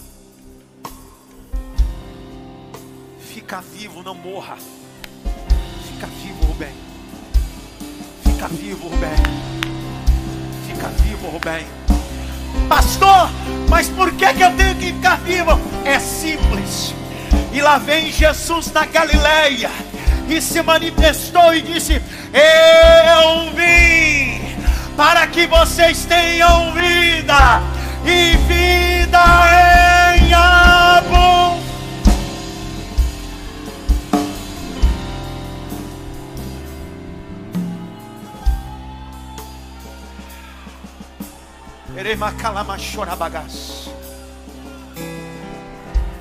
Fica 3.33 3.61
vivo, 3.61 4.03
não 4.03 4.15
morra. 4.15 4.57
Fica 5.87 6.07
vivo, 6.07 6.45
Rubem. 6.47 6.75
Fica 8.25 8.49
vivo, 8.49 8.89
Rubem. 8.89 9.11
Fica 10.67 10.89
vivo, 10.89 11.29
Rubem. 11.29 11.67
Pastor, 12.69 13.31
mas 13.69 13.89
por 13.89 14.13
que, 14.13 14.35
que 14.35 14.43
eu 14.43 14.57
tenho 14.57 14.75
que 14.77 14.93
ficar 14.93 15.17
vivo? 15.21 15.59
É 15.85 15.99
simples. 15.99 16.95
E 17.53 17.61
lá 17.63 17.79
vem 17.79 18.13
Jesus 18.13 18.73
na 18.73 18.85
Galileia 18.85 19.71
e 20.29 20.41
se 20.41 20.63
manifestou 20.63 21.55
e 21.55 21.63
disse: 21.63 21.95
Eu 21.95 23.53
vim 23.55 24.50
para 24.97 25.27
que 25.27 25.47
vocês 25.47 26.05
tenham 26.05 26.73
vida 26.73 27.63
e 28.05 28.37
vida 28.37 29.25
em 30.17 30.33
abundância. 30.33 30.81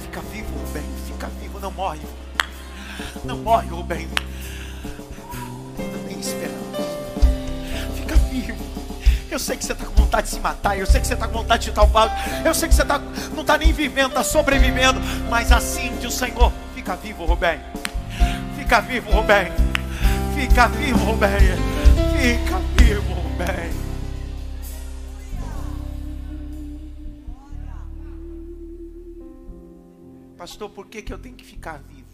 Fica 0.01 0.21
vivo, 0.21 0.57
Rubem. 0.57 0.83
Fica 1.07 1.27
vivo, 1.41 1.59
não 1.59 1.71
morre. 1.71 2.01
Não 3.23 3.37
morre, 3.37 3.69
Rubem. 3.69 4.09
Eu 9.31 9.37
sei 9.37 9.57
que 9.57 9.63
você 9.63 9.73
está 9.73 9.85
com 9.85 9.93
vontade 9.93 10.27
de 10.27 10.33
se 10.33 10.39
matar. 10.39 10.77
Eu 10.77 10.85
sei 10.85 10.99
que 10.99 11.07
você 11.07 11.13
está 11.13 11.27
com 11.27 11.33
vontade 11.33 11.61
de 11.61 11.65
chutar 11.69 11.83
o. 11.83 12.45
Eu 12.45 12.53
sei 12.53 12.67
que 12.67 12.75
você 12.75 12.83
tá, 12.83 12.99
não 13.33 13.41
está 13.41 13.57
nem 13.57 13.71
vivendo, 13.71 14.09
está 14.09 14.23
sobrevivendo. 14.23 14.99
Mas 15.29 15.51
assim 15.51 15.95
diz 15.97 16.13
o 16.13 16.17
Senhor: 16.17 16.51
Fica 16.73 16.95
vivo, 16.95 17.25
Rubem. 17.25 17.59
Fica 18.57 18.81
vivo, 18.81 19.11
Rubem. 19.11 19.51
Fica 20.35 20.67
vivo, 20.67 20.97
Rubem. 21.05 21.29
Fica 22.17 22.59
vivo, 22.75 23.13
Rubem. 23.13 23.79
Pastor, 30.37 30.69
por 30.69 30.87
que, 30.87 31.01
que 31.01 31.13
eu 31.13 31.19
tenho 31.19 31.35
que 31.35 31.45
ficar 31.45 31.81
vivo? 31.87 32.08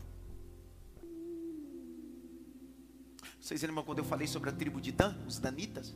Vocês 3.46 3.62
lembram 3.62 3.84
quando 3.84 4.00
eu 4.00 4.04
falei 4.04 4.26
sobre 4.26 4.50
a 4.50 4.52
tribo 4.52 4.82
de 4.82 4.92
Dan, 4.92 5.16
os 5.28 5.38
danitas? 5.38 5.94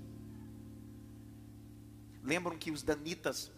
Lembram 2.22 2.56
que 2.56 2.70
os 2.70 2.84
danitas, 2.84 3.52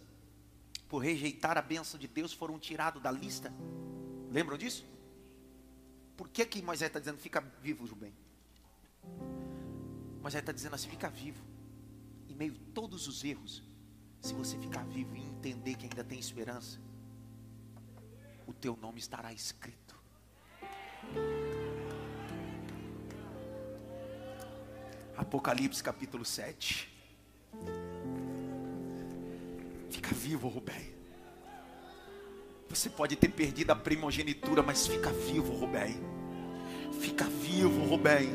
por 0.87 0.99
rejeitar 0.99 1.57
a 1.57 1.61
bênção 1.61 1.99
de 1.99 2.07
Deus, 2.07 2.31
foram 2.31 2.57
tirados 2.57 3.03
da 3.03 3.11
lista? 3.11 3.51
Lembram 4.29 4.57
disso? 4.57 4.85
Por 6.15 6.29
que, 6.29 6.45
que 6.45 6.61
Moisés 6.61 6.87
está 6.87 6.99
dizendo, 6.99 7.17
fica 7.17 7.41
vivo, 7.61 7.85
Rubem? 7.85 8.13
Moisés 10.21 10.41
está 10.41 10.53
dizendo 10.53 10.75
assim, 10.75 10.87
fica 10.87 11.09
vivo. 11.09 11.43
Em 12.29 12.33
meio 12.33 12.53
a 12.53 12.73
todos 12.73 13.09
os 13.09 13.25
erros, 13.25 13.61
se 14.21 14.33
você 14.33 14.57
ficar 14.57 14.85
vivo 14.85 15.17
e 15.17 15.21
entender 15.21 15.75
que 15.75 15.83
ainda 15.83 16.01
tem 16.05 16.17
esperança, 16.17 16.79
o 18.47 18.53
teu 18.53 18.77
nome 18.77 18.99
estará 18.99 19.33
escrito. 19.33 20.01
Apocalipse 25.17 25.83
capítulo 25.83 26.25
7. 26.25 26.89
Fica 29.89 30.13
vivo, 30.13 30.47
Rubem. 30.47 30.91
Você 32.69 32.89
pode 32.89 33.15
ter 33.15 33.29
perdido 33.29 33.71
a 33.71 33.75
primogenitura, 33.75 34.63
mas 34.63 34.87
fica 34.87 35.11
vivo, 35.11 35.53
Rubem. 35.53 35.99
Fica 36.99 37.25
vivo, 37.25 37.85
Rubem. 37.85 38.29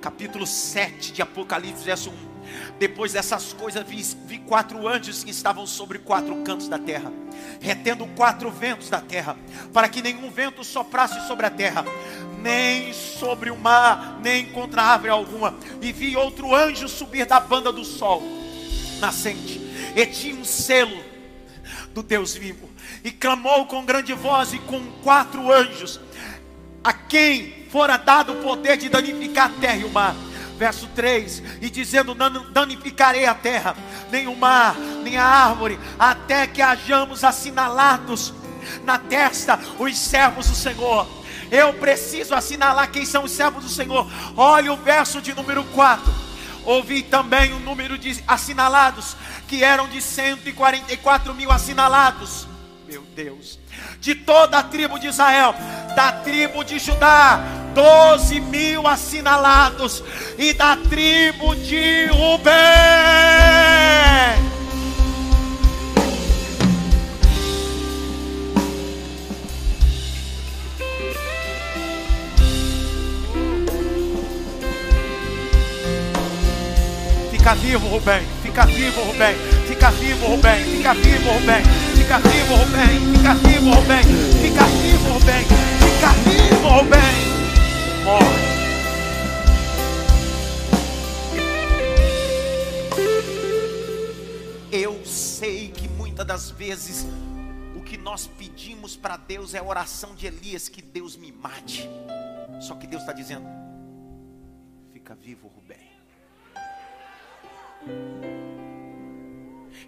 Capítulo 0.00 0.46
7 0.46 1.12
de 1.12 1.22
Apocalipse, 1.22 1.84
verso 1.84 2.10
1. 2.10 2.38
Depois 2.78 3.12
dessas 3.12 3.52
coisas, 3.52 3.86
vi, 3.86 4.02
vi, 4.26 4.38
quatro 4.38 4.86
anjos 4.88 5.22
que 5.22 5.30
estavam 5.30 5.66
sobre 5.66 5.98
quatro 5.98 6.34
cantos 6.42 6.68
da 6.68 6.78
terra, 6.78 7.12
retendo 7.60 8.06
quatro 8.08 8.50
ventos 8.50 8.88
da 8.88 9.00
terra, 9.00 9.36
para 9.72 9.88
que 9.88 10.02
nenhum 10.02 10.30
vento 10.30 10.64
soprasse 10.64 11.26
sobre 11.26 11.46
a 11.46 11.50
terra, 11.50 11.84
nem 12.42 12.92
sobre 12.92 13.50
o 13.50 13.56
mar, 13.56 14.18
nem 14.22 14.46
contra 14.46 14.82
árvore 14.82 15.10
alguma. 15.10 15.54
E 15.80 15.92
vi 15.92 16.16
outro 16.16 16.54
anjo 16.54 16.88
subir 16.88 17.26
da 17.26 17.40
banda 17.40 17.72
do 17.72 17.84
sol 17.84 18.22
nascente, 19.00 19.60
e 19.94 20.06
tinha 20.06 20.34
um 20.34 20.44
selo 20.44 21.04
do 21.94 22.02
Deus 22.02 22.34
vivo, 22.34 22.68
e 23.04 23.10
clamou 23.10 23.66
com 23.66 23.84
grande 23.84 24.12
voz 24.12 24.52
e 24.52 24.58
com 24.58 24.84
quatro 25.02 25.52
anjos, 25.52 26.00
a 26.82 26.92
quem 26.92 27.66
fora 27.70 27.96
dado 27.96 28.32
o 28.32 28.42
poder 28.42 28.76
de 28.76 28.88
danificar 28.88 29.46
a 29.46 29.60
terra 29.60 29.76
e 29.76 29.84
o 29.84 29.90
mar 29.90 30.16
verso 30.58 30.88
3, 30.88 31.42
e 31.62 31.70
dizendo: 31.70 32.14
danificarei 32.52 33.24
a 33.24 33.34
terra, 33.34 33.76
nem 34.10 34.26
o 34.26 34.34
mar, 34.34 34.76
nem 35.04 35.16
a 35.16 35.24
árvore, 35.24 35.78
até 35.98 36.46
que 36.46 36.60
hajamos 36.60 37.22
assinalados 37.22 38.34
na 38.84 38.98
testa 38.98 39.58
os 39.78 39.96
servos 39.96 40.48
do 40.48 40.56
Senhor. 40.56 41.17
Eu 41.50 41.74
preciso 41.74 42.34
assinalar 42.34 42.90
quem 42.90 43.04
são 43.06 43.24
os 43.24 43.32
servos 43.32 43.64
do 43.64 43.70
Senhor. 43.70 44.06
Olha 44.36 44.72
o 44.72 44.76
verso 44.76 45.20
de 45.20 45.34
número 45.34 45.64
4. 45.64 46.28
Ouvi 46.64 47.02
também 47.02 47.52
o 47.52 47.60
número 47.60 47.96
de 47.96 48.22
assinalados, 48.26 49.16
que 49.46 49.64
eram 49.64 49.88
de 49.88 50.02
144 50.02 51.34
mil 51.34 51.50
assinalados. 51.50 52.46
Meu 52.86 53.02
Deus, 53.14 53.58
de 54.00 54.14
toda 54.14 54.58
a 54.58 54.62
tribo 54.62 54.98
de 54.98 55.08
Israel, 55.08 55.54
da 55.94 56.12
tribo 56.12 56.64
de 56.64 56.78
Judá, 56.78 57.40
doze 57.74 58.40
mil 58.40 58.86
assinalados, 58.86 60.02
e 60.38 60.52
da 60.52 60.76
tribo 60.76 61.54
de 61.56 62.06
Rubem. 62.06 62.54
Fica 77.48 77.60
vivo, 77.62 77.88
Rubem. 77.88 78.26
Fica 78.42 78.66
vivo, 78.66 79.00
Rubem. 79.04 79.34
Fica 79.66 79.90
vivo, 79.92 80.26
Rubem. 80.26 80.64
Fica 80.66 80.92
vivo, 80.92 81.30
Rubem. 81.30 81.64
Fica 81.96 82.18
vivo, 82.18 82.54
Rubem. 82.56 82.92
Fica 83.16 83.34
vivo, 83.34 83.70
Rubem. 83.72 84.04
Fica 84.42 84.64
vivo, 84.66 85.08
Rubem. 85.14 85.44
Fica 85.80 86.12
vivo, 86.28 86.68
Rubem. 86.68 87.14
Morre. 88.04 88.48
Eu 94.70 95.02
sei 95.06 95.68
que 95.68 95.88
muitas 95.88 96.26
das 96.26 96.50
vezes 96.50 97.06
o 97.74 97.80
que 97.80 97.96
nós 97.96 98.26
pedimos 98.26 98.94
para 98.94 99.16
Deus 99.16 99.54
é 99.54 99.58
a 99.58 99.64
oração 99.64 100.14
de 100.14 100.26
Elias: 100.26 100.68
que 100.68 100.82
Deus 100.82 101.16
me 101.16 101.32
mate. 101.32 101.88
Só 102.60 102.74
que 102.74 102.86
Deus 102.86 103.00
está 103.00 103.14
dizendo: 103.14 103.48
fica 104.92 105.14
vivo, 105.14 105.50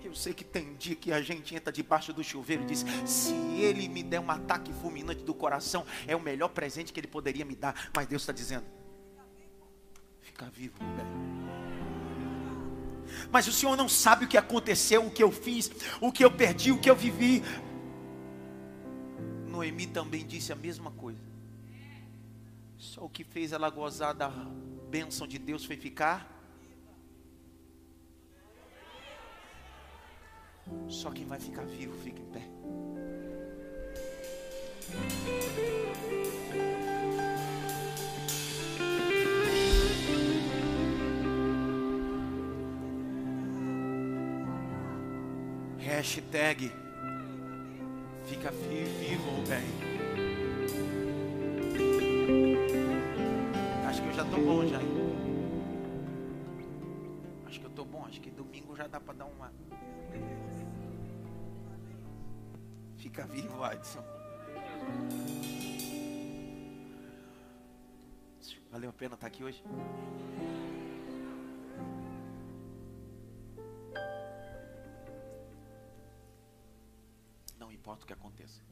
eu 0.02 0.14
sei 0.14 0.34
que 0.34 0.42
tem 0.42 0.74
dia 0.74 0.96
que 0.96 1.12
a 1.12 1.22
gente 1.22 1.54
entra 1.54 1.72
debaixo 1.72 2.12
do 2.12 2.24
chuveiro 2.24 2.64
e 2.64 2.66
diz: 2.66 2.84
se 3.06 3.32
ele 3.60 3.88
me 3.88 4.02
der 4.02 4.18
um 4.18 4.28
ataque 4.28 4.72
fulminante 4.72 5.22
do 5.22 5.32
coração, 5.32 5.86
é 6.06 6.16
o 6.16 6.20
melhor 6.20 6.48
presente 6.48 6.92
que 6.92 6.98
ele 6.98 7.06
poderia 7.06 7.44
me 7.44 7.54
dar. 7.54 7.90
Mas 7.94 8.08
Deus 8.08 8.22
está 8.22 8.32
dizendo: 8.32 8.64
fica 10.20 10.46
vivo. 10.50 10.74
Mas 13.30 13.46
o 13.46 13.52
Senhor 13.52 13.76
não 13.76 13.88
sabe 13.88 14.24
o 14.24 14.28
que 14.28 14.36
aconteceu, 14.36 15.06
o 15.06 15.10
que 15.10 15.22
eu 15.22 15.30
fiz, 15.30 15.70
o 16.00 16.10
que 16.10 16.24
eu 16.24 16.30
perdi, 16.30 16.72
o 16.72 16.80
que 16.80 16.90
eu 16.90 16.96
vivi. 16.96 17.42
Noemi 19.46 19.86
também 19.86 20.26
disse 20.26 20.52
a 20.52 20.56
mesma 20.56 20.90
coisa. 20.90 21.20
Só 22.78 23.04
o 23.04 23.08
que 23.08 23.22
fez 23.22 23.52
ela 23.52 23.68
gozar 23.70 24.14
da 24.14 24.28
bênção 24.28 25.26
de 25.26 25.38
Deus 25.38 25.64
foi 25.64 25.76
ficar. 25.76 26.39
Só 30.88 31.10
quem 31.10 31.24
vai 31.24 31.38
ficar 31.38 31.64
vivo 31.64 31.96
fica 31.98 32.20
em 32.20 32.26
pé. 32.26 32.42
Hashtag 45.78 46.72
Fica 48.30 48.52
vivo, 48.52 49.42
bem. 49.48 49.66
Acho 53.88 54.00
que 54.00 54.08
eu 54.08 54.12
já 54.12 54.24
tô 54.24 54.36
bom 54.36 54.66
já. 54.68 54.78
Acho 57.46 57.58
que 57.58 57.66
eu 57.66 57.70
tô 57.70 57.84
bom. 57.84 58.04
Acho 58.06 58.20
que 58.20 58.30
domingo 58.30 58.76
já 58.76 58.86
dá 58.86 59.00
para 59.00 59.14
dar 59.14 59.24
uma. 59.24 59.52
Fica 63.10 63.26
vivo, 63.26 63.64
Adson. 63.64 64.04
Valeu 68.70 68.90
a 68.90 68.92
pena 68.92 69.14
estar 69.14 69.26
aqui 69.26 69.42
hoje? 69.42 69.64
importa 77.80 78.04
o 78.04 78.06
que 78.06 78.12
aconteça. 78.12 78.62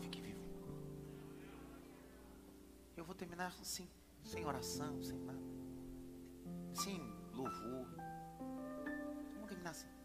Fique 0.00 0.20
vivo. 0.20 0.38
Eu 2.96 3.04
vou 3.04 3.14
terminar 3.14 3.48
assim, 3.60 3.88
sem 4.22 4.44
oração, 4.44 5.02
sem 5.02 5.18
nada. 5.18 5.38
Sem 6.74 7.00
louvor. 7.34 7.88
Vamos 9.34 9.48
terminar 9.48 9.70
assim. 9.70 9.97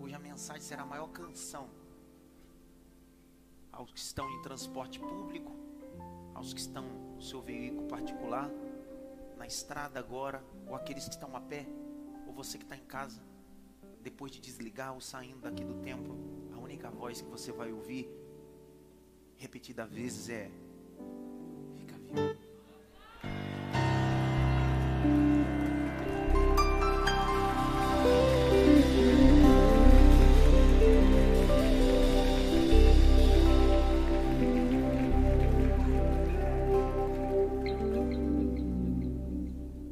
Hoje 0.00 0.14
a 0.14 0.18
mensagem 0.18 0.62
será 0.62 0.82
a 0.82 0.86
maior 0.86 1.08
canção 1.08 1.68
aos 3.70 3.92
que 3.92 3.98
estão 3.98 4.28
em 4.30 4.40
transporte 4.40 4.98
público, 4.98 5.52
aos 6.34 6.54
que 6.54 6.60
estão 6.60 6.84
no 7.16 7.22
seu 7.22 7.42
veículo 7.42 7.86
particular, 7.86 8.50
na 9.36 9.46
estrada 9.46 9.98
agora, 9.98 10.42
ou 10.66 10.74
aqueles 10.74 11.04
que 11.04 11.10
estão 11.10 11.36
a 11.36 11.40
pé, 11.40 11.66
ou 12.26 12.32
você 12.32 12.56
que 12.56 12.64
está 12.64 12.76
em 12.76 12.84
casa 12.86 13.22
depois 14.02 14.32
de 14.32 14.40
desligar 14.40 14.94
ou 14.94 15.00
saindo 15.00 15.40
daqui 15.40 15.62
do 15.62 15.74
templo, 15.82 16.16
a 16.54 16.58
única 16.58 16.90
voz 16.90 17.20
que 17.20 17.28
você 17.28 17.52
vai 17.52 17.70
ouvir 17.70 18.08
repetida 19.36 19.86
vezes 19.86 20.30
é: 20.30 20.50
Fica 21.76 21.96
vivo. 21.98 22.49